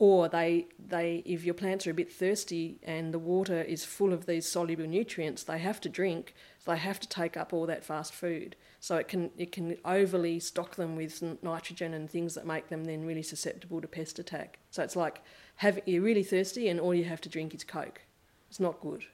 Or 0.00 0.28
they 0.28 0.68
they 0.78 1.24
if 1.26 1.44
your 1.44 1.54
plants 1.54 1.86
are 1.86 1.90
a 1.90 1.94
bit 1.94 2.12
thirsty 2.12 2.78
and 2.84 3.12
the 3.12 3.18
water 3.18 3.62
is 3.62 3.84
full 3.84 4.12
of 4.12 4.26
these 4.26 4.46
soluble 4.46 4.86
nutrients, 4.86 5.42
they 5.42 5.58
have 5.58 5.80
to 5.80 5.88
drink. 5.88 6.34
So 6.60 6.70
they 6.70 6.78
have 6.78 7.00
to 7.00 7.08
take 7.08 7.36
up 7.36 7.52
all 7.52 7.66
that 7.66 7.84
fast 7.84 8.14
food. 8.14 8.54
So 8.78 8.96
it 8.96 9.08
can 9.08 9.30
it 9.36 9.50
can 9.50 9.76
overly 9.84 10.38
stock 10.38 10.76
them 10.76 10.94
with 10.94 11.20
nitrogen 11.42 11.94
and 11.94 12.08
things 12.08 12.34
that 12.34 12.46
make 12.46 12.68
them 12.68 12.84
then 12.84 13.04
really 13.04 13.24
susceptible 13.24 13.80
to 13.80 13.88
pest 13.88 14.20
attack. 14.20 14.60
So 14.70 14.84
it's 14.84 14.94
like 14.94 15.20
have 15.58 15.80
you're 15.86 16.02
really 16.02 16.22
thirsty 16.22 16.68
and 16.68 16.80
all 16.80 16.94
you 16.94 17.04
have 17.04 17.20
to 17.20 17.28
drink 17.28 17.54
is 17.54 17.64
Coke. 17.64 18.02
It's 18.48 18.60
not 18.60 18.80
good. 18.80 19.04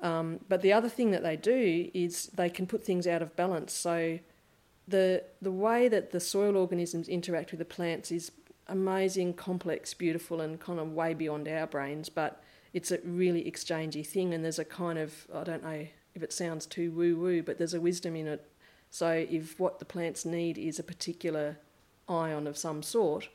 Um, 0.00 0.40
but 0.48 0.62
the 0.62 0.72
other 0.72 0.88
thing 0.88 1.10
that 1.12 1.22
they 1.22 1.36
do 1.36 1.90
is 1.94 2.26
they 2.34 2.50
can 2.50 2.66
put 2.66 2.84
things 2.84 3.06
out 3.06 3.22
of 3.22 3.36
balance. 3.36 3.72
So 3.72 4.18
the 4.88 5.22
the 5.40 5.52
way 5.52 5.88
that 5.88 6.12
the 6.12 6.20
soil 6.20 6.56
organisms 6.56 7.08
interact 7.08 7.50
with 7.50 7.58
the 7.58 7.64
plants 7.64 8.10
is 8.10 8.32
amazing, 8.68 9.34
complex, 9.34 9.92
beautiful, 9.92 10.40
and 10.40 10.58
kind 10.58 10.80
of 10.80 10.92
way 10.92 11.12
beyond 11.12 11.46
our 11.46 11.66
brains. 11.66 12.08
But 12.08 12.42
it's 12.72 12.90
a 12.90 12.98
really 13.04 13.44
exchangey 13.44 14.06
thing, 14.06 14.32
and 14.32 14.42
there's 14.42 14.58
a 14.58 14.64
kind 14.64 14.98
of 14.98 15.26
I 15.34 15.44
don't 15.44 15.62
know 15.62 15.86
if 16.14 16.22
it 16.22 16.32
sounds 16.32 16.64
too 16.64 16.90
woo 16.90 17.16
woo, 17.16 17.42
but 17.42 17.58
there's 17.58 17.74
a 17.74 17.80
wisdom 17.80 18.16
in 18.16 18.28
it. 18.28 18.50
So 18.90 19.10
if 19.10 19.60
what 19.60 19.78
the 19.78 19.84
plants 19.84 20.24
need 20.24 20.56
is 20.56 20.78
a 20.78 20.84
particular 20.84 21.58
ion 22.08 22.46
of 22.46 22.56
some 22.56 22.82
sort, 22.82 23.28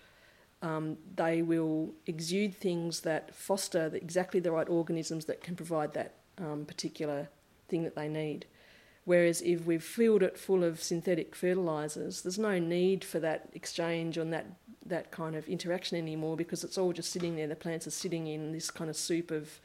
um, 0.62 0.98
they 1.16 1.42
will 1.42 1.94
exude 2.06 2.54
things 2.54 3.02
that 3.02 3.34
foster 3.34 3.90
the, 3.90 3.98
exactly 3.98 4.40
the 4.40 4.52
right 4.52 4.68
organisms 4.70 5.26
that 5.26 5.42
can 5.42 5.56
provide 5.56 5.94
that 5.94 6.16
um, 6.38 6.66
particular 6.66 7.30
thing 7.68 7.84
that 7.84 7.96
they 7.96 8.08
need. 8.08 8.46
Whereas 9.06 9.42
if 9.42 9.66
we've 9.66 9.84
filled 9.84 10.22
it 10.22 10.38
full 10.38 10.64
of 10.64 10.84
synthetic 10.84 11.36
fertilizers, 11.36 12.22
there's 12.22 12.38
no 12.38 12.60
need 12.60 13.04
for 13.04 13.20
that 13.20 13.50
exchange 13.54 14.18
and 14.18 14.32
that 14.34 14.46
that 14.86 15.12
kind 15.12 15.36
of 15.36 15.48
interaction 15.48 15.98
anymore 15.98 16.36
because 16.36 16.64
it's 16.64 16.78
all 16.78 16.94
just 16.94 17.12
sitting 17.12 17.36
there. 17.36 17.48
The 17.48 17.56
plants 17.56 17.86
are 17.86 17.92
sitting 17.92 18.28
in 18.28 18.52
this 18.52 18.72
kind 18.72 18.90
of 18.90 18.96
soup 18.96 19.30
of 19.30 19.60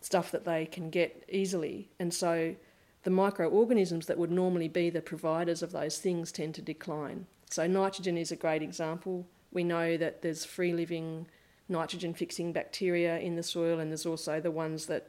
stuff 0.00 0.30
that 0.30 0.44
they 0.44 0.64
can 0.66 0.90
get 0.90 1.24
easily, 1.28 1.90
and 1.98 2.12
so 2.12 2.54
the 3.02 3.10
microorganisms 3.10 4.06
that 4.06 4.18
would 4.18 4.30
normally 4.30 4.68
be 4.68 4.90
the 4.90 5.00
providers 5.00 5.62
of 5.62 5.72
those 5.72 5.98
things 5.98 6.30
tend 6.32 6.54
to 6.56 6.62
decline. 6.62 7.26
So 7.50 7.66
nitrogen 7.66 8.18
is 8.18 8.30
a 8.30 8.36
great 8.36 8.62
example. 8.62 9.26
We 9.52 9.64
know 9.64 9.96
that 9.96 10.22
there's 10.22 10.44
free 10.44 10.72
living 10.72 11.26
nitrogen 11.68 12.14
fixing 12.14 12.52
bacteria 12.52 13.18
in 13.18 13.36
the 13.36 13.42
soil, 13.42 13.78
and 13.78 13.90
there's 13.90 14.06
also 14.06 14.40
the 14.40 14.50
ones 14.50 14.86
that 14.86 15.08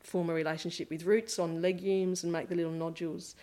form 0.00 0.30
a 0.30 0.34
relationship 0.34 0.88
with 0.90 1.04
roots 1.04 1.38
on 1.38 1.60
legumes 1.60 2.22
and 2.22 2.32
make 2.32 2.48
the 2.48 2.54
little 2.54 2.72
nodules. 2.72 3.34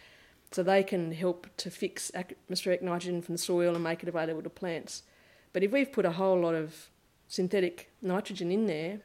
So 0.51 0.63
they 0.63 0.83
can 0.83 1.11
help 1.11 1.47
to 1.57 1.69
fix 1.69 2.09
atmospheric 2.15 2.81
nitrogen 2.81 3.21
from 3.21 3.35
the 3.35 3.39
soil 3.39 3.75
and 3.75 3.83
make 3.83 4.01
it 4.01 4.09
available 4.09 4.41
to 4.41 4.49
plants. 4.49 5.03
But 5.51 5.63
if 5.63 5.71
we've 5.71 5.91
put 5.91 6.05
a 6.05 6.11
whole 6.11 6.39
lot 6.39 6.55
of 6.55 6.89
synthetic 7.27 7.91
nitrogen 8.01 8.51
in 8.51 8.65
there, 8.65 9.01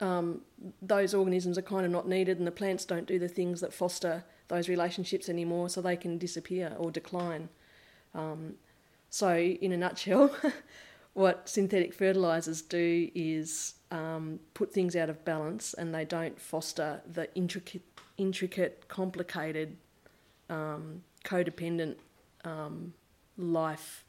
um, 0.00 0.40
those 0.82 1.14
organisms 1.14 1.56
are 1.56 1.62
kind 1.62 1.86
of 1.86 1.92
not 1.92 2.08
needed, 2.08 2.38
and 2.38 2.46
the 2.46 2.52
plants 2.52 2.84
don't 2.84 3.06
do 3.06 3.18
the 3.18 3.28
things 3.28 3.60
that 3.60 3.72
foster 3.72 4.24
those 4.48 4.68
relationships 4.68 5.28
anymore, 5.28 5.68
so 5.68 5.80
they 5.80 5.96
can 5.96 6.18
disappear 6.18 6.74
or 6.78 6.90
decline. 6.90 7.48
Um, 8.12 8.54
so, 9.14 9.36
in 9.36 9.70
a 9.70 9.76
nutshell, 9.76 10.34
what 11.14 11.48
synthetic 11.48 11.94
fertilizers 11.94 12.62
do 12.62 13.08
is 13.14 13.74
um, 13.92 14.40
put 14.54 14.72
things 14.72 14.96
out 14.96 15.08
of 15.08 15.24
balance, 15.24 15.72
and 15.72 15.94
they 15.94 16.04
don't 16.04 16.36
foster 16.40 17.00
the 17.12 17.32
intricate, 17.36 17.84
intricate, 18.18 18.88
complicated, 18.88 19.76
um, 20.50 21.04
codependent 21.24 21.94
um, 22.44 22.92
life 23.38 24.04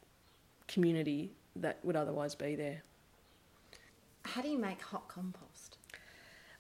community 0.68 1.30
that 1.56 1.78
would 1.84 1.96
otherwise 1.96 2.34
be 2.34 2.56
there. 2.56 2.82
How 4.24 4.42
do 4.42 4.48
you 4.48 4.58
make 4.58 4.82
hot 4.82 5.08
compost? 5.08 5.78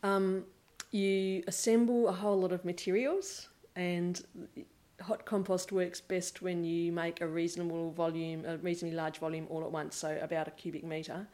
Um, 0.03 0.43
you 0.91 1.43
assemble 1.47 2.10
a 2.10 2.13
whole 2.13 2.39
lot 2.39 2.51
of 2.51 2.63
materials, 2.63 3.49
and 3.75 4.23
hot 5.01 5.25
compost 5.25 5.71
works 5.71 6.01
best 6.01 6.41
when 6.41 6.63
you 6.63 6.91
make 6.91 7.21
a 7.21 7.27
reasonable 7.27 7.91
volume, 7.91 8.45
a 8.45 8.58
reasonably 8.58 8.95
large 8.95 9.17
volume 9.17 9.47
all 9.49 9.63
at 9.63 9.71
once, 9.71 9.95
so 9.95 10.17
about 10.21 10.47
a 10.47 10.51
cubic 10.51 10.84
metre. 10.84 11.27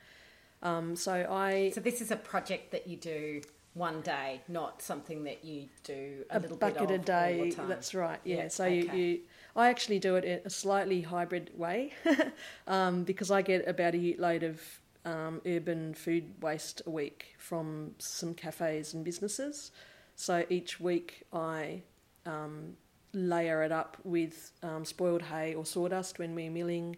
Um, 0.63 0.95
so 0.95 1.27
I 1.29 1.71
So 1.73 1.81
this 1.81 2.01
is 2.01 2.11
a 2.11 2.15
project 2.15 2.71
that 2.71 2.87
you 2.87 2.97
do 2.97 3.41
one 3.73 4.01
day, 4.01 4.41
not 4.47 4.81
something 4.81 5.23
that 5.23 5.45
you 5.45 5.69
do 5.83 6.25
a, 6.29 6.37
a 6.37 6.39
little 6.39 6.57
bucket 6.57 6.87
bit 6.87 6.91
of 6.91 7.01
a 7.01 7.05
day. 7.05 7.39
All 7.39 7.45
the 7.45 7.51
time. 7.51 7.69
That's 7.69 7.93
right. 7.93 8.19
Yeah. 8.23 8.37
Yeah, 8.37 8.47
so 8.49 8.65
okay. 8.65 8.75
you, 8.75 8.91
you, 8.93 9.19
I 9.55 9.69
actually 9.69 9.99
do 9.99 10.15
it 10.15 10.25
in 10.25 10.41
a 10.43 10.49
slightly 10.49 11.01
hybrid 11.01 11.51
way 11.57 11.93
um, 12.67 13.03
because 13.03 13.31
I 13.31 13.41
get 13.41 13.67
about 13.67 13.93
a 13.93 13.97
ute 13.97 14.19
load 14.19 14.43
of 14.43 14.61
um, 15.05 15.41
urban 15.45 15.93
food 15.93 16.33
waste 16.41 16.81
a 16.85 16.89
week 16.89 17.35
from 17.37 17.95
some 17.97 18.33
cafes 18.33 18.93
and 18.93 19.03
businesses. 19.05 19.71
So 20.15 20.45
each 20.49 20.79
week 20.79 21.23
I 21.31 21.83
um, 22.25 22.75
layer 23.13 23.63
it 23.63 23.71
up 23.71 23.97
with 24.03 24.51
um, 24.63 24.85
spoiled 24.85 25.23
hay 25.23 25.53
or 25.53 25.65
sawdust 25.65 26.19
when 26.19 26.35
we're 26.35 26.51
milling. 26.51 26.97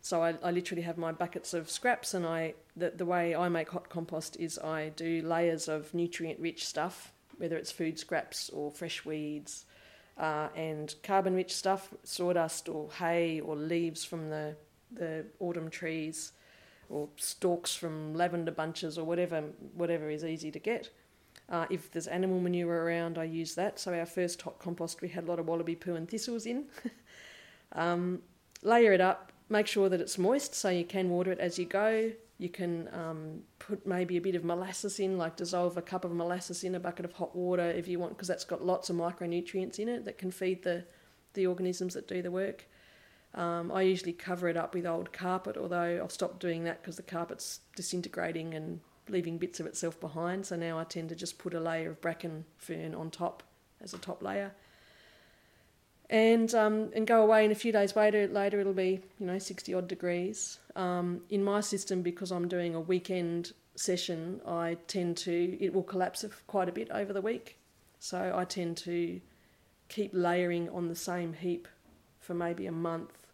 So 0.00 0.22
I, 0.22 0.34
I 0.42 0.50
literally 0.50 0.82
have 0.82 0.98
my 0.98 1.12
buckets 1.12 1.54
of 1.54 1.70
scraps, 1.70 2.14
and 2.14 2.26
I 2.26 2.54
the, 2.76 2.90
the 2.90 3.06
way 3.06 3.36
I 3.36 3.48
make 3.48 3.70
hot 3.70 3.88
compost 3.88 4.36
is 4.38 4.58
I 4.58 4.88
do 4.90 5.22
layers 5.22 5.68
of 5.68 5.94
nutrient 5.94 6.40
rich 6.40 6.66
stuff, 6.66 7.12
whether 7.36 7.56
it's 7.56 7.70
food 7.70 7.98
scraps 7.98 8.50
or 8.50 8.70
fresh 8.70 9.04
weeds, 9.04 9.64
uh, 10.18 10.48
and 10.56 10.92
carbon 11.04 11.34
rich 11.34 11.54
stuff, 11.54 11.94
sawdust 12.02 12.68
or 12.68 12.90
hay 12.98 13.40
or 13.40 13.54
leaves 13.56 14.04
from 14.04 14.30
the 14.30 14.56
the 14.90 15.24
autumn 15.38 15.70
trees, 15.70 16.32
or 16.88 17.08
stalks 17.16 17.74
from 17.74 18.14
lavender 18.14 18.50
bunches 18.50 18.98
or 18.98 19.04
whatever 19.04 19.42
whatever 19.74 20.10
is 20.10 20.24
easy 20.24 20.50
to 20.50 20.58
get. 20.58 20.90
Uh, 21.52 21.66
if 21.70 21.90
there's 21.92 22.08
animal 22.08 22.40
manure 22.40 22.84
around, 22.84 23.18
I 23.18 23.24
use 23.24 23.54
that. 23.54 23.78
So 23.78 23.94
our 23.94 24.06
first 24.06 24.42
hot 24.42 24.58
compost, 24.58 25.02
we 25.02 25.08
had 25.08 25.24
a 25.24 25.26
lot 25.28 25.38
of 25.38 25.46
wallaby 25.46 25.76
poo 25.76 25.94
and 25.94 26.08
thistles 26.08 26.46
in. 26.46 26.64
um, 27.72 28.22
layer 28.62 28.92
it 28.92 29.00
up, 29.00 29.32
Make 29.52 29.66
sure 29.66 29.90
that 29.90 30.00
it's 30.00 30.16
moist 30.16 30.54
so 30.54 30.70
you 30.70 30.86
can 30.86 31.10
water 31.10 31.30
it 31.30 31.38
as 31.38 31.58
you 31.58 31.66
go. 31.66 32.10
You 32.38 32.48
can 32.48 32.88
um, 32.94 33.42
put 33.58 33.86
maybe 33.86 34.16
a 34.16 34.20
bit 34.20 34.34
of 34.34 34.44
molasses 34.44 34.98
in, 34.98 35.18
like 35.18 35.36
dissolve 35.36 35.76
a 35.76 35.82
cup 35.82 36.06
of 36.06 36.10
molasses 36.10 36.64
in 36.64 36.74
a 36.74 36.80
bucket 36.80 37.04
of 37.04 37.12
hot 37.12 37.36
water 37.36 37.68
if 37.68 37.86
you 37.86 37.98
want, 37.98 38.16
because 38.16 38.28
that's 38.28 38.46
got 38.46 38.64
lots 38.64 38.88
of 38.88 38.96
micronutrients 38.96 39.78
in 39.78 39.90
it 39.90 40.06
that 40.06 40.16
can 40.16 40.30
feed 40.30 40.62
the, 40.62 40.84
the 41.34 41.46
organisms 41.46 41.92
that 41.92 42.08
do 42.08 42.22
the 42.22 42.30
work. 42.30 42.66
Um, 43.34 43.70
I 43.70 43.82
usually 43.82 44.14
cover 44.14 44.48
it 44.48 44.56
up 44.56 44.74
with 44.74 44.86
old 44.86 45.12
carpet, 45.12 45.58
although 45.58 46.00
I've 46.02 46.10
stopped 46.10 46.40
doing 46.40 46.64
that 46.64 46.80
because 46.80 46.96
the 46.96 47.02
carpet's 47.02 47.60
disintegrating 47.76 48.54
and 48.54 48.80
leaving 49.08 49.38
bits 49.38 49.60
of 49.60 49.66
itself 49.66 49.98
behind. 50.00 50.46
So 50.46 50.56
now 50.56 50.78
I 50.78 50.84
tend 50.84 51.08
to 51.10 51.14
just 51.14 51.38
put 51.38 51.54
a 51.54 51.60
layer 51.60 51.90
of 51.90 52.00
bracken 52.00 52.44
fern 52.56 52.94
on 52.94 53.10
top 53.10 53.42
as 53.80 53.94
a 53.94 53.98
top 53.98 54.22
layer 54.22 54.52
and 56.12 56.54
um, 56.54 56.90
and 56.94 57.06
go 57.06 57.22
away. 57.22 57.42
And 57.44 57.50
a 57.52 57.56
few 57.56 57.72
days 57.72 57.96
later, 57.96 58.28
later 58.28 58.60
it'll 58.60 58.74
be 58.74 59.00
you 59.18 59.26
know 59.26 59.38
sixty 59.38 59.74
odd 59.74 59.88
degrees. 59.88 60.58
Um, 60.76 61.22
in 61.30 61.42
my 61.42 61.60
system, 61.60 62.02
because 62.02 62.30
I'm 62.30 62.48
doing 62.48 62.74
a 62.74 62.80
weekend 62.80 63.52
session, 63.74 64.40
I 64.46 64.76
tend 64.86 65.16
to 65.18 65.56
it 65.58 65.72
will 65.72 65.82
collapse 65.82 66.24
quite 66.46 66.68
a 66.68 66.72
bit 66.72 66.90
over 66.90 67.12
the 67.12 67.22
week. 67.22 67.58
So 67.98 68.32
I 68.34 68.44
tend 68.44 68.76
to 68.78 69.20
keep 69.88 70.10
layering 70.12 70.68
on 70.68 70.88
the 70.88 70.96
same 70.96 71.32
heap 71.32 71.66
for 72.20 72.34
maybe 72.34 72.66
a 72.66 72.72
month, 72.72 73.26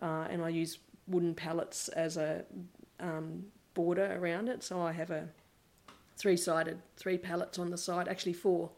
uh, 0.00 0.26
and 0.30 0.42
I 0.42 0.48
use 0.48 0.78
wooden 1.06 1.34
pallets 1.34 1.88
as 1.88 2.16
a 2.16 2.44
um, 3.00 3.44
border 3.74 4.16
around 4.18 4.48
it. 4.48 4.62
So 4.62 4.80
I 4.80 4.92
have 4.92 5.10
a 5.10 5.28
three-sided, 6.16 6.80
three 6.96 7.18
pallets 7.18 7.58
on 7.58 7.70
the 7.70 7.76
side, 7.76 8.08
actually 8.08 8.32
four, 8.32 8.70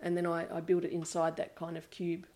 and 0.00 0.16
then 0.16 0.26
I, 0.26 0.46
I 0.56 0.60
build 0.60 0.84
it 0.84 0.92
inside 0.92 1.36
that 1.36 1.54
kind 1.54 1.76
of 1.76 1.90
cube. 1.90 2.26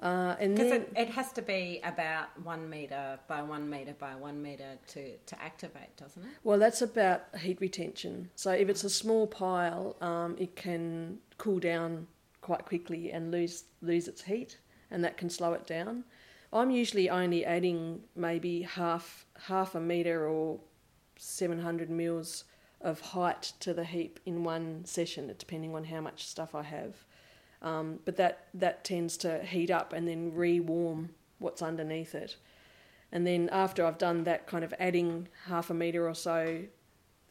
Uh, 0.00 0.34
and 0.40 0.56
because 0.56 0.72
it, 0.72 0.92
it, 0.96 1.08
has 1.08 1.32
to 1.32 1.40
be 1.40 1.80
about 1.84 2.26
one 2.42 2.68
meter 2.68 3.18
by 3.28 3.40
one 3.40 3.70
meter 3.70 3.94
by 3.98 4.14
one 4.14 4.42
meter 4.42 4.76
to, 4.88 5.16
to 5.18 5.40
activate, 5.42 5.96
doesn't 5.96 6.22
it? 6.22 6.28
Well, 6.42 6.58
that's 6.58 6.82
about 6.82 7.22
heat 7.38 7.60
retention. 7.60 8.28
So 8.34 8.50
if 8.50 8.68
it's 8.68 8.84
a 8.84 8.90
small 8.90 9.26
pile, 9.26 9.96
um, 10.00 10.36
it 10.38 10.56
can 10.56 11.18
cool 11.38 11.60
down 11.60 12.08
quite 12.40 12.66
quickly 12.66 13.12
and 13.12 13.30
lose 13.30 13.64
lose 13.82 14.08
its 14.08 14.22
heat, 14.22 14.58
and 14.90 15.02
that 15.04 15.16
can 15.16 15.30
slow 15.30 15.52
it 15.54 15.66
down. 15.66 16.04
I'm 16.52 16.70
usually 16.70 17.08
only 17.08 17.44
adding 17.44 18.00
maybe 18.14 18.62
half 18.62 19.24
half 19.44 19.74
a 19.74 19.80
meter 19.80 20.28
or 20.28 20.60
700 21.18 21.90
mils 21.90 22.44
of 22.80 23.00
height 23.00 23.52
to 23.60 23.72
the 23.72 23.84
heap 23.84 24.20
in 24.26 24.44
one 24.44 24.84
session, 24.84 25.32
depending 25.38 25.74
on 25.74 25.84
how 25.84 26.00
much 26.00 26.26
stuff 26.26 26.54
I 26.54 26.62
have. 26.62 27.04
Um, 27.62 28.00
but 28.04 28.16
that, 28.16 28.48
that 28.54 28.84
tends 28.84 29.16
to 29.18 29.42
heat 29.42 29.70
up 29.70 29.92
and 29.92 30.06
then 30.06 30.34
re 30.34 30.60
warm 30.60 31.10
what's 31.38 31.62
underneath 31.62 32.14
it. 32.14 32.36
And 33.10 33.26
then 33.26 33.48
after 33.50 33.86
I've 33.86 33.96
done 33.96 34.24
that, 34.24 34.46
kind 34.46 34.64
of 34.64 34.74
adding 34.78 35.28
half 35.46 35.70
a 35.70 35.74
metre 35.74 36.06
or 36.06 36.14
so 36.14 36.64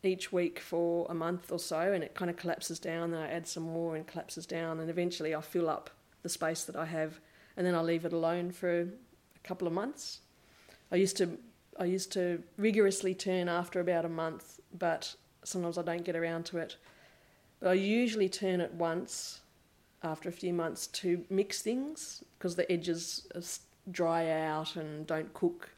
each 0.02 0.32
week 0.32 0.60
for 0.60 1.06
a 1.10 1.14
month 1.14 1.52
or 1.52 1.60
so, 1.60 1.80
and 1.80 2.04
it 2.04 2.16
kind 2.16 2.32
of 2.32 2.38
collapses 2.38 2.80
down, 2.80 3.12
then 3.12 3.22
I 3.22 3.30
add 3.30 3.48
some 3.48 3.64
more 3.64 3.96
and 3.96 4.08
collapses 4.08 4.46
down, 4.46 4.80
and 4.80 4.90
eventually 4.90 5.36
I 5.36 5.42
fill 5.42 5.70
up 5.70 5.90
the 6.24 6.30
space 6.30 6.64
that 6.66 6.76
I 6.76 6.86
have, 6.86 7.20
and 7.56 7.66
then 7.66 7.76
I 7.76 7.82
leave 7.82 8.06
it 8.06 8.14
alone 8.14 8.52
for 8.52 8.82
a 8.82 8.88
couple 9.44 9.68
of 9.68 9.74
months. 9.74 10.22
I 10.92 10.96
used 10.96 11.18
to 11.18 11.38
I 11.80 11.86
used 11.86 12.12
to 12.14 12.44
rigorously 12.58 13.16
turn 13.16 13.50
after 13.50 13.80
about 13.80 14.06
a 14.06 14.10
month, 14.10 14.60
but 14.78 15.16
sometimes 15.44 15.78
I 15.78 15.82
don't 15.82 16.04
get 16.04 16.16
around 16.16 16.46
to 16.48 16.58
it. 16.58 16.78
But 17.60 17.70
I 17.70 17.74
usually 17.74 18.30
turn 18.30 18.62
it 18.62 18.74
once 18.74 19.42
after 20.04 20.30
a 20.30 20.34
few 20.34 20.54
months 20.54 20.88
to 20.88 21.24
mix 21.30 21.62
things 21.62 22.24
because 22.38 22.56
the 22.56 22.70
edges 22.72 23.28
dry 23.92 24.30
out 24.30 24.76
and 24.76 25.08
don't 25.08 25.34
cook. 25.34 25.70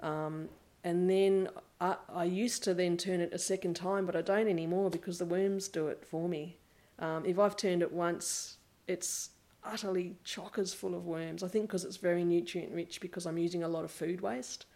Um, 0.00 0.48
and 0.84 1.08
then 1.08 1.48
I, 1.80 1.96
I, 2.12 2.24
used 2.24 2.64
to 2.64 2.74
then 2.74 2.96
turn 2.96 3.20
it 3.20 3.32
a 3.32 3.38
second 3.38 3.76
time, 3.76 4.04
but 4.04 4.16
I 4.16 4.22
don't 4.22 4.48
anymore 4.48 4.90
because 4.90 5.18
the 5.18 5.24
worms 5.24 5.68
do 5.68 5.86
it 5.88 6.04
for 6.04 6.28
me. 6.28 6.56
Um, 6.98 7.24
if 7.24 7.38
I've 7.38 7.56
turned 7.56 7.82
it 7.82 7.92
once, 7.92 8.56
it's 8.88 9.30
utterly 9.64 10.16
chockers 10.24 10.74
full 10.74 10.94
of 10.94 11.06
worms. 11.06 11.42
I 11.42 11.48
think 11.48 11.66
because 11.66 11.84
it's 11.84 11.98
very 11.98 12.24
nutrient 12.24 12.72
rich 12.72 13.00
because 13.00 13.26
I'm 13.26 13.38
using 13.38 13.62
a 13.62 13.68
lot 13.68 13.84
of 13.84 13.90
food 13.90 14.20
waste. 14.20 14.66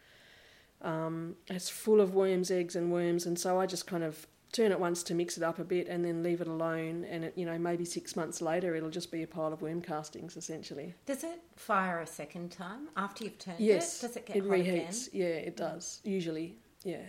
Um, 0.82 1.36
it's 1.48 1.68
full 1.68 2.00
of 2.00 2.14
worms, 2.14 2.50
eggs, 2.50 2.76
and 2.76 2.92
worms, 2.92 3.26
and 3.26 3.38
so 3.38 3.58
I 3.58 3.66
just 3.66 3.86
kind 3.86 4.04
of 4.04 4.26
turn 4.52 4.72
it 4.72 4.80
once 4.80 5.02
to 5.02 5.14
mix 5.14 5.36
it 5.36 5.42
up 5.42 5.58
a 5.58 5.64
bit 5.64 5.88
and 5.88 6.04
then 6.04 6.22
leave 6.22 6.40
it 6.40 6.46
alone 6.46 7.04
and 7.10 7.24
it, 7.24 7.32
you 7.36 7.44
know 7.44 7.58
maybe 7.58 7.84
six 7.84 8.16
months 8.16 8.40
later 8.40 8.74
it'll 8.74 8.88
just 8.88 9.10
be 9.10 9.22
a 9.22 9.26
pile 9.26 9.52
of 9.52 9.60
worm 9.60 9.82
castings 9.82 10.36
essentially. 10.36 10.94
Does 11.04 11.24
it 11.24 11.40
fire 11.56 12.00
a 12.00 12.06
second 12.06 12.52
time 12.52 12.88
after 12.96 13.24
you've 13.24 13.38
turned 13.38 13.60
yes, 13.60 14.02
it 14.02 14.06
does 14.06 14.16
it 14.16 14.26
get 14.26 14.36
it 14.36 14.44
reheats 14.44 15.08
again? 15.08 15.20
yeah 15.20 15.26
it 15.26 15.56
does 15.56 16.00
usually. 16.04 16.56
Yeah. 16.84 17.02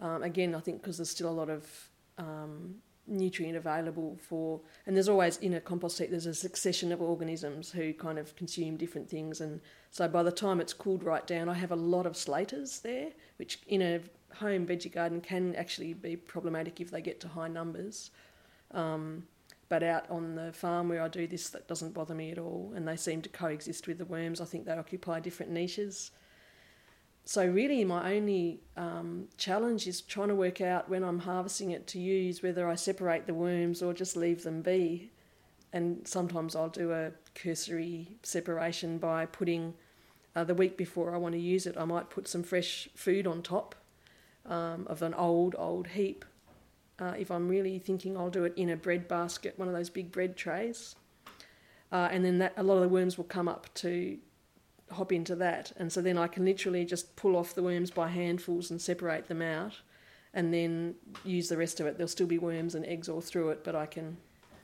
Um, 0.00 0.24
again 0.24 0.56
i 0.56 0.58
think 0.58 0.82
because 0.82 0.98
there's 0.98 1.10
still 1.10 1.28
a 1.28 1.30
lot 1.30 1.48
of 1.48 1.66
um, 2.18 2.74
nutrient 3.06 3.56
available 3.56 4.16
for 4.28 4.60
and 4.86 4.96
there's 4.96 5.08
always 5.10 5.36
in 5.38 5.52
a 5.54 5.60
compost 5.60 5.98
heap 5.98 6.10
there's 6.10 6.24
a 6.24 6.34
succession 6.34 6.90
of 6.90 7.02
organisms 7.02 7.70
who 7.72 7.92
kind 7.92 8.18
of 8.18 8.34
consume 8.34 8.76
different 8.76 9.10
things 9.10 9.42
and 9.42 9.60
so 9.90 10.08
by 10.08 10.22
the 10.22 10.32
time 10.32 10.58
it's 10.58 10.72
cooled 10.72 11.02
right 11.02 11.26
down 11.26 11.48
i 11.48 11.54
have 11.54 11.70
a 11.70 11.76
lot 11.76 12.06
of 12.06 12.16
slaters 12.16 12.80
there 12.80 13.10
which 13.36 13.58
in 13.68 13.82
a 13.82 14.00
home 14.34 14.66
veggie 14.66 14.92
garden 14.92 15.20
can 15.20 15.54
actually 15.54 15.94
be 15.94 16.16
problematic 16.16 16.80
if 16.80 16.90
they 16.90 17.00
get 17.00 17.20
to 17.20 17.28
high 17.28 17.48
numbers. 17.48 18.10
Um, 18.72 19.24
but 19.68 19.82
out 19.82 20.08
on 20.10 20.34
the 20.34 20.52
farm 20.52 20.88
where 20.88 21.02
I 21.02 21.08
do 21.08 21.26
this, 21.26 21.48
that 21.50 21.68
doesn't 21.68 21.94
bother 21.94 22.14
me 22.14 22.30
at 22.30 22.38
all, 22.38 22.72
and 22.76 22.86
they 22.86 22.96
seem 22.96 23.22
to 23.22 23.28
coexist 23.28 23.86
with 23.88 23.98
the 23.98 24.04
worms. 24.04 24.40
I 24.40 24.44
think 24.44 24.66
they 24.66 24.72
occupy 24.72 25.20
different 25.20 25.52
niches. 25.52 26.10
So, 27.26 27.46
really, 27.46 27.84
my 27.84 28.14
only 28.14 28.60
um, 28.76 29.28
challenge 29.38 29.86
is 29.86 30.02
trying 30.02 30.28
to 30.28 30.34
work 30.34 30.60
out 30.60 30.90
when 30.90 31.02
I'm 31.02 31.20
harvesting 31.20 31.70
it 31.70 31.86
to 31.88 31.98
use 31.98 32.42
whether 32.42 32.68
I 32.68 32.74
separate 32.74 33.26
the 33.26 33.32
worms 33.32 33.82
or 33.82 33.94
just 33.94 34.14
leave 34.16 34.42
them 34.42 34.60
be. 34.60 35.10
And 35.72 36.06
sometimes 36.06 36.54
I'll 36.54 36.68
do 36.68 36.92
a 36.92 37.12
cursory 37.34 38.18
separation 38.22 38.98
by 38.98 39.26
putting 39.26 39.74
uh, 40.36 40.44
the 40.44 40.54
week 40.54 40.76
before 40.76 41.14
I 41.14 41.18
want 41.18 41.34
to 41.34 41.40
use 41.40 41.66
it, 41.66 41.76
I 41.76 41.84
might 41.84 42.10
put 42.10 42.26
some 42.26 42.42
fresh 42.42 42.88
food 42.94 43.26
on 43.26 43.42
top 43.42 43.74
um, 44.46 44.86
of 44.88 45.02
an 45.02 45.14
old, 45.14 45.54
old 45.56 45.88
heap. 45.88 46.24
Uh, 46.98 47.14
if 47.18 47.30
I'm 47.30 47.48
really 47.48 47.78
thinking, 47.78 48.16
I'll 48.16 48.30
do 48.30 48.44
it 48.44 48.54
in 48.56 48.70
a 48.70 48.76
bread 48.76 49.08
basket, 49.08 49.58
one 49.58 49.68
of 49.68 49.74
those 49.74 49.90
big 49.90 50.10
bread 50.10 50.36
trays. 50.36 50.96
Uh, 51.92 52.08
and 52.10 52.24
then 52.24 52.38
that, 52.38 52.52
a 52.56 52.62
lot 52.62 52.76
of 52.76 52.82
the 52.82 52.88
worms 52.88 53.16
will 53.16 53.24
come 53.24 53.48
up 53.48 53.72
to 53.74 54.18
hop 54.90 55.12
into 55.12 55.34
that. 55.36 55.72
And 55.76 55.92
so 55.92 56.00
then 56.00 56.18
I 56.18 56.26
can 56.26 56.44
literally 56.44 56.84
just 56.84 57.16
pull 57.16 57.36
off 57.36 57.54
the 57.54 57.62
worms 57.62 57.90
by 57.90 58.08
handfuls 58.08 58.70
and 58.70 58.80
separate 58.80 59.28
them 59.28 59.42
out 59.42 59.80
and 60.34 60.52
then 60.52 60.96
use 61.24 61.48
the 61.48 61.56
rest 61.56 61.80
of 61.80 61.86
it. 61.86 61.96
There'll 61.96 62.08
still 62.08 62.26
be 62.26 62.38
worms 62.38 62.74
and 62.74 62.84
eggs 62.84 63.08
all 63.08 63.20
through 63.20 63.50
it, 63.50 63.64
but 63.64 63.74
I 63.74 63.86
can. 63.86 64.16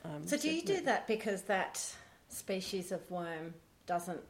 Um, 0.03 0.25
so, 0.25 0.37
do 0.37 0.51
you 0.51 0.61
do 0.63 0.81
that 0.81 1.07
because 1.07 1.43
that 1.43 1.95
species 2.27 2.91
of 2.91 3.09
worm 3.09 3.53
doesn't 3.85 4.21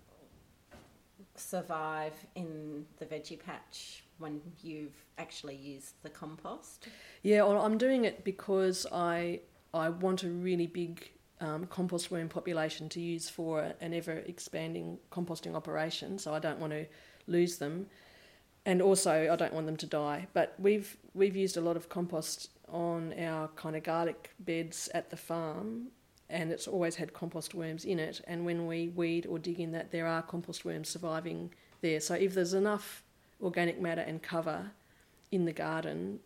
survive 1.36 2.14
in 2.36 2.86
the 3.00 3.06
veggie 3.06 3.39
patch 3.39 4.04
when 4.18 4.42
you've 4.62 4.96
actually 5.18 5.56
used 5.56 5.96
the 6.04 6.10
compost? 6.10 6.88
Yeah, 7.24 7.44
well, 7.44 7.62
I'm 7.62 7.78
doing 7.78 8.06
it 8.06 8.24
because 8.24 8.86
I 8.92 9.42
I 9.74 9.89
want 9.89 10.24
a 10.24 10.30
really 10.30 10.68
big 10.68 11.12
um, 11.42 11.66
compost 11.66 12.12
worm 12.12 12.30
population 12.30 12.88
to 12.89 13.02
use 13.02 13.30
for 13.30 13.74
an 13.82 13.94
ever 13.94 14.14
expanding 14.26 14.98
composting 15.12 15.56
operation. 15.56 16.18
So 16.18 16.34
I 16.34 16.39
don't 16.39 16.60
want 16.60 16.72
to 16.72 16.86
lose 17.28 17.58
them, 17.58 17.88
and 18.66 18.82
also 18.82 19.30
I 19.32 19.36
don't 19.36 19.54
want 19.54 19.66
them 19.66 19.78
to 19.78 19.86
die. 19.88 20.28
But 20.34 20.56
we've 20.58 20.96
we've 21.14 21.36
used 21.36 21.58
a 21.58 21.62
lot 21.62 21.76
of 21.76 21.89
compost 21.89 22.50
on 22.70 23.14
our 23.20 23.50
kind 23.50 23.76
of 23.76 23.84
garlic 23.84 24.32
beds 24.39 24.89
at 24.94 25.10
the 25.10 25.18
farm. 25.18 25.88
And 26.30 26.50
it's 26.50 26.66
always 26.66 26.96
had 26.96 27.12
compost 27.12 27.54
worms 27.54 27.84
in 27.84 28.00
it. 28.00 28.22
And 28.26 28.46
when 28.46 28.66
we 28.66 28.88
weed 28.88 29.26
or 29.26 29.38
dig 29.38 29.60
in 29.60 29.74
that, 29.74 29.92
there 29.92 30.08
are 30.08 30.22
compost 30.22 30.64
worms 30.64 30.88
surviving 30.88 31.54
there. 31.82 32.00
So 32.00 32.14
if 32.14 32.34
there's 32.34 32.54
enough 32.54 33.04
organic 33.42 33.82
matter 33.82 34.00
and 34.00 34.24
cover 34.24 34.72
in 35.34 35.44
the 35.44 35.52
garden, 35.52 36.22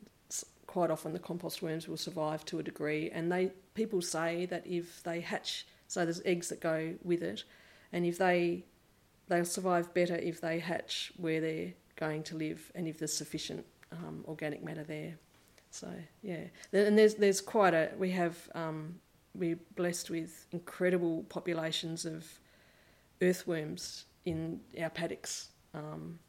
quite 0.75 0.91
often 0.91 1.13
the 1.13 1.19
compost 1.19 1.61
worms 1.61 1.87
will 1.87 1.95
survive 1.95 2.43
to 2.43 2.59
a 2.59 2.63
degree. 2.63 3.09
And 3.09 3.31
they 3.31 3.53
people 3.75 4.01
say 4.01 4.45
that 4.47 4.67
if 4.67 5.01
they 5.03 5.21
hatch, 5.21 5.65
so 5.87 6.03
there's 6.03 6.21
eggs 6.25 6.49
that 6.49 6.59
go 6.59 6.95
with 7.01 7.23
it, 7.23 7.45
and 7.93 8.05
if 8.05 8.17
they 8.17 8.65
they'll 9.29 9.45
survive 9.45 9.93
better 9.93 10.15
if 10.15 10.41
they 10.41 10.59
hatch 10.59 11.13
where 11.15 11.39
they're 11.39 11.73
going 11.95 12.23
to 12.23 12.35
live 12.35 12.73
and 12.75 12.89
if 12.89 12.99
there's 12.99 13.13
sufficient 13.13 13.65
um, 13.93 14.25
organic 14.27 14.61
matter 14.65 14.83
there. 14.83 15.13
So 15.71 15.87
yeah, 16.21 16.43
and 16.73 16.97
there's 16.99 17.15
there's 17.15 17.39
quite 17.39 17.73
a 17.73 17.91
we 17.97 18.11
have 18.11 18.35
um, 18.53 18.95
we're 19.33 19.59
blessed 19.77 20.09
with 20.09 20.45
incredible 20.51 21.23
populations 21.29 22.05
of 22.05 22.27
earthworms 23.21 24.03
in 24.25 24.59
our 24.81 24.89
paddocks. 24.89 25.51
Um, 25.73 26.19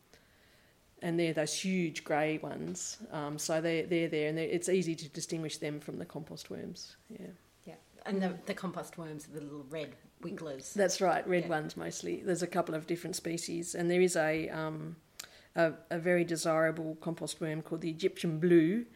and 1.03 1.19
they're 1.19 1.33
those 1.33 1.55
huge 1.55 2.05
grey 2.05 2.39
ones. 2.39 2.99
Um, 3.13 3.39
so 3.39 3.61
they're, 3.61 3.87
they're 3.87 4.09
there, 4.09 4.29
and 4.29 4.39
they're, 4.39 4.49
it's 4.49 4.69
easy 4.69 4.95
to 4.95 5.09
distinguish 5.09 5.59
them 5.59 5.81
from 5.81 5.99
the 5.99 6.05
compost 6.05 6.51
worms. 6.51 6.97
Yeah. 7.09 7.27
Yeah. 7.65 7.75
And 8.07 8.23
the, 8.23 8.35
the 8.47 8.55
compost 8.55 8.97
worms 8.99 9.27
are 9.29 9.33
the 9.39 9.41
little 9.41 9.67
red 9.71 9.95
wigglers. 10.23 10.73
That's 10.75 11.01
right, 11.01 11.27
red 11.29 11.45
Yeah. 11.45 11.51
ones 11.51 11.77
mostly. 11.77 12.23
There's 12.25 12.43
a 12.43 12.47
couple 12.47 12.75
of 12.75 12.87
different 12.87 13.17
species, 13.17 13.75
and 13.75 13.91
there 13.91 14.01
is 14.01 14.17
a, 14.17 14.49
um, 14.49 14.97
a, 15.55 15.73
a 15.91 15.99
very 15.99 16.25
desirable 16.25 16.97
compost 17.01 17.41
worm 17.41 17.63
called 17.63 17.83
the 17.83 17.91
Egyptian 17.91 18.39
blue, 18.39 18.87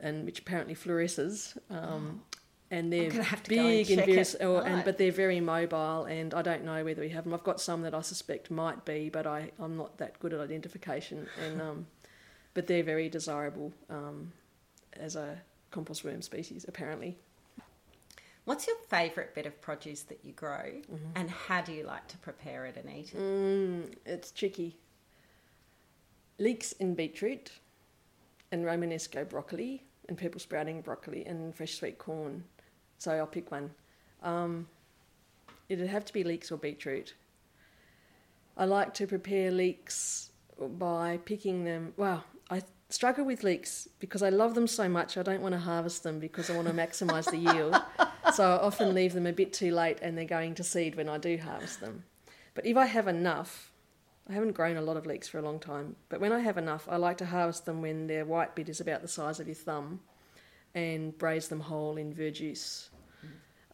and 0.00 0.24
which 0.24 0.38
apparently 0.38 0.74
fluoresces. 0.76 1.58
Um, 1.70 2.22
and 2.70 2.92
they're 2.92 3.10
gonna 3.10 3.22
have 3.22 3.42
to 3.44 3.54
go 3.54 3.60
and 3.60 3.68
big 3.68 3.90
and, 3.90 4.06
various, 4.06 4.34
or, 4.34 4.66
and 4.66 4.84
but 4.84 4.98
they're 4.98 5.12
very 5.12 5.40
mobile, 5.40 6.04
and 6.04 6.34
I 6.34 6.42
don't 6.42 6.64
know 6.64 6.84
whether 6.84 7.00
we 7.00 7.08
have 7.10 7.24
them. 7.24 7.34
I've 7.34 7.44
got 7.44 7.60
some 7.60 7.82
that 7.82 7.94
I 7.94 8.00
suspect 8.02 8.50
might 8.50 8.84
be, 8.84 9.08
but 9.08 9.26
I, 9.26 9.50
I'm 9.58 9.76
not 9.76 9.98
that 9.98 10.18
good 10.20 10.32
at 10.32 10.40
identification. 10.40 11.26
And 11.44 11.62
um, 11.68 11.86
but 12.54 12.66
they're 12.66 12.82
very 12.82 13.08
desirable 13.08 13.72
um, 13.88 14.32
as 14.94 15.16
a 15.16 15.38
compost 15.70 16.04
worm 16.04 16.22
species, 16.22 16.64
apparently. 16.66 17.16
What's 18.44 18.66
your 18.66 18.76
favourite 18.88 19.34
bit 19.34 19.44
of 19.44 19.60
produce 19.60 20.02
that 20.04 20.20
you 20.24 20.32
grow, 20.32 20.72
and 21.14 21.28
how 21.30 21.60
do 21.60 21.72
you 21.72 21.84
like 21.84 22.08
to 22.08 22.16
prepare 22.18 22.64
it 22.64 22.76
and 22.76 22.90
eat 22.90 23.12
it? 23.12 23.18
Mm, 23.18 23.94
it's 24.06 24.30
tricky. 24.30 24.76
Leeks 26.38 26.72
in 26.72 26.94
beetroot, 26.94 27.52
and 28.50 28.64
Romanesco 28.64 29.28
broccoli, 29.28 29.84
and 30.08 30.16
purple 30.16 30.40
sprouting 30.40 30.80
broccoli, 30.80 31.26
and 31.26 31.54
fresh 31.54 31.74
sweet 31.74 31.98
corn. 31.98 32.44
So 32.98 33.12
I'll 33.12 33.26
pick 33.26 33.50
one. 33.50 33.70
Um, 34.22 34.66
it'd 35.68 35.88
have 35.88 36.04
to 36.04 36.12
be 36.12 36.24
leeks 36.24 36.50
or 36.50 36.56
beetroot. 36.56 37.14
I 38.56 38.64
like 38.64 38.92
to 38.94 39.06
prepare 39.06 39.50
leeks 39.50 40.30
by 40.60 41.20
picking 41.24 41.64
them. 41.64 41.94
Well, 41.96 42.24
I 42.50 42.62
struggle 42.90 43.24
with 43.24 43.44
leeks 43.44 43.88
because 44.00 44.22
I 44.22 44.30
love 44.30 44.54
them 44.54 44.66
so 44.66 44.88
much. 44.88 45.16
I 45.16 45.22
don't 45.22 45.40
want 45.40 45.52
to 45.52 45.60
harvest 45.60 46.02
them 46.02 46.18
because 46.18 46.50
I 46.50 46.56
want 46.56 46.66
to 46.66 46.74
maximise 46.74 47.30
the 47.30 47.38
yield. 47.38 47.76
So 48.34 48.44
I 48.44 48.58
often 48.58 48.94
leave 48.94 49.14
them 49.14 49.26
a 49.26 49.32
bit 49.32 49.54
too 49.54 49.74
late 49.74 50.00
and 50.02 50.16
they're 50.16 50.26
going 50.26 50.54
to 50.56 50.62
seed 50.62 50.96
when 50.96 51.08
I 51.08 51.16
do 51.16 51.38
harvest 51.38 51.80
them. 51.80 52.04
But 52.54 52.66
if 52.66 52.76
I 52.76 52.84
have 52.84 53.08
enough, 53.08 53.72
I 54.28 54.34
haven't 54.34 54.52
grown 54.52 54.76
a 54.76 54.82
lot 54.82 54.98
of 54.98 55.06
leeks 55.06 55.26
for 55.26 55.38
a 55.38 55.42
long 55.42 55.58
time, 55.58 55.96
but 56.10 56.20
when 56.20 56.30
I 56.30 56.40
have 56.40 56.58
enough, 56.58 56.86
I 56.90 56.96
like 56.96 57.16
to 57.18 57.26
harvest 57.26 57.64
them 57.64 57.80
when 57.80 58.06
their 58.06 58.26
white 58.26 58.54
bit 58.54 58.68
is 58.68 58.80
about 58.80 59.00
the 59.00 59.08
size 59.08 59.40
of 59.40 59.48
your 59.48 59.54
thumb 59.54 60.00
and 60.74 61.16
braise 61.18 61.48
them 61.48 61.60
whole 61.60 61.96
in 61.96 62.14
verjuice 62.14 62.88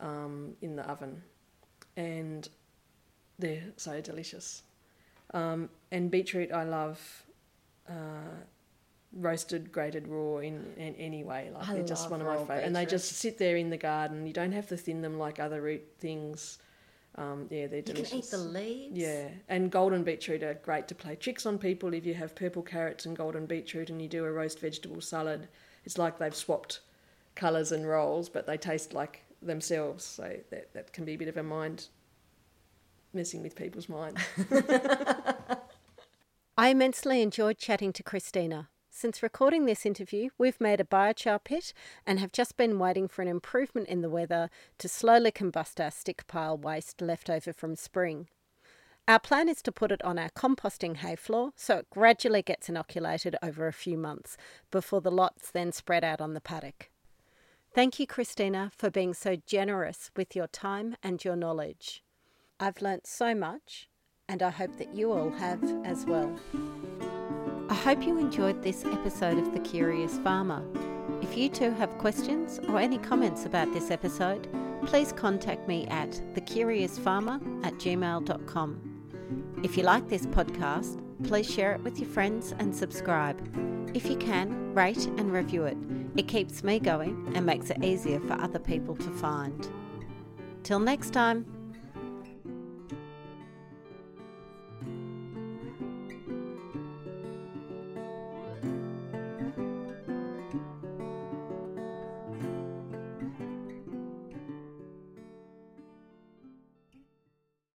um, 0.00 0.54
in 0.62 0.76
the 0.76 0.82
oven. 0.88 1.22
And 1.96 2.48
they're 3.38 3.62
so 3.76 4.00
delicious. 4.00 4.62
Um, 5.32 5.68
and 5.90 6.10
beetroot, 6.10 6.52
I 6.52 6.64
love 6.64 7.00
uh, 7.88 8.34
roasted, 9.12 9.72
grated 9.72 10.08
raw 10.08 10.38
in, 10.38 10.72
in 10.76 10.94
any 10.96 11.24
way. 11.24 11.50
Like 11.52 11.68
I 11.68 11.74
they're 11.74 11.84
just 11.84 12.10
one 12.10 12.20
of 12.20 12.26
my 12.26 12.34
raw 12.34 12.40
favourite. 12.40 12.64
And 12.64 12.74
they 12.74 12.86
just 12.86 13.12
sit 13.12 13.38
there 13.38 13.56
in 13.56 13.70
the 13.70 13.76
garden. 13.76 14.26
You 14.26 14.32
don't 14.32 14.52
have 14.52 14.68
to 14.68 14.76
thin 14.76 15.02
them 15.02 15.18
like 15.18 15.40
other 15.40 15.60
root 15.60 15.82
things. 15.98 16.58
Um, 17.16 17.46
yeah, 17.48 17.68
they're 17.68 17.82
delicious. 17.82 18.12
You 18.12 18.20
can 18.22 18.26
eat 18.26 18.30
the 18.30 18.38
leaves. 18.38 18.98
Yeah, 18.98 19.28
and 19.48 19.70
golden 19.70 20.02
beetroot 20.02 20.42
are 20.42 20.54
great 20.54 20.88
to 20.88 20.96
play 20.96 21.14
tricks 21.14 21.46
on 21.46 21.58
people. 21.58 21.94
If 21.94 22.04
you 22.06 22.14
have 22.14 22.34
purple 22.34 22.62
carrots 22.62 23.06
and 23.06 23.16
golden 23.16 23.46
beetroot 23.46 23.88
and 23.88 24.02
you 24.02 24.08
do 24.08 24.24
a 24.24 24.32
roast 24.32 24.58
vegetable 24.58 25.00
salad, 25.00 25.46
it's 25.84 25.98
like 25.98 26.18
they've 26.18 26.34
swapped 26.34 26.80
colours 27.34 27.72
and 27.72 27.86
roles, 27.86 28.28
but 28.28 28.46
they 28.46 28.56
taste 28.56 28.92
like 28.92 29.24
themselves. 29.42 30.04
So 30.04 30.36
that, 30.50 30.72
that 30.74 30.92
can 30.92 31.04
be 31.04 31.14
a 31.14 31.18
bit 31.18 31.28
of 31.28 31.36
a 31.36 31.42
mind 31.42 31.88
messing 33.12 33.42
with 33.42 33.56
people's 33.56 33.88
minds. 33.88 34.20
I 36.56 36.68
immensely 36.68 37.20
enjoyed 37.20 37.58
chatting 37.58 37.92
to 37.94 38.02
Christina. 38.02 38.68
Since 38.90 39.24
recording 39.24 39.66
this 39.66 39.84
interview, 39.84 40.30
we've 40.38 40.60
made 40.60 40.80
a 40.80 40.84
biochar 40.84 41.42
pit 41.42 41.72
and 42.06 42.20
have 42.20 42.30
just 42.30 42.56
been 42.56 42.78
waiting 42.78 43.08
for 43.08 43.22
an 43.22 43.28
improvement 43.28 43.88
in 43.88 44.02
the 44.02 44.08
weather 44.08 44.50
to 44.78 44.88
slowly 44.88 45.32
combust 45.32 45.82
our 45.82 45.90
stick 45.90 46.28
pile 46.28 46.56
waste 46.56 47.00
left 47.00 47.28
over 47.28 47.52
from 47.52 47.74
spring. 47.74 48.28
Our 49.06 49.18
plan 49.18 49.50
is 49.50 49.60
to 49.62 49.72
put 49.72 49.92
it 49.92 50.02
on 50.02 50.18
our 50.18 50.30
composting 50.30 50.96
hay 50.96 51.14
floor 51.14 51.50
so 51.56 51.76
it 51.76 51.90
gradually 51.90 52.40
gets 52.40 52.70
inoculated 52.70 53.36
over 53.42 53.66
a 53.66 53.72
few 53.72 53.98
months 53.98 54.38
before 54.70 55.02
the 55.02 55.10
lots 55.10 55.50
then 55.50 55.72
spread 55.72 56.02
out 56.02 56.22
on 56.22 56.32
the 56.32 56.40
paddock. 56.40 56.90
Thank 57.74 58.00
you, 58.00 58.06
Christina, 58.06 58.70
for 58.74 58.90
being 58.90 59.12
so 59.12 59.36
generous 59.46 60.10
with 60.16 60.34
your 60.34 60.46
time 60.46 60.96
and 61.02 61.22
your 61.22 61.36
knowledge. 61.36 62.02
I've 62.58 62.80
learnt 62.80 63.06
so 63.06 63.34
much, 63.34 63.90
and 64.26 64.42
I 64.42 64.48
hope 64.48 64.78
that 64.78 64.94
you 64.94 65.12
all 65.12 65.30
have 65.32 65.62
as 65.84 66.06
well. 66.06 66.34
I 67.68 67.74
hope 67.74 68.02
you 68.06 68.16
enjoyed 68.16 68.62
this 68.62 68.86
episode 68.86 69.36
of 69.36 69.52
The 69.52 69.60
Curious 69.60 70.16
Farmer. 70.18 70.64
If 71.20 71.36
you 71.36 71.50
too 71.50 71.72
have 71.72 71.98
questions 71.98 72.58
or 72.68 72.78
any 72.78 72.96
comments 72.96 73.44
about 73.44 73.70
this 73.74 73.90
episode, 73.90 74.48
please 74.86 75.12
contact 75.12 75.68
me 75.68 75.86
at 75.88 76.10
thecuriousfarmer 76.34 77.66
at 77.66 77.74
gmail.com. 77.74 78.93
If 79.62 79.76
you 79.76 79.82
like 79.82 80.08
this 80.08 80.26
podcast, 80.26 81.00
please 81.24 81.50
share 81.50 81.72
it 81.74 81.82
with 81.82 81.98
your 81.98 82.08
friends 82.08 82.54
and 82.58 82.74
subscribe. 82.74 83.40
If 83.94 84.06
you 84.06 84.16
can, 84.16 84.74
rate 84.74 85.06
and 85.06 85.32
review 85.32 85.64
it. 85.64 85.76
It 86.16 86.28
keeps 86.28 86.64
me 86.64 86.78
going 86.78 87.32
and 87.34 87.46
makes 87.46 87.70
it 87.70 87.82
easier 87.82 88.20
for 88.20 88.34
other 88.34 88.58
people 88.58 88.96
to 88.96 89.10
find. 89.10 89.68
Till 90.62 90.80
next 90.80 91.12
time. 91.12 91.53